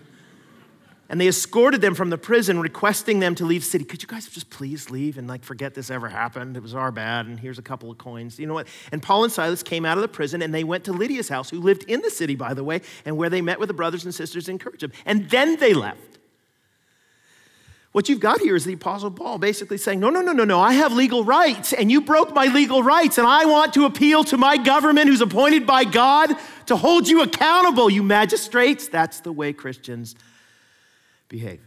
And 1.12 1.20
they 1.20 1.28
escorted 1.28 1.82
them 1.82 1.93
from 1.93 2.09
the 2.09 2.18
prison, 2.18 2.62
requesting 2.62 3.20
them 3.20 3.36
to 3.36 3.45
leave 3.45 3.66
city. 3.66 3.84
Could 3.84 4.01
you 4.01 4.07
guys 4.07 4.30
just 4.30 4.49
please 4.49 4.89
leave 4.89 5.18
and 5.18 5.28
like 5.28 5.43
forget 5.43 5.74
this 5.74 5.91
ever 5.91 6.07
happened? 6.07 6.55
It 6.55 6.64
was 6.64 6.74
our 6.74 6.89
bad, 6.89 7.26
and 7.26 7.38
here's 7.38 7.59
a 7.59 7.62
couple 7.62 7.91
of 7.91 7.97
coins. 7.97 8.39
You 8.39 8.47
know 8.47 8.53
what? 8.53 8.70
And 8.93 9.03
Paul 9.03 9.26
and 9.26 9.34
Silas 9.34 9.62
came 9.62 9.86
out 9.86 9.97
of 9.97 10.03
the 10.03 10.07
prison 10.07 10.41
and 10.41 10.53
they 10.53 10.64
went 10.64 10.86
to 10.86 10.93
Lydia's 10.93 11.28
house, 11.28 11.49
who 11.49 11.59
lived 11.59 11.84
in 11.84 11.99
the 11.99 12.09
city, 12.09 12.36
by 12.36 12.53
the 12.53 12.64
way, 12.64 12.80
and 13.03 13.18
where 13.18 13.30
they 13.30 13.41
met 13.41 13.59
with 13.59 13.68
the 13.68 13.74
brothers 13.74 14.05
and 14.05 14.16
sisters 14.16 14.47
and 14.47 14.55
encouraged 14.55 14.84
them. 14.84 14.93
And 15.05 15.30
then 15.30 15.57
they 15.57 15.74
left. 15.74 15.99
What 17.91 18.07
you've 18.07 18.22
got 18.22 18.39
here 18.39 18.55
is 18.55 18.64
the 18.64 18.72
Apostle 18.72 19.12
Paul 19.12 19.38
basically 19.38 19.78
saying, 19.78 19.99
No, 19.99 20.09
no, 20.09 20.22
no, 20.22 20.32
no, 20.32 20.45
no, 20.45 20.62
I 20.62 20.72
have 20.72 20.93
legal 20.93 21.26
rights, 21.26 21.74
and 21.74 21.91
you 21.91 21.99
broke 21.99 22.34
my 22.34 22.45
legal 22.45 22.84
rights, 22.84 23.18
and 23.18 23.28
I 23.28 23.43
want 23.43 23.74
to 23.74 23.84
appeal 23.84 24.24
to 24.24 24.38
my 24.38 24.55
government 24.55 25.09
who's 25.09 25.20
appointed 25.20 25.68
by 25.68 25.84
God 25.84 26.34
to 26.68 26.78
hold 26.78 27.09
you 27.09 27.22
accountable, 27.22 27.89
you 27.89 28.01
magistrates. 28.01 28.88
That's 28.88 29.20
the 29.20 29.34
way 29.34 29.51
Christians 29.51 30.16
behave. 31.32 31.62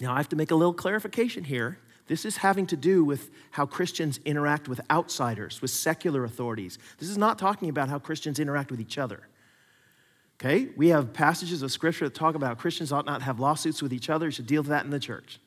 Now, 0.00 0.12
I 0.12 0.18
have 0.18 0.28
to 0.28 0.36
make 0.36 0.52
a 0.52 0.54
little 0.54 0.74
clarification 0.74 1.42
here. 1.42 1.78
This 2.06 2.24
is 2.24 2.36
having 2.36 2.66
to 2.68 2.76
do 2.76 3.02
with 3.02 3.30
how 3.50 3.66
Christians 3.66 4.20
interact 4.24 4.68
with 4.68 4.80
outsiders, 4.90 5.60
with 5.60 5.72
secular 5.72 6.24
authorities. 6.24 6.78
This 6.98 7.08
is 7.08 7.18
not 7.18 7.38
talking 7.38 7.68
about 7.68 7.88
how 7.88 7.98
Christians 7.98 8.38
interact 8.38 8.70
with 8.70 8.80
each 8.80 8.98
other. 8.98 9.26
Okay? 10.38 10.68
We 10.76 10.88
have 10.88 11.12
passages 11.12 11.62
of 11.62 11.72
scripture 11.72 12.04
that 12.04 12.14
talk 12.14 12.36
about 12.36 12.58
Christians 12.58 12.92
ought 12.92 13.06
not 13.06 13.22
have 13.22 13.40
lawsuits 13.40 13.82
with 13.82 13.92
each 13.92 14.08
other. 14.08 14.26
You 14.26 14.32
should 14.32 14.46
deal 14.46 14.62
with 14.62 14.68
that 14.68 14.84
in 14.84 14.90
the 14.90 15.00
church. 15.00 15.40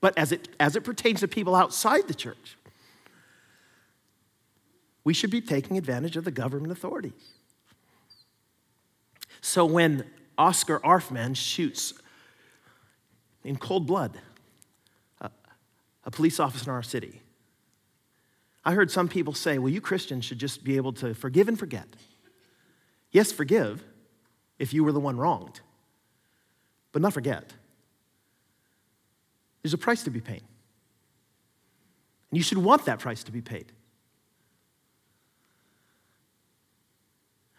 But 0.00 0.18
as 0.18 0.32
it, 0.32 0.48
as 0.58 0.76
it 0.76 0.82
pertains 0.82 1.20
to 1.20 1.28
people 1.28 1.54
outside 1.54 2.06
the 2.06 2.14
church, 2.14 2.56
we 5.04 5.14
should 5.14 5.30
be 5.30 5.40
taking 5.40 5.78
advantage 5.78 6.16
of 6.16 6.24
the 6.24 6.30
government 6.30 6.72
authorities. 6.72 7.12
So 9.40 9.64
when 9.64 10.04
Oscar 10.40 10.78
Arfmann 10.78 11.36
shoots 11.36 11.92
in 13.44 13.56
cold 13.58 13.86
blood 13.86 14.16
a, 15.20 15.30
a 16.06 16.10
police 16.10 16.40
officer 16.40 16.70
in 16.70 16.74
our 16.74 16.82
city. 16.82 17.20
I 18.64 18.72
heard 18.72 18.90
some 18.90 19.06
people 19.06 19.34
say, 19.34 19.58
well, 19.58 19.68
you 19.68 19.82
Christians 19.82 20.24
should 20.24 20.38
just 20.38 20.64
be 20.64 20.76
able 20.76 20.94
to 20.94 21.12
forgive 21.12 21.46
and 21.46 21.58
forget. 21.58 21.86
Yes, 23.10 23.32
forgive 23.32 23.84
if 24.58 24.72
you 24.72 24.82
were 24.82 24.92
the 24.92 25.00
one 25.00 25.18
wronged, 25.18 25.60
but 26.92 27.02
not 27.02 27.12
forget. 27.12 27.52
There's 29.62 29.74
a 29.74 29.78
price 29.78 30.04
to 30.04 30.10
be 30.10 30.22
paid. 30.22 30.42
And 32.30 32.38
you 32.38 32.42
should 32.42 32.56
want 32.56 32.86
that 32.86 32.98
price 32.98 33.22
to 33.24 33.32
be 33.32 33.42
paid. 33.42 33.72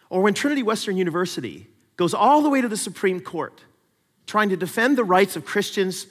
Or 0.10 0.24
when 0.24 0.34
Trinity 0.34 0.64
Western 0.64 0.98
University 0.98 1.68
goes 1.98 2.14
all 2.14 2.42
the 2.42 2.50
way 2.50 2.62
to 2.62 2.68
the 2.68 2.78
Supreme 2.78 3.20
Court, 3.20 3.64
trying 4.26 4.50
to 4.50 4.58
defend 4.58 4.98
the 4.98 5.04
rights 5.04 5.36
of 5.36 5.46
Christians 5.46 6.08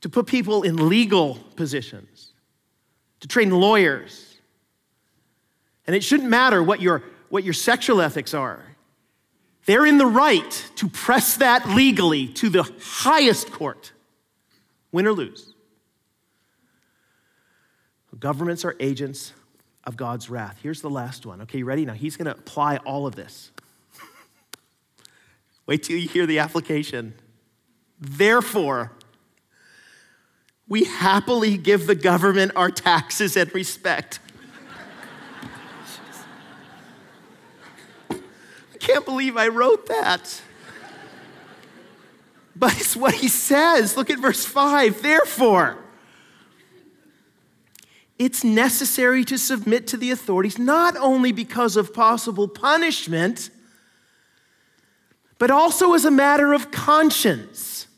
to 0.00 0.08
put 0.08 0.26
people 0.26 0.62
in 0.62 0.88
legal 0.88 1.34
positions, 1.56 2.32
to 3.20 3.28
train 3.28 3.50
lawyers. 3.50 4.36
And 5.86 5.96
it 5.96 6.04
shouldn't 6.04 6.28
matter 6.28 6.62
what 6.62 6.80
your, 6.80 7.02
what 7.28 7.44
your 7.44 7.54
sexual 7.54 8.00
ethics 8.00 8.34
are. 8.34 8.62
They're 9.66 9.86
in 9.86 9.98
the 9.98 10.06
right 10.06 10.70
to 10.76 10.88
press 10.88 11.36
that 11.36 11.68
legally 11.68 12.28
to 12.28 12.48
the 12.48 12.70
highest 12.80 13.52
court, 13.52 13.92
win 14.90 15.06
or 15.06 15.12
lose. 15.12 15.52
Governments 18.20 18.66
are 18.66 18.76
agents 18.78 19.32
of 19.84 19.96
God's 19.96 20.28
wrath. 20.28 20.58
Here's 20.62 20.82
the 20.82 20.90
last 20.90 21.24
one. 21.24 21.40
Okay, 21.40 21.58
you 21.58 21.64
ready? 21.64 21.86
Now 21.86 21.94
he's 21.94 22.16
going 22.16 22.26
to 22.26 22.38
apply 22.38 22.76
all 22.78 23.06
of 23.06 23.16
this. 23.16 23.50
Wait 25.66 25.82
till 25.82 25.96
you 25.96 26.08
hear 26.08 26.26
the 26.26 26.38
application. 26.38 27.14
Therefore, 28.00 28.92
we 30.66 30.84
happily 30.84 31.56
give 31.56 31.86
the 31.86 31.94
government 31.94 32.52
our 32.56 32.70
taxes 32.70 33.36
and 33.36 33.52
respect. 33.54 34.20
I 38.10 38.78
can't 38.78 39.04
believe 39.04 39.36
I 39.36 39.48
wrote 39.48 39.86
that. 39.88 40.40
But 42.56 42.74
it's 42.78 42.94
what 42.94 43.14
he 43.14 43.28
says. 43.28 43.96
Look 43.96 44.10
at 44.10 44.18
verse 44.18 44.44
5. 44.44 45.02
Therefore, 45.02 45.78
it's 48.18 48.44
necessary 48.44 49.24
to 49.24 49.38
submit 49.38 49.86
to 49.88 49.96
the 49.96 50.10
authorities 50.10 50.58
not 50.58 50.96
only 50.96 51.32
because 51.32 51.76
of 51.76 51.94
possible 51.94 52.48
punishment 52.48 53.50
but 55.40 55.50
also 55.50 55.94
as 55.94 56.04
a 56.04 56.10
matter 56.10 56.52
of 56.52 56.70
conscience. 56.70 57.88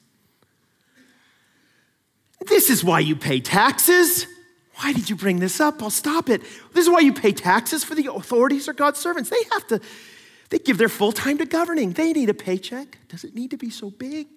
This 2.47 2.71
is 2.71 2.85
why 2.85 3.01
you 3.01 3.17
pay 3.17 3.41
taxes. 3.41 4.29
Why 4.77 4.93
did 4.93 5.11
you 5.11 5.17
bring 5.17 5.41
this 5.41 5.61
up? 5.61 5.83
I'll 5.83 5.91
stop 5.91 6.31
it. 6.31 6.41
This 6.73 6.85
is 6.85 6.89
why 6.89 7.01
you 7.01 7.13
pay 7.13 7.33
taxes 7.33 7.83
for 7.83 7.97
the 7.97 8.13
authorities 8.13 8.69
or 8.69 8.73
God's 8.73 9.01
servants. 9.01 9.29
They 9.29 9.43
have 9.53 9.67
to, 9.67 9.81
they 10.51 10.61
give 10.61 10.79
their 10.79 10.89
full 10.89 11.11
time 11.11 11.37
to 11.39 11.45
governing. 11.45 11.93
They 11.95 12.13
need 12.13 12.31
a 12.31 12.35
paycheck. 12.35 12.97
Does 13.09 13.25
it 13.25 13.35
need 13.35 13.51
to 13.51 13.57
be 13.57 13.71
so 13.71 13.91
big? 13.91 14.29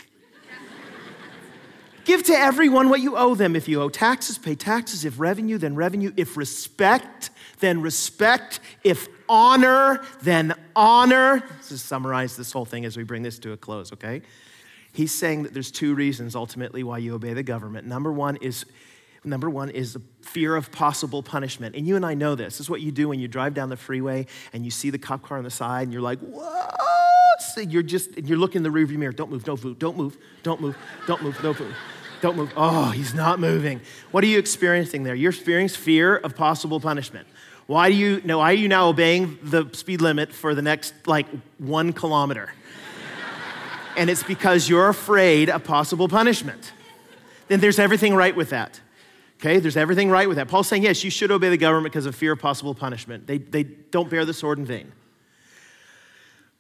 Give 2.06 2.24
to 2.24 2.34
everyone 2.34 2.90
what 2.90 3.02
you 3.02 3.18
owe 3.18 3.36
them. 3.36 3.56
If 3.56 3.68
you 3.68 3.82
owe 3.82 3.90
taxes, 3.90 4.38
pay 4.38 4.56
taxes. 4.56 5.06
If 5.06 5.20
revenue, 5.20 5.58
then 5.60 5.76
revenue. 5.76 6.12
If 6.18 6.38
respect, 6.38 7.30
then 7.60 7.82
respect. 7.82 8.60
If 8.84 9.08
honor, 9.30 10.04
then 10.22 10.54
honor. 10.76 11.44
Let's 11.50 11.70
just 11.70 11.86
summarize 11.86 12.36
this 12.38 12.52
whole 12.52 12.66
thing 12.66 12.86
as 12.86 12.98
we 12.98 13.04
bring 13.04 13.24
this 13.24 13.40
to 13.40 13.52
a 13.52 13.58
close, 13.58 13.94
okay? 13.94 14.22
He's 14.92 15.14
saying 15.14 15.44
that 15.44 15.54
there's 15.54 15.72
two 15.72 15.94
reasons 15.96 16.36
ultimately 16.36 16.84
why 16.84 17.00
you 17.00 17.16
obey 17.16 17.34
the 17.34 17.44
government. 17.44 17.86
Number 17.88 18.12
one 18.12 18.38
is 18.38 18.66
number 19.26 19.50
one 19.50 19.70
is 19.70 19.94
the 19.94 20.02
fear 20.22 20.56
of 20.56 20.72
possible 20.72 21.24
punishment. 21.24 21.76
And 21.76 21.88
you 21.88 21.96
and 21.96 22.06
I 22.06 22.14
know 22.14 22.36
this. 22.36 22.58
This 22.58 22.62
is 22.62 22.70
what 22.70 22.82
you 22.82 22.92
do 22.92 23.10
when 23.10 23.20
you 23.20 23.28
drive 23.28 23.56
down 23.56 23.70
the 23.70 23.78
freeway 23.78 24.28
and 24.54 24.64
you 24.64 24.70
see 24.70 24.92
the 24.92 25.00
cop 25.00 25.24
car 25.24 25.38
on 25.38 25.44
the 25.44 25.50
side 25.50 25.84
and 25.84 25.92
you're 25.92 26.02
like, 26.02 26.20
what? 26.20 27.42
So 27.42 27.62
you're 27.62 27.84
just, 27.84 28.18
you're 28.18 28.38
looking 28.38 28.64
in 28.64 28.64
the 28.64 28.70
rearview 28.70 28.98
mirror. 28.98 29.12
Don't 29.12 29.32
move, 29.32 29.44
don't 29.44 29.64
move, 29.64 29.80
don't 29.80 29.98
move, 29.98 30.18
don't 30.44 30.62
move, 30.62 30.78
don't 31.08 31.24
move, 31.24 31.38
don't 31.42 31.60
move. 31.60 31.76
Don't 32.22 32.38
move. 32.38 32.54
Oh, 32.56 32.92
he's 32.92 33.14
not 33.14 33.40
moving. 33.40 33.82
What 34.12 34.24
are 34.24 34.28
you 34.28 34.40
experiencing 34.40 35.04
there? 35.04 35.16
You're 35.16 35.32
experiencing 35.32 35.82
fear 35.82 36.16
of 36.16 36.36
possible 36.36 36.80
punishment. 36.80 37.28
Why 37.68 37.90
do 37.90 37.96
you 37.96 38.22
no, 38.24 38.40
why 38.40 38.52
are 38.52 38.56
you 38.56 38.68
now 38.68 38.90
obeying 38.90 39.40
the 39.42 39.70
speed 39.74 40.02
limit 40.02 40.34
for 40.34 40.54
the 40.54 40.62
next 40.62 40.94
like 41.06 41.26
one 41.58 41.94
kilometer? 41.94 42.54
and 43.98 44.10
it's 44.10 44.24
because 44.24 44.70
you're 44.70 44.90
afraid 44.90 45.50
of 45.50 45.64
possible 45.64 46.08
punishment. 46.08 46.74
Then 47.48 47.60
there's 47.60 47.80
everything 47.80 48.14
right 48.16 48.36
with 48.36 48.50
that. 48.52 48.80
Okay, 49.40 49.60
there's 49.60 49.78
everything 49.78 50.10
right 50.10 50.28
with 50.28 50.38
that. 50.38 50.48
Paul's 50.48 50.68
saying, 50.68 50.84
yes, 50.84 51.04
you 51.04 51.10
should 51.10 51.30
obey 51.30 51.50
the 51.50 51.58
government 51.58 51.92
because 51.92 52.06
of 52.06 52.16
fear 52.16 52.32
of 52.32 52.40
possible 52.40 52.74
punishment. 52.74 53.28
They, 53.28 53.38
they 53.38 53.64
don't 53.64 54.10
bear 54.10 54.26
the 54.26 54.34
sword 54.34 54.60
in 54.60 54.66
vain. 54.66 54.92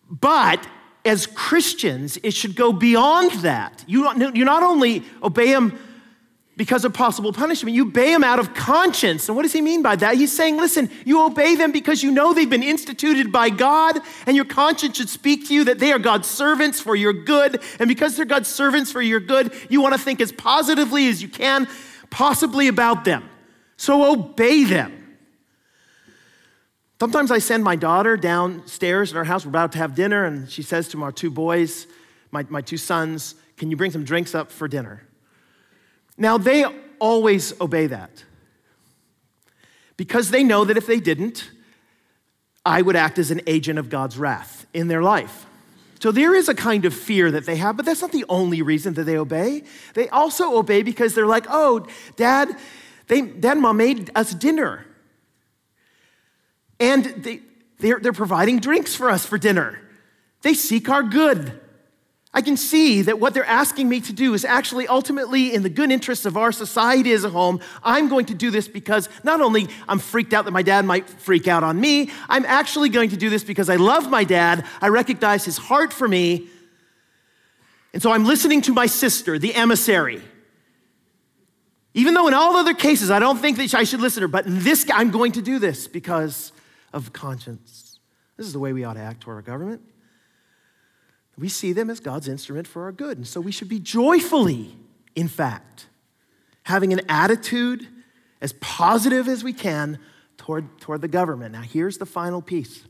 But 0.10 0.68
as 1.06 1.26
Christians, 1.26 2.18
it 2.22 2.34
should 2.34 2.56
go 2.56 2.74
beyond 2.74 3.32
that. 3.41 3.84
You, 3.88 4.12
you 4.34 4.43
not 4.43 4.62
only 4.62 5.03
obey 5.24 5.51
them 5.51 5.80
because 6.58 6.86
of 6.86 6.93
possible 6.93 7.34
punishment. 7.34 7.76
You 7.76 7.84
obey 7.88 8.12
them 8.12 8.24
out 8.24 8.39
of 8.39 8.53
conscience. 8.53 9.28
And 9.28 9.36
what 9.36 9.43
does 9.43 9.51
he 9.51 9.62
mean 9.62 9.82
by 9.82 9.95
that? 9.97 10.16
He's 10.16 10.32
saying, 10.32 10.58
listen, 10.58 10.89
you 11.03 11.26
obey 11.26 11.56
them 11.56 11.72
because 11.72 12.01
you 12.01 12.12
know 12.12 12.34
they've 12.34 12.49
been 12.49 12.64
instituted 12.64 13.32
by 13.32 13.49
God, 13.49 13.99
and 14.26 14.36
your 14.36 14.45
conscience 14.45 14.97
should 14.97 15.10
speak 15.10 15.47
to 15.47 15.53
you 15.53 15.66
that 15.66 15.80
they 15.80 15.91
are 15.91 15.99
God's 15.99 16.28
servants 16.28 16.80
for 16.80 16.95
your 16.95 17.14
good. 17.14 17.62
And 17.80 17.88
because 17.88 18.16
they're 18.16 18.26
God's 18.26 18.47
servants 18.47 18.91
for 18.91 19.01
your 19.01 19.20
good, 19.20 19.53
you 19.70 19.82
want 19.82 19.93
to 19.93 19.99
think 19.99 20.22
as 20.22 20.32
positively 20.32 21.10
as 21.10 21.22
you 21.22 21.28
can 21.28 21.68
possibly 22.10 22.70
about 22.70 23.03
them. 23.03 23.30
So 23.76 24.12
obey 24.14 24.64
them. 24.64 25.18
Sometimes 26.99 27.30
I 27.30 27.39
send 27.39 27.62
my 27.64 27.76
daughter 27.76 28.16
downstairs 28.16 29.12
in 29.12 29.18
our 29.18 29.26
house. 29.26 29.45
We're 29.45 29.49
about 29.49 29.74
to 29.74 29.80
have 29.80 29.95
dinner, 29.95 30.24
and 30.24 30.49
she 30.49 30.62
says 30.62 30.88
to 30.89 31.03
our 31.03 31.12
two 31.12 31.30
boys, 31.30 31.88
my, 32.32 32.45
my 32.47 32.62
two 32.62 32.78
sons, 32.78 33.36
can 33.58 33.70
you 33.70 33.76
bring 33.76 33.91
some 33.91 34.06
drinks 34.06 34.34
up 34.34 34.49
for 34.49 34.70
dinner? 34.70 35.05
Now, 36.18 36.38
they 36.38 36.66
always 36.99 37.59
obey 37.59 37.88
that 37.88 38.24
because 39.97 40.32
they 40.32 40.43
know 40.43 40.66
that 40.66 40.78
if 40.78 40.88
they 40.88 40.99
didn't, 40.99 41.49
I 42.66 42.82
would 42.82 42.95
act 42.95 43.20
as 43.20 43.32
an 43.32 43.41
agent 43.47 43.80
of 43.80 43.89
God's 43.89 44.18
wrath 44.18 44.66
in 44.74 44.88
their 44.88 45.03
life. 45.03 45.45
So 45.99 46.11
there 46.11 46.36
is 46.36 46.49
a 46.49 46.55
kind 46.55 46.86
of 46.86 46.93
fear 46.93 47.32
that 47.32 47.45
they 47.45 47.55
have, 47.55 47.78
but 47.78 47.86
that's 47.86 48.01
not 48.01 48.11
the 48.11 48.26
only 48.28 48.61
reason 48.61 48.93
that 48.95 49.03
they 49.03 49.18
obey. 49.18 49.63
They 49.93 50.09
also 50.09 50.57
obey 50.57 50.84
because 50.84 51.16
they're 51.16 51.28
like, 51.28 51.45
oh, 51.49 51.88
dad, 52.16 52.55
they, 53.07 53.22
dad 53.22 53.57
mom 53.57 53.78
made 53.78 54.11
us 54.16 54.34
dinner. 54.34 54.86
And 56.80 57.05
they, 57.05 57.41
they're, 57.80 57.99
they're 57.99 58.13
providing 58.13 58.59
drinks 58.59 58.95
for 58.95 59.09
us 59.09 59.26
for 59.26 59.38
dinner. 59.38 59.80
They 60.41 60.53
seek 60.53 60.89
our 60.89 61.03
good. 61.03 61.59
I 62.36 62.42
can 62.42 62.58
see 62.58 63.02
that 63.04 63.18
what 63.18 63.34
they're 63.34 63.46
asking 63.46 63.88
me 63.88 64.02
to 64.02 64.12
do 64.12 64.34
is 64.34 64.44
actually 64.44 64.90
ultimately 64.90 65.54
in 65.54 65.64
the 65.64 65.70
good 65.70 65.90
interests 65.90 66.26
of 66.26 66.36
our 66.36 66.52
society 66.52 67.14
as 67.14 67.24
a 67.24 67.30
home. 67.30 67.62
I'm 67.82 68.10
going 68.10 68.26
to 68.26 68.34
do 68.34 68.52
this 68.52 68.68
because 68.68 69.08
not 69.24 69.40
only 69.40 69.70
I'm 69.88 70.00
freaked 70.00 70.34
out 70.34 70.44
that 70.44 70.52
my 70.52 70.62
dad 70.62 70.84
might 70.84 71.10
freak 71.10 71.48
out 71.48 71.64
on 71.64 71.80
me, 71.80 72.12
I'm 72.28 72.44
actually 72.44 72.90
going 72.90 73.12
to 73.12 73.18
do 73.18 73.30
this 73.30 73.46
because 73.46 73.70
I 73.70 73.78
love 73.78 74.10
my 74.10 74.26
dad. 74.26 74.66
I 74.82 74.90
recognize 74.90 75.46
his 75.46 75.58
heart 75.58 75.94
for 75.94 76.10
me. 76.10 76.50
And 77.94 78.04
so 78.04 78.12
I'm 78.12 78.26
listening 78.26 78.62
to 78.64 78.74
my 78.74 78.88
sister, 78.88 79.40
the 79.40 79.56
emissary. 79.56 80.22
Even 81.94 82.16
though 82.16 82.28
in 82.28 82.34
all 82.34 82.58
other 82.58 82.74
cases 82.74 83.12
I 83.12 83.20
don't 83.20 83.38
think 83.38 83.56
that 83.56 83.74
I 83.74 83.86
should 83.86 84.02
listen 84.02 84.20
to 84.20 84.26
her, 84.26 84.28
but 84.28 84.46
in 84.46 84.62
this 84.62 84.86
I'm 84.94 85.10
going 85.10 85.32
to 85.32 85.42
do 85.42 85.58
this 85.58 85.88
because 85.88 86.52
of 86.92 87.14
conscience. 87.14 87.98
This 88.36 88.46
is 88.46 88.52
the 88.52 88.60
way 88.60 88.74
we 88.74 88.84
ought 88.84 88.96
to 88.96 89.00
act 89.00 89.22
toward 89.22 89.38
our 89.38 89.42
government. 89.42 89.82
We 91.38 91.50
see 91.50 91.74
them 91.74 91.90
as 91.90 92.00
God's 92.00 92.28
instrument 92.28 92.68
for 92.68 92.84
our 92.84 92.92
good. 92.92 93.18
And 93.18 93.28
so 93.28 93.42
we 93.42 93.52
should 93.52 93.70
be 93.70 93.80
joyfully, 93.80 94.76
in 95.16 95.28
fact, 95.28 95.88
having 96.64 96.94
an 96.94 97.02
attitude 97.10 97.88
as 98.42 98.54
positive 98.54 99.28
as 99.28 99.44
we 99.44 99.54
can 99.54 100.00
toward, 100.38 100.80
toward 100.80 101.02
the 101.02 101.08
government. 101.08 101.52
Now, 101.54 101.62
here's 101.62 101.98
the 101.98 102.06
final 102.06 102.42
piece 102.42 102.84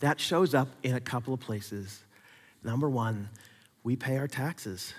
that 0.00 0.20
shows 0.20 0.54
up 0.54 0.68
in 0.82 0.94
a 0.94 1.00
couple 1.00 1.32
of 1.32 1.40
places. 1.40 2.02
Number 2.62 2.88
one, 2.88 3.30
we 3.82 3.96
pay 3.96 4.18
our 4.18 4.28
taxes. 4.28 4.92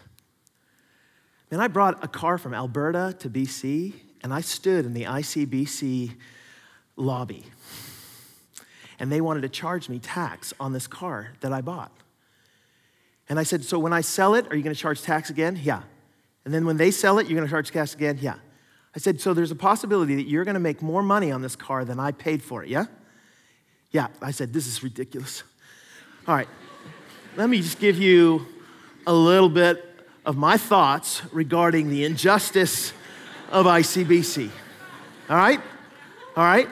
Man, 1.52 1.60
I 1.60 1.68
brought 1.68 2.04
a 2.04 2.08
car 2.08 2.38
from 2.38 2.54
Alberta 2.54 3.16
to 3.20 3.30
BC, 3.30 3.94
and 4.22 4.34
I 4.34 4.42
stood 4.42 4.86
in 4.86 4.94
the 4.94 5.04
ICBC 5.04 6.16
lobby 6.96 7.46
and 9.00 9.12
they 9.12 9.22
wanted 9.22 9.42
to 9.42 9.50
charge 9.50 9.90
me 9.90 10.00
tax 10.00 10.54
on 10.60 10.74
this 10.74 10.88
car 10.88 11.34
that 11.42 11.54
I 11.54 11.62
bought. 11.62 11.92
And 13.30 13.40
I 13.40 13.44
said, 13.44 13.64
So 13.64 13.80
when 13.80 13.94
I 13.94 14.02
sell 14.02 14.36
it, 14.36 14.52
are 14.52 14.56
you 14.56 14.64
going 14.64 14.76
to 14.76 14.80
charge 14.80 15.02
tax 15.02 15.30
again? 15.30 15.60
Yeah. 15.62 15.84
And 16.46 16.54
then 16.54 16.66
when 16.66 16.78
they 16.78 16.92
sell 16.92 17.20
it, 17.20 17.28
you're 17.28 17.36
going 17.36 17.48
to 17.48 17.52
charge 17.52 17.72
tax 17.72 17.94
again? 17.94 18.18
Yeah. 18.22 18.36
I 18.96 19.00
said, 19.00 19.20
So 19.20 19.34
there's 19.34 19.52
a 19.52 19.56
possibility 19.56 20.16
that 20.16 20.28
you're 20.28 20.46
going 20.46 20.56
to 20.56 20.60
make 20.60 20.82
more 20.82 21.04
money 21.04 21.32
on 21.32 21.42
this 21.42 21.56
car 21.56 21.86
than 21.86 22.00
I 22.00 22.12
paid 22.12 22.42
for 22.42 22.64
it, 22.64 22.70
yeah? 22.70 22.86
Yeah. 23.92 24.08
I 24.22 24.32
said, 24.32 24.54
This 24.54 24.68
is 24.68 24.82
ridiculous. 24.84 25.44
All 26.28 26.36
right. 26.36 26.48
Let 27.36 27.50
me 27.50 27.62
just 27.62 27.80
give 27.80 27.98
you 27.98 28.48
a 29.06 29.14
little 29.14 29.50
bit 29.50 29.84
of 30.26 30.36
my 30.36 30.58
thoughts 30.58 31.22
regarding 31.32 31.90
the 31.90 32.04
injustice 32.04 32.92
of 33.50 33.66
ICBC. 33.66 34.50
All 35.30 35.36
right? 35.36 35.62
All 36.36 36.44
right? 36.44 36.68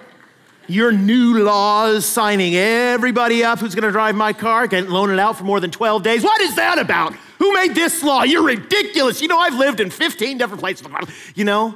Your 0.68 0.92
new 0.92 1.44
laws 1.44 2.06
signing 2.06 2.56
everybody 2.56 3.44
up 3.44 3.60
who's 3.60 3.76
going 3.76 3.84
to 3.84 3.92
drive 3.92 4.16
my 4.16 4.34
car, 4.34 4.68
can't 4.68 4.90
loan 4.90 5.12
it 5.12 5.20
out 5.20 5.38
for 5.38 5.44
more 5.44 5.60
than 5.60 5.72
12 5.72 6.04
days. 6.04 6.24
What 6.24 6.42
is 6.42 6.56
that 6.56 6.80
about? 6.80 7.14
Who 7.40 7.54
made 7.54 7.76
this 7.76 8.04
law? 8.04 8.24
You're 8.24 8.44
ridiculous. 8.44 9.22
You 9.22 9.28
know, 9.28 9.40
I've 9.40 9.56
lived 9.56 9.80
in 9.80 9.90
15 9.90 10.38
different 10.38 10.62
places. 10.62 10.88
You 11.36 11.44
know, 11.46 11.76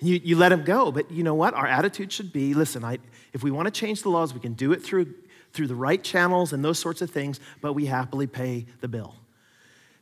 you, 0.00 0.20
you 0.22 0.36
let 0.36 0.50
them 0.50 0.64
go. 0.64 0.90
But 0.92 1.10
you 1.10 1.22
know 1.22 1.34
what? 1.34 1.54
Our 1.54 1.66
attitude 1.66 2.12
should 2.12 2.32
be 2.32 2.54
listen, 2.54 2.84
I, 2.84 2.98
if 3.32 3.42
we 3.42 3.50
want 3.50 3.66
to 3.66 3.72
change 3.72 4.02
the 4.02 4.08
laws, 4.08 4.34
we 4.34 4.40
can 4.40 4.54
do 4.54 4.72
it 4.72 4.82
through, 4.82 5.14
through 5.52 5.66
the 5.66 5.74
right 5.74 6.02
channels 6.02 6.52
and 6.52 6.64
those 6.64 6.78
sorts 6.78 7.02
of 7.02 7.10
things, 7.10 7.40
but 7.60 7.74
we 7.74 7.86
happily 7.86 8.26
pay 8.26 8.66
the 8.80 8.88
bill. 8.88 9.14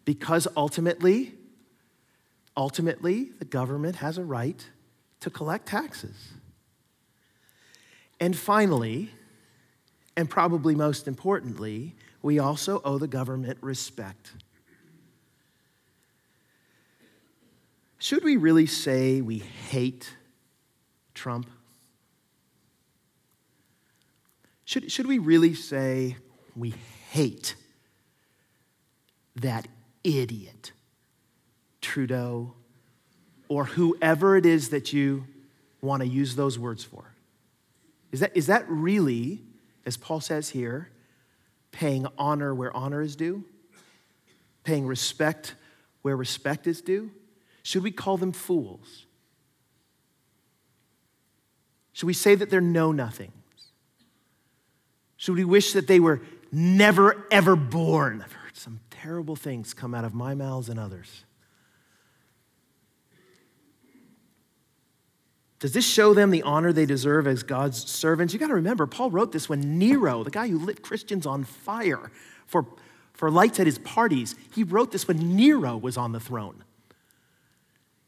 Because 0.05 0.49
ultimately, 0.57 1.35
ultimately, 2.57 3.31
the 3.39 3.45
government 3.45 3.97
has 3.97 4.19
a 4.19 4.25
right 4.25 4.67
to 5.21 5.31
collect 5.31 5.67
taxes. 5.67 6.33
And 8.21 8.37
finally, 8.37 9.11
and 10.17 10.29
probably 10.29 10.75
most 10.75 11.07
importantly, 11.07 11.95
we 12.23 12.39
also 12.39 12.81
owe 12.85 12.99
the 12.99 13.07
government 13.07 13.59
respect. 13.61 14.33
Should 17.99 18.25
we 18.25 18.37
really 18.37 18.67
say 18.67 19.21
we 19.21 19.39
hate 19.39 20.15
Trump? 21.15 21.49
Should, 24.65 24.91
should 24.91 25.07
we 25.07 25.19
really 25.19 25.55
say 25.55 26.17
we 26.55 26.75
hate 27.11 27.55
that 29.37 29.67
idiot, 30.05 30.73
Trudeau, 31.81 32.55
or 33.49 33.65
whoever 33.65 34.37
it 34.37 34.45
is 34.45 34.71
that 34.71 34.93
you 34.93 35.25
want 35.81 36.03
to 36.03 36.09
use 36.09 36.37
those 36.37 36.59
words 36.59 36.85
for? 36.85 37.08
Is 38.13 38.21
that, 38.21 38.37
is 38.37 38.47
that 38.47 38.65
really, 38.69 39.43
as 39.85 39.97
Paul 39.97 40.21
says 40.21 40.51
here, 40.51 40.91
paying 41.73 42.07
honor 42.17 42.55
where 42.55 42.75
honor 42.77 43.03
is 43.03 43.17
due? 43.17 43.45
Paying 44.65 44.87
respect 44.87 45.55
where 46.03 46.17
respect 46.17 46.67
is 46.67 46.81
due? 46.81 47.11
Should 47.63 47.83
we 47.83 47.91
call 47.91 48.17
them 48.17 48.33
fools? 48.33 49.07
Should 51.93 52.07
we 52.07 52.15
say 52.15 52.35
that 52.35 52.49
they're 52.49 52.61
know 52.61 52.93
nothings? 52.93 53.33
Should 55.17 55.35
we 55.35 55.45
wish 55.45 55.73
that 55.73 55.89
they 55.89 56.01
were 56.01 56.23
never, 56.53 57.27
ever 57.31 57.57
born? 57.57 58.23
I've 58.25 58.33
heard 58.33 58.57
some 58.57 58.81
terrible 58.91 59.37
things 59.37 59.75
come 59.75 59.95
out 59.95 60.05
of 60.05 60.15
my 60.15 60.35
mouths 60.35 60.69
and 60.69 60.79
others. 60.79 61.25
Does 65.61 65.73
this 65.73 65.85
show 65.85 66.15
them 66.15 66.31
the 66.31 66.43
honor 66.43 66.73
they 66.73 66.87
deserve 66.87 67.27
as 67.27 67.43
God's 67.43 67.85
servants? 67.91 68.33
You 68.33 68.39
got 68.39 68.49
to 68.49 68.55
remember, 68.55 68.87
Paul 68.87 69.11
wrote 69.11 69.33
this 69.33 69.49
when 69.49 69.79
Nero, 69.79 70.23
the 70.23 70.31
guy 70.31 70.49
who 70.49 70.59
lit 70.59 70.83
Christians 70.83 71.27
on 71.27 71.43
fire 71.43 72.13
for, 72.47 72.65
for 73.13 73.31
lights 73.31 73.59
at 73.59 73.67
his 73.67 73.79
parties, 73.79 74.37
he 74.55 74.63
wrote 74.63 74.93
this 74.93 75.09
when 75.09 75.37
Nero 75.37 75.77
was 75.77 75.97
on 75.97 76.13
the 76.13 76.21
throne. 76.21 76.63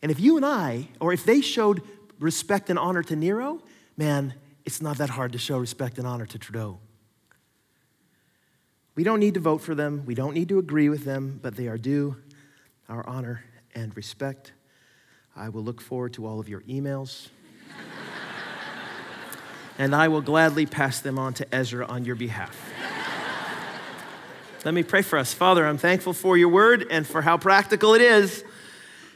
And 0.01 0.13
if 0.13 0.21
you 0.21 0.37
and 0.37 0.47
I, 0.47 0.89
or 1.01 1.13
if 1.13 1.25
they 1.25 1.41
showed 1.41 1.83
respect 2.21 2.71
and 2.71 2.79
honor 2.79 3.03
to 3.03 3.17
Nero, 3.17 3.61
man, 3.97 4.35
it's 4.65 4.81
not 4.81 4.99
that 4.99 5.11
hard 5.11 5.33
to 5.33 5.39
show 5.39 5.59
respect 5.59 5.99
and 5.99 6.07
honor 6.07 6.27
to 6.27 6.39
Trudeau. 6.39 6.79
We 8.95 9.03
don't 9.03 9.21
need 9.21 9.35
to 9.35 9.41
vote 9.41 9.59
for 9.59 9.75
them, 9.75 10.05
we 10.07 10.15
don't 10.15 10.35
need 10.35 10.49
to 10.51 10.59
agree 10.59 10.89
with 10.89 11.05
them, 11.05 11.41
but 11.43 11.57
they 11.57 11.67
are 11.67 11.79
due 11.79 12.17
our 12.89 13.07
honor 13.09 13.45
and 13.75 13.97
respect. 13.97 14.53
I 15.35 15.49
will 15.49 15.63
look 15.63 15.81
forward 15.81 16.13
to 16.15 16.27
all 16.27 16.41
of 16.41 16.49
your 16.49 16.61
emails 16.63 17.29
and 19.79 19.95
I 19.95 20.09
will 20.09 20.21
gladly 20.21 20.67
pass 20.67 21.01
them 21.01 21.19
on 21.19 21.33
to 21.35 21.55
Ezra 21.55 21.87
on 21.87 22.05
your 22.05 22.17
behalf. 22.17 22.55
Let 24.63 24.75
me 24.75 24.83
pray 24.83 25.01
for 25.01 25.19
us. 25.19 25.33
Father, 25.33 25.67
I'm 25.67 25.79
thankful 25.79 26.13
for 26.13 26.37
your 26.37 26.51
word 26.51 26.87
and 26.91 27.07
for 27.07 27.23
how 27.23 27.39
practical 27.39 27.95
it 27.95 28.03
is. 28.03 28.45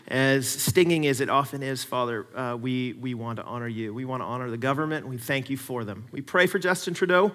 As 0.09 0.49
stinging 0.49 1.07
as 1.07 1.21
it 1.21 1.29
often 1.29 1.63
is, 1.63 1.85
Father, 1.85 2.27
uh, 2.35 2.57
we, 2.57 2.95
we 2.95 3.13
want 3.13 3.39
to 3.39 3.45
honor 3.45 3.69
you. 3.69 3.93
We 3.93 4.07
want 4.07 4.23
to 4.23 4.25
honor 4.25 4.51
the 4.51 4.57
government. 4.57 5.07
We 5.07 5.19
thank 5.19 5.51
you 5.51 5.59
for 5.59 5.85
them. 5.85 6.07
We 6.13 6.23
pray 6.23 6.47
for 6.47 6.59
Justin 6.59 6.95
Trudeau. 6.95 7.33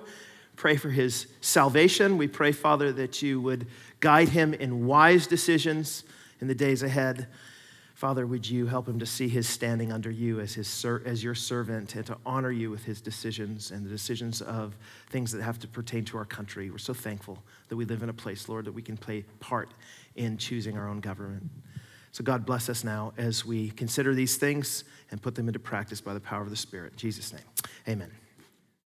Pray 0.55 0.75
for 0.75 0.89
his 0.89 1.27
salvation. 1.41 2.17
We 2.17 2.27
pray, 2.27 2.51
Father, 2.51 2.91
that 2.93 3.21
you 3.21 3.39
would 3.41 3.67
guide 3.99 4.29
him 4.29 4.55
in 4.55 4.87
wise 4.87 5.27
decisions 5.27 6.03
in 6.41 6.47
the 6.47 6.55
days 6.55 6.81
ahead. 6.81 7.27
Father, 7.99 8.25
would 8.25 8.49
you 8.49 8.65
help 8.65 8.87
him 8.87 8.97
to 8.99 9.05
see 9.05 9.27
his 9.27 9.45
standing 9.45 9.91
under 9.91 10.09
you 10.09 10.39
as, 10.39 10.53
his, 10.53 10.85
as 11.05 11.21
your 11.21 11.35
servant 11.35 11.95
and 11.95 12.05
to 12.05 12.15
honor 12.25 12.49
you 12.49 12.71
with 12.71 12.85
his 12.85 13.01
decisions 13.01 13.71
and 13.71 13.85
the 13.85 13.89
decisions 13.89 14.41
of 14.41 14.77
things 15.09 15.33
that 15.33 15.41
have 15.41 15.59
to 15.59 15.67
pertain 15.67 16.05
to 16.05 16.17
our 16.17 16.23
country. 16.23 16.71
We're 16.71 16.77
so 16.77 16.93
thankful 16.93 17.43
that 17.67 17.75
we 17.75 17.83
live 17.83 18.01
in 18.01 18.07
a 18.07 18.13
place, 18.13 18.47
Lord, 18.47 18.63
that 18.63 18.71
we 18.71 18.81
can 18.81 18.95
play 18.95 19.25
part 19.41 19.71
in 20.15 20.37
choosing 20.37 20.77
our 20.77 20.87
own 20.87 21.01
government. 21.01 21.49
So, 22.13 22.23
God 22.23 22.45
bless 22.45 22.69
us 22.69 22.85
now 22.85 23.11
as 23.17 23.45
we 23.45 23.71
consider 23.71 24.15
these 24.15 24.37
things 24.37 24.85
and 25.11 25.21
put 25.21 25.35
them 25.35 25.49
into 25.49 25.59
practice 25.59 25.99
by 25.99 26.13
the 26.13 26.21
power 26.21 26.41
of 26.41 26.51
the 26.51 26.55
Spirit. 26.55 26.93
In 26.93 26.99
Jesus' 26.99 27.33
name, 27.33 27.43
amen. 27.85 28.11